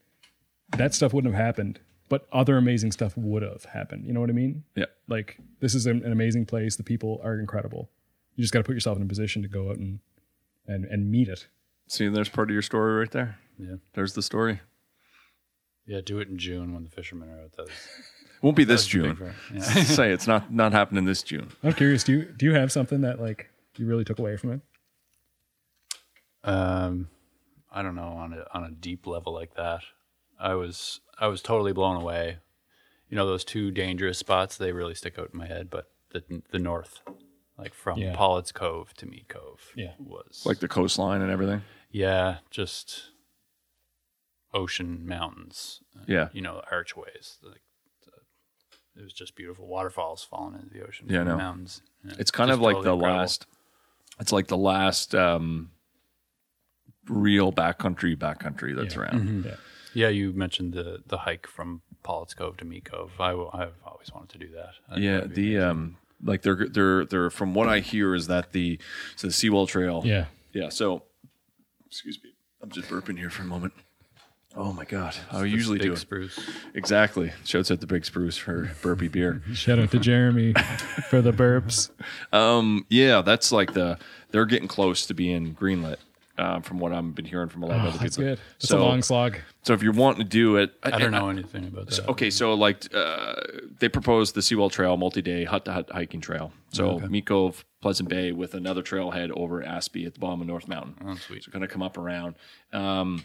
[0.76, 1.80] that stuff wouldn't have happened.
[2.10, 4.04] But other amazing stuff would have happened.
[4.06, 4.64] You know what I mean?
[4.76, 6.76] yeah Like this is an, an amazing place.
[6.76, 7.88] The people are incredible.
[8.36, 10.00] You just got to put yourself in a position to go out and
[10.66, 11.46] and and meet it.
[11.88, 13.76] see there's part of your story right there yeah.
[13.94, 14.60] there's the story
[15.86, 17.52] Yeah, do it in June when the fishermen are out.
[17.56, 17.70] That's
[18.42, 19.60] won't be this that's june for- Yeah.
[19.62, 22.04] say it's not not happening this june I'm curious.
[22.04, 24.60] Do you do you have something that like you really took away from it?
[26.44, 27.08] um,
[27.72, 29.82] I don't know on a on a deep level like that.
[30.38, 32.38] I was I was totally blown away.
[33.08, 36.42] You know those two dangerous spots they really stick out in my head, but the
[36.50, 37.00] the north,
[37.58, 38.14] like from Yeah.
[38.14, 39.92] Pollett's Cove to Meat Cove, Yeah.
[39.98, 43.10] was like the coastline and everything yeah, just
[44.54, 45.80] ocean mountains.
[45.96, 46.28] uh, Yeah.
[46.32, 47.38] you know archways.
[47.42, 47.60] Like
[48.04, 51.06] the- it was just beautiful waterfalls falling into the ocean.
[51.08, 51.38] Yeah, I from the know.
[51.38, 51.82] mountains.
[52.04, 53.18] Yeah, It's kind of like totally the incredible.
[53.20, 53.46] last.
[54.20, 55.70] It's like the last um,
[57.08, 59.00] real backcountry backcountry that's Yeah.
[59.00, 59.44] around.
[59.44, 59.56] Yeah.
[59.96, 63.12] Yeah, you mentioned the the hike from Pollett's Cove to Meat Cove.
[63.20, 64.74] I, have always wanted to do that.
[64.88, 68.26] I Yeah, that'd be the um, like they're they're they're from what I hear is
[68.28, 68.78] that the
[69.16, 70.02] so the Seawall Trail.
[70.04, 70.26] Yeah.
[70.52, 70.68] yeah.
[70.70, 71.02] So,
[71.86, 72.30] excuse me,
[72.62, 73.72] I'm just burping here for a moment.
[74.56, 75.98] Oh my god, I usually big do it.
[75.98, 76.38] spruce.
[76.74, 77.32] exactly.
[77.44, 79.42] Shouts at the Big Spruce for burpy beer.
[79.52, 80.52] Shout out to Jeremy
[81.10, 81.90] for the burps.
[82.32, 83.98] Um, yeah, that's like the
[84.30, 85.96] they're getting close to being greenlit.
[86.36, 88.32] Um, from what I've been hearing from a lot of Oh, other that's people.
[88.34, 88.40] good.
[88.56, 89.36] It's so, a long slog.
[89.62, 92.08] so if you're wanting to do it, I don't know anything about that.
[92.08, 93.34] Okay, so like uh,
[93.78, 96.52] they proposed the Seawall Trail multi-day hut to hut hiking trail.
[96.72, 100.66] So Meat Cove, Pleasant Bay, with another trailhead over Aspy at the bottom of North
[100.66, 100.96] Mountain.
[101.06, 101.44] Oh, sweet.
[101.44, 102.34] So going to come up around.
[102.72, 103.24] Um,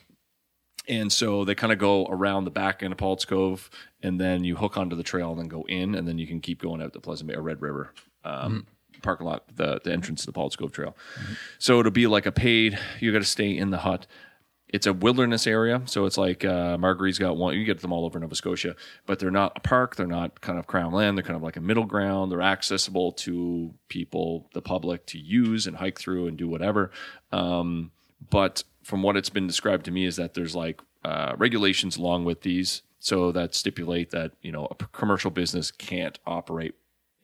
[0.89, 3.69] and so they kind of go around the back end of Paul's Cove,
[4.01, 6.41] and then you hook onto the trail and then go in, and then you can
[6.41, 7.93] keep going out to Pleasant Bay or Red River.
[8.25, 8.65] Um,
[9.01, 10.93] Parking lot, the, the entrance to the Paul's Cove Trail.
[11.57, 14.07] So it'll be like a paid, you got to stay in the hut.
[14.67, 17.55] It's a wilderness area, so it's like uh, Margaree's got one.
[17.55, 18.75] You get them all over Nova Scotia,
[19.05, 19.95] but they're not a park.
[19.95, 21.17] They're not kind of crown land.
[21.17, 22.31] They're kind of like a middle ground.
[22.31, 26.91] They're accessible to people, the public, to use and hike through and do whatever.
[27.31, 27.91] Um,
[28.29, 32.25] but from what it's been described to me, is that there's like uh, regulations along
[32.25, 36.73] with these, so that stipulate that you know a p- commercial business can't operate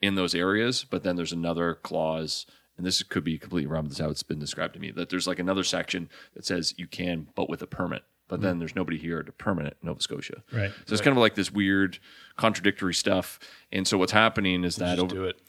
[0.00, 0.84] in those areas.
[0.88, 2.46] But then there's another clause,
[2.76, 3.84] and this could be completely wrong.
[3.84, 4.92] This is how it's been described to me.
[4.92, 8.04] That there's like another section that says you can, but with a permit.
[8.28, 10.42] But then there's nobody here to permit Nova Scotia.
[10.52, 10.72] Right.
[10.86, 11.98] So it's kind of like this weird
[12.36, 13.38] contradictory stuff.
[13.70, 15.40] And so what's happening is that over, do it.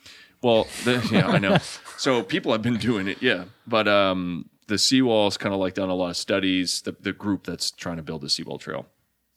[0.43, 1.57] well, the, yeah, I know.
[1.97, 3.45] So people have been doing it, yeah.
[3.65, 6.81] But um, the seawall's kind of like done a lot of studies.
[6.81, 8.85] The, the group that's trying to build the seawall trail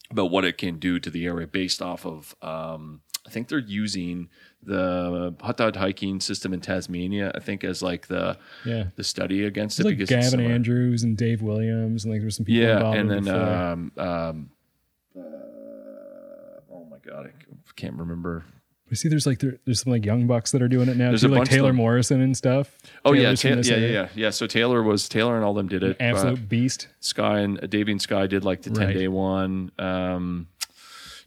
[0.09, 2.35] about what it can do to the area based off of.
[2.41, 4.29] Um, I think they're using
[4.63, 7.31] the hot dog hiking system in Tasmania.
[7.35, 8.85] I think as like the Yeah.
[8.95, 10.51] the study against it It's like because Gavin.
[10.51, 14.49] Andrews and Dave Williams, and like there's some people Yeah, and then um, um,
[15.15, 15.21] uh,
[16.71, 18.43] oh my god, I can't remember
[18.91, 21.09] I see there's like there, there's some like young bucks that are doing it now.
[21.09, 21.77] There's too, a like bunch of Taylor them.
[21.77, 22.77] Morrison and stuff.
[23.05, 24.29] Oh yeah, Taylor's from Ta- yeah, yeah, yeah, yeah.
[24.31, 25.97] So Taylor was Taylor and all them did it.
[25.99, 26.87] Absolute Uh, beast.
[26.99, 28.93] Sky and uh, Davey and Sky did like the ten Right.
[28.95, 29.71] day one.
[29.79, 30.47] Um,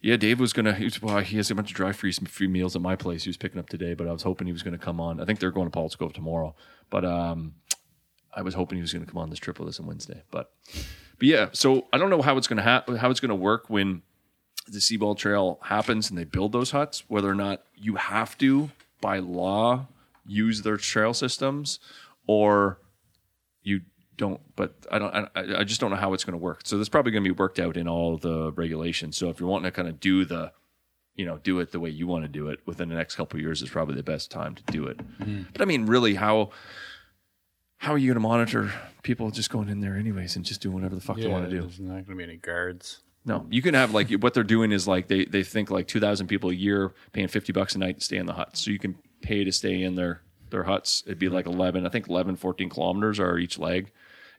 [0.02, 0.74] yeah, Dave was gonna.
[0.74, 3.24] He, was, well, he has a bunch of dry free free meals at my place.
[3.24, 5.18] He was picking up today, but I was hoping he was to come on.
[5.18, 6.54] I think they're going to Paul's Cove tomorrow,
[6.90, 7.54] but um,
[8.34, 10.22] I was hoping he was to come on this trip with us on Wednesday.
[10.30, 10.50] But
[11.18, 14.02] but yeah, so I don't know how it's to ha- how it's to work when
[14.66, 17.04] the Seawall Trail happens and they build those huts.
[17.08, 19.86] Whether or not you have to by law
[20.26, 21.78] use their trail systems,
[22.26, 22.78] or
[23.62, 23.82] you
[24.16, 26.76] don't but i don't i, I just don't know how it's going to work so
[26.78, 29.48] this is probably going to be worked out in all the regulations so if you're
[29.48, 30.52] wanting to kind of do the
[31.16, 33.36] you know do it the way you want to do it within the next couple
[33.36, 35.42] of years is probably the best time to do it hmm.
[35.52, 36.50] but i mean really how
[37.78, 40.74] how are you going to monitor people just going in there anyways and just doing
[40.74, 43.00] whatever the fuck they want to do There's not going to be any guards.
[43.24, 46.00] No, you can have like what they're doing is like they they think like two
[46.00, 48.70] thousand people a year paying fifty bucks a night to stay in the hut, so
[48.70, 51.02] you can pay to stay in their their huts.
[51.06, 53.90] It'd be like eleven, I think 11, 14 kilometers are each leg,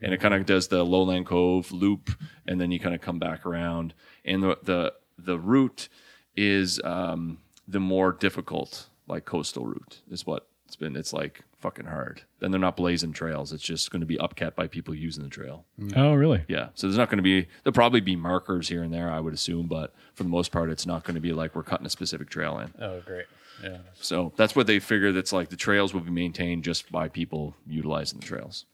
[0.01, 2.11] and it kind of does the lowland cove loop,
[2.47, 5.89] and then you kind of come back around, and the the the route
[6.35, 10.95] is um, the more difficult like coastal route is what it's been.
[10.95, 12.21] It's like fucking hard.
[12.39, 13.51] Then they're not blazing trails.
[13.51, 15.65] It's just going to be upkept by people using the trail.
[15.79, 15.99] Mm-hmm.
[15.99, 16.43] Oh, really?
[16.47, 16.69] Yeah.
[16.75, 19.33] So there's not going to be, there'll probably be markers here and there, I would
[19.33, 21.89] assume, but for the most part, it's not going to be like we're cutting a
[21.89, 22.71] specific trail in.
[22.79, 23.25] Oh, great.
[23.63, 23.79] Yeah.
[23.99, 27.55] So that's what they figure that's like the trails will be maintained just by people
[27.65, 28.65] utilizing the trails.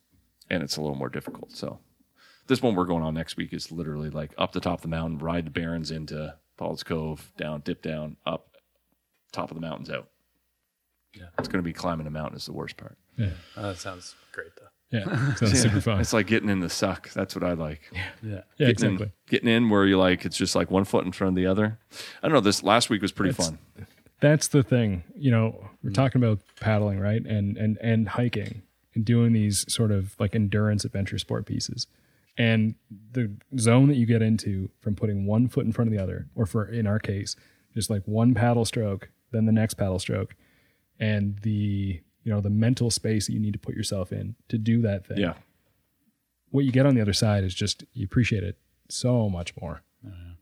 [0.49, 1.53] And it's a little more difficult.
[1.53, 1.79] So
[2.47, 4.89] this one we're going on next week is literally like up the top of the
[4.89, 8.57] mountain, ride the Barrens into Paul's Cove, down, dip down, up,
[9.31, 10.09] top of the mountains out.
[11.13, 11.25] Yeah.
[11.39, 12.97] It's going to be climbing a mountain is the worst part.
[13.17, 13.29] Yeah.
[13.57, 14.67] Oh, that sounds great, though.
[14.97, 15.35] Yeah.
[15.35, 16.01] Sounds super fun.
[16.01, 17.09] It's like getting in the suck.
[17.13, 17.79] That's what I like.
[17.93, 18.01] Yeah.
[18.21, 19.05] Yeah, getting exactly.
[19.05, 21.47] in, getting in where you like it's just like one foot in front of the
[21.47, 21.79] other.
[22.21, 22.41] I don't know.
[22.41, 23.87] This last week was pretty That's- fun.
[24.19, 25.03] That's the thing.
[25.15, 25.69] You know, Mm.
[25.83, 27.25] we're talking about paddling, right?
[27.25, 31.87] And and and hiking and doing these sort of like endurance adventure sport pieces.
[32.37, 32.75] And
[33.13, 36.27] the zone that you get into from putting one foot in front of the other,
[36.35, 37.37] or for in our case,
[37.73, 40.35] just like one paddle stroke, then the next paddle stroke,
[41.01, 44.57] and the you know the mental space that you need to put yourself in to
[44.57, 45.17] do that thing.
[45.17, 45.33] Yeah.
[46.51, 48.57] What you get on the other side is just you appreciate it
[48.87, 49.81] so much more.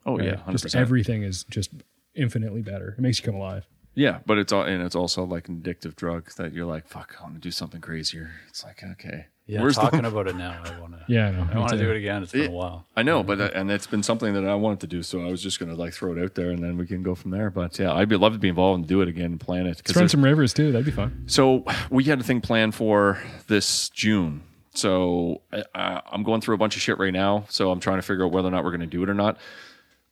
[0.05, 1.71] Oh yeah, just everything is just
[2.15, 2.95] infinitely better.
[2.97, 3.67] It makes you come alive.
[3.99, 7.15] Yeah, but it's all and it's also like an addictive drug that you're like, fuck,
[7.19, 8.31] I want to do something crazier.
[8.47, 9.61] It's like, okay, Yeah.
[9.61, 10.99] Where's the- talking about it now, I want to.
[11.09, 11.55] Yeah, I.
[11.55, 12.23] I want to do it again.
[12.23, 12.47] It's been Yeah.
[12.47, 12.85] a while.
[12.95, 15.29] I know, but uh, and it's been something that I wanted to do, so I
[15.29, 17.49] was just gonna like throw it out there, and then we can go from there.
[17.49, 19.83] But yeah, I'd be love to be involved and do it again and plan it.
[19.83, 20.71] 'cause Let's run some rivers too.
[20.71, 21.23] That'd be fun.
[21.27, 24.43] So we had a thing planned for this June.
[24.75, 27.45] So uh, I'm going through a bunch of shit right now.
[27.49, 29.13] So I'm trying to figure out whether or not we're going to do it or
[29.13, 29.37] not.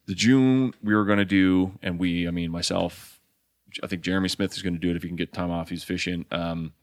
[0.08, 3.16] the June we were going to do, and we, I mean, myself,
[3.84, 5.69] I think Jeremy Smith is going to do it if he can get time off.
[5.69, 6.26] He's fishing.
[6.31, 6.73] Um,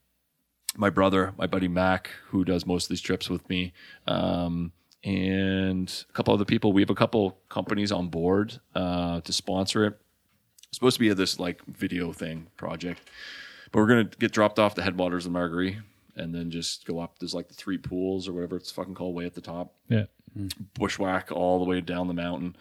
[0.76, 3.72] my brother, my buddy Mac, who does most of these trips with me,
[4.06, 4.72] um,
[5.04, 6.72] and a couple other people.
[6.72, 9.98] We have a couple companies on board uh, to sponsor it.
[10.68, 13.08] It's supposed to be a, this like video thing project,
[13.70, 15.78] but we're gonna get dropped off the headwaters of Margaree
[16.16, 17.18] and then just go up.
[17.18, 20.04] There's like the three pools or whatever it's fucking called, way at the top Yeah.
[20.78, 22.56] bushwhack all the way down the mountain,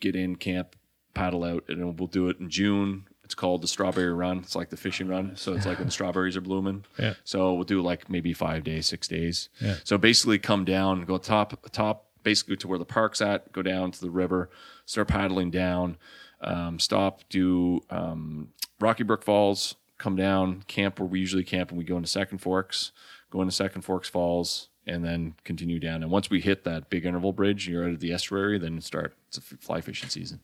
[0.00, 0.76] get in camp,
[1.14, 3.04] paddle out, and we'll do it in June.
[3.28, 4.38] It's called the Strawberry Run.
[4.38, 5.36] It's like the fishing run.
[5.36, 6.86] So it's like when the strawberries are blooming.
[6.98, 7.12] Yeah.
[7.24, 9.50] So we'll do like maybe five days, six days.
[9.60, 9.74] Yeah.
[9.84, 13.52] So basically, come down, go top, top, basically to where the park's at.
[13.52, 14.48] Go down to the river,
[14.86, 15.98] start paddling down,
[16.40, 18.48] um, stop, do um,
[18.80, 22.38] Rocky Brook Falls, come down, camp where we usually camp, and we go into Second
[22.38, 22.92] Forks,
[23.30, 26.02] go into Second Forks Falls, and then continue down.
[26.02, 28.80] And once we hit that Big Intervale bridge, and you're out of the estuary, then
[28.80, 29.14] start.
[29.28, 30.40] It's a fly fishing season.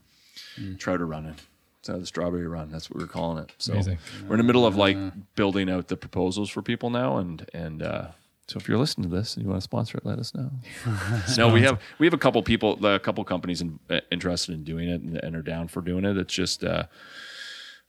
[0.76, 1.36] Trout are running.
[1.84, 2.70] So the strawberry run.
[2.70, 3.52] That's what we're calling it.
[3.58, 3.98] So Amazing.
[4.26, 4.96] we're in the middle of like
[5.34, 8.06] building out the proposals for people now, and and uh,
[8.48, 10.50] so if you're listening to this and you want to sponsor it, let us know.
[11.36, 14.64] no, we have we have a couple people, a couple companies in, uh, interested in
[14.64, 16.16] doing it and, and are down for doing it.
[16.16, 16.84] It's just uh,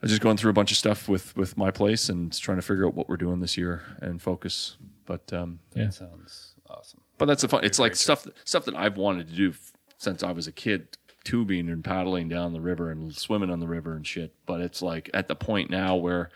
[0.03, 2.61] I'm just going through a bunch of stuff with with my place and trying to
[2.63, 4.75] figure out what we're doing this year and focus.
[5.05, 5.89] But um, Yeah.
[5.89, 6.99] Sounds awesome.
[7.17, 7.63] but that's the fun.
[7.63, 10.97] It's like stuff stuff that I've wanted to do f- since I was a kid,
[11.25, 14.33] tubing and paddling down the river and swimming on the river and shit.
[14.45, 16.29] But it's like at the point now where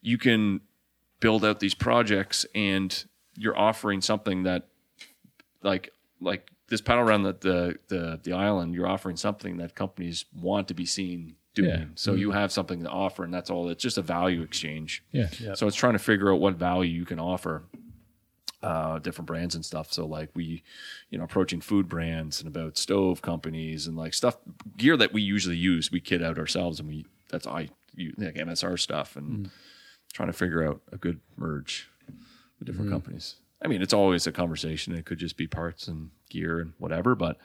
[0.00, 0.60] you can
[1.18, 3.04] build out these projects and
[3.36, 4.68] you're offering something that
[5.62, 8.74] like like this paddle around the the the, the island.
[8.74, 11.68] You're offering something that companies want to be seen doing.
[11.68, 11.84] Yeah.
[11.94, 12.20] So mm-hmm.
[12.20, 13.68] you have something to offer, and that's all.
[13.68, 15.02] It's just a value exchange.
[15.12, 15.28] Yeah.
[15.54, 17.64] So it's trying to figure out what value you can offer
[18.62, 19.92] uh, different brands and stuff.
[19.92, 20.62] So like we,
[21.10, 24.36] you know, approaching food brands and about stove companies and like stuff
[24.76, 25.90] gear that we usually use.
[25.90, 29.50] We kit out ourselves and we that's I you like MSR stuff and
[30.12, 31.88] trying to figure out a good merge
[32.58, 33.36] with different companies.
[33.62, 34.94] I mean, it's always a conversation.
[34.94, 37.38] It could just be parts and gear and whatever, but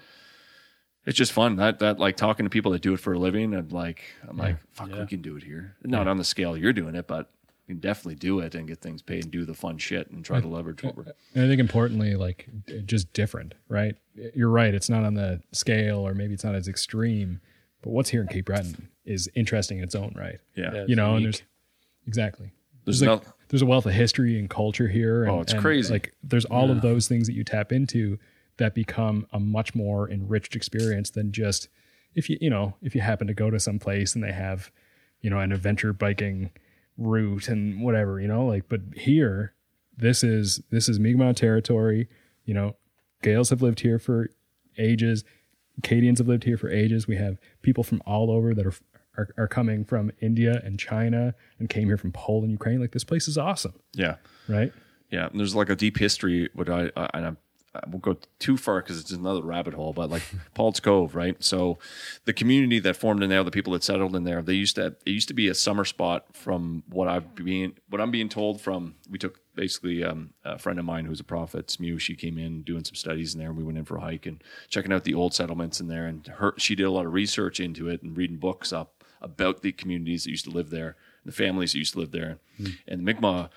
[1.06, 1.58] it's just fun.
[1.58, 4.38] That that like talking to people that do it for a living and like I'm
[4.38, 5.76] like, fuck, we can do it here.
[5.84, 7.30] Not on the scale you're doing it, but
[7.68, 10.24] we can definitely do it and get things paid and do the fun shit and
[10.24, 12.48] try to leverage what we're And I think importantly, like
[12.86, 13.96] just different, right?
[14.36, 14.74] You're right.
[14.74, 17.42] It's not on the scale, or maybe it's not as extreme.
[17.82, 20.40] But what's here in Cape Breton is interesting in its own right.
[20.56, 20.74] yeah.
[20.74, 20.86] Yeah.
[20.88, 21.42] You know, and there's
[22.08, 22.52] exactly
[22.86, 25.26] There's there's like no- there's a wealth of history and culture here.
[25.26, 25.94] Oh, and, Oh, it's and, crazy.
[25.94, 28.18] Like there's all of those things that you tap into
[28.58, 31.68] that become a much more enriched experience than just
[32.16, 34.72] if you you know if you happen to go to some place and they have
[35.22, 36.50] you know an adventure biking
[36.98, 39.54] route and whatever you know like but here
[39.98, 42.08] this is this is Mi'kmaq territory
[42.46, 42.76] you know
[43.24, 44.30] Gaels have lived here for
[44.78, 45.24] ages
[45.78, 48.74] Acadians have lived here for ages we have people from all over that are
[49.18, 53.04] are, are coming from India and China and came here from Poland Ukraine like this
[53.04, 54.16] place is awesome Yeah.
[54.48, 54.72] right
[55.10, 55.28] Yeah.
[55.28, 57.38] And there's like a deep history, what I, I and I'm,
[57.84, 60.24] I won't go too far because it's another rabbit hole, but like
[60.54, 61.42] Paul's Cove, right?
[61.44, 61.78] So
[62.26, 64.88] the community that formed in there, the people that settled in there, they used to,
[64.88, 68.62] it used to be a summer spot from what I've been, what I'm being told
[68.62, 72.38] from, we took basically um, a friend of mine who's a prophet, SMU, she came
[72.38, 74.92] in doing some studies in there and we went in for a hike and checking
[74.92, 76.06] out the old settlements in there.
[76.06, 79.62] And her, she did a lot of research into it and reading books up about
[79.62, 82.40] the communities that used to live there, and the families that used to live there.
[82.88, 83.50] And the Mi'kmaq,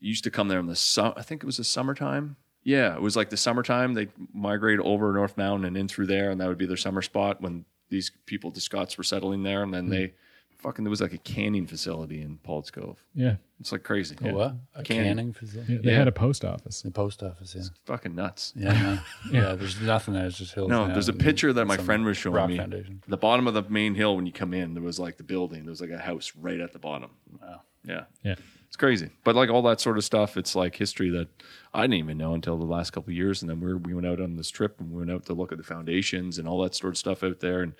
[0.00, 1.14] used to come there in the summer.
[1.16, 2.36] I think it was the summertime.
[2.68, 3.94] Yeah, it was like the summertime.
[3.94, 7.00] They migrate over North Mountain and in through there, and that would be their summer
[7.00, 9.62] spot when these people, the Scots, were settling there.
[9.62, 9.90] And then hmm.
[9.90, 10.12] they
[10.58, 13.02] fucking there was like a canning facility in Paul's Cove.
[13.14, 14.16] yeah It's like crazy.
[14.20, 14.56] A what?
[14.74, 15.04] A Canning.
[15.04, 15.72] canning facility?
[15.72, 15.96] Yeah, they Yeah.
[15.96, 16.82] had a post office.
[16.82, 17.62] The post office, yeah.
[17.86, 18.52] Fucking nuts.
[18.54, 18.98] Yeah, no.
[19.32, 19.54] yeah.
[19.54, 20.26] There's nothing there.
[20.26, 20.68] It's just hills.
[20.68, 22.58] No, now there's a picture that my some friend was showing rock me.
[22.58, 23.02] Foundation.
[23.08, 25.62] The bottom of the main hill when you come in, there was like the building.
[25.62, 27.12] There was like a house right at the bottom.
[27.40, 27.62] Wow.
[27.82, 28.04] Yeah.
[28.22, 28.34] Yeah.
[28.68, 29.10] It's crazy.
[29.24, 31.28] But like all that sort of stuff, it's like history that
[31.72, 33.42] I didn't even know until the last couple years.
[33.42, 35.52] And then we we went out on this trip and we went out to look
[35.52, 37.62] at the foundations and all that sort of stuff out there.
[37.62, 37.72] And,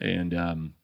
[0.00, 0.74] and, um,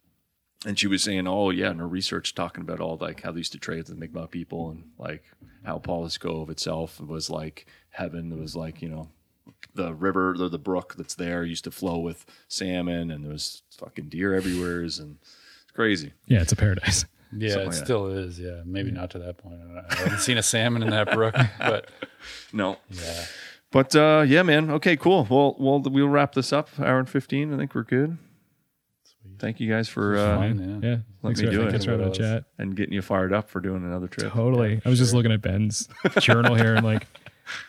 [0.66, 3.38] and she was saying, oh yeah, in her research talking about all like how they
[3.38, 5.24] used to trade with the Mi'kmaq people and like
[5.64, 8.30] how Pollett's Cove itself was like heaven.
[8.30, 9.08] It was like, you know,
[9.74, 13.62] the river, the, the brook that's there used to flow with salmon and there was
[13.78, 14.80] fucking deer everywhere.
[14.80, 16.12] And it's crazy.
[16.26, 17.06] Yeah, it's a paradise.
[17.36, 18.40] Yeah, Something it like still is.
[18.40, 19.60] Yeah, maybe not to that point.
[19.90, 21.88] I haven't seen a salmon in that brook, but
[22.52, 23.24] No, yeah.
[23.70, 24.70] But uh, yeah, man.
[24.70, 25.26] Okay, cool.
[25.30, 26.68] Well, well, we'll wrap this up.
[26.80, 27.54] Hour and fifteen.
[27.54, 28.18] I think we're good.
[29.38, 30.88] Thank you guys for uh, Fine, yeah.
[30.88, 31.70] Yeah, thanks me for, do it.
[31.70, 32.44] thanks for having the chat.
[32.58, 34.32] and getting you fired up for doing another trip.
[34.32, 34.82] Totally.
[34.84, 35.88] I was just looking at Ben's
[36.18, 37.06] journal here and like,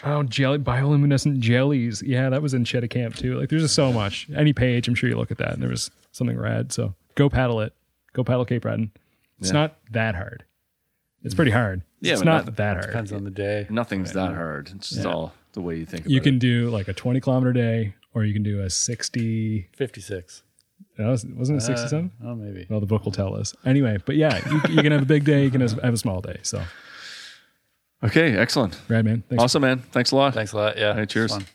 [0.04, 2.02] Oh, jelly bioluminescent jellies.
[2.06, 3.40] Yeah, that was in Chéticamp too.
[3.40, 4.28] Like, there's just so much.
[4.36, 6.72] Any page, I'm sure you look at that, and there was something rad.
[6.72, 7.74] So go paddle it.
[8.14, 8.92] Go paddle Cape Breton.
[9.42, 9.54] It's Yeah.
[9.60, 10.46] not that hard.
[11.24, 11.82] It's pretty hard.
[12.00, 12.84] Yeah, it's but not not- that hard.
[12.86, 13.68] It depends on the day.
[13.70, 14.72] Nothing's that hard.
[14.76, 16.24] It's just all the way you think about You it.
[16.24, 19.68] can do like a 20 kilometer day, or you can do a 60.
[19.76, 20.44] 56.
[20.98, 22.12] no, was, wasn't it uh, 67?
[22.24, 22.66] Oh, maybe.
[22.70, 23.54] well, the book will tell us.
[23.66, 25.44] Anyway, but yeah, you, you can have a big day.
[25.44, 26.38] You can have have a small day.
[26.44, 26.64] So,
[28.04, 28.80] Okay, excellent.
[28.90, 29.24] rad man.
[29.30, 29.80] Thanks Awesome, man.
[29.92, 30.34] Thanks a lot.
[30.34, 30.78] Thanks a lot.
[30.78, 30.96] Yeah.
[30.96, 31.26] Hey, cheers.
[31.36, 31.46] it's fun.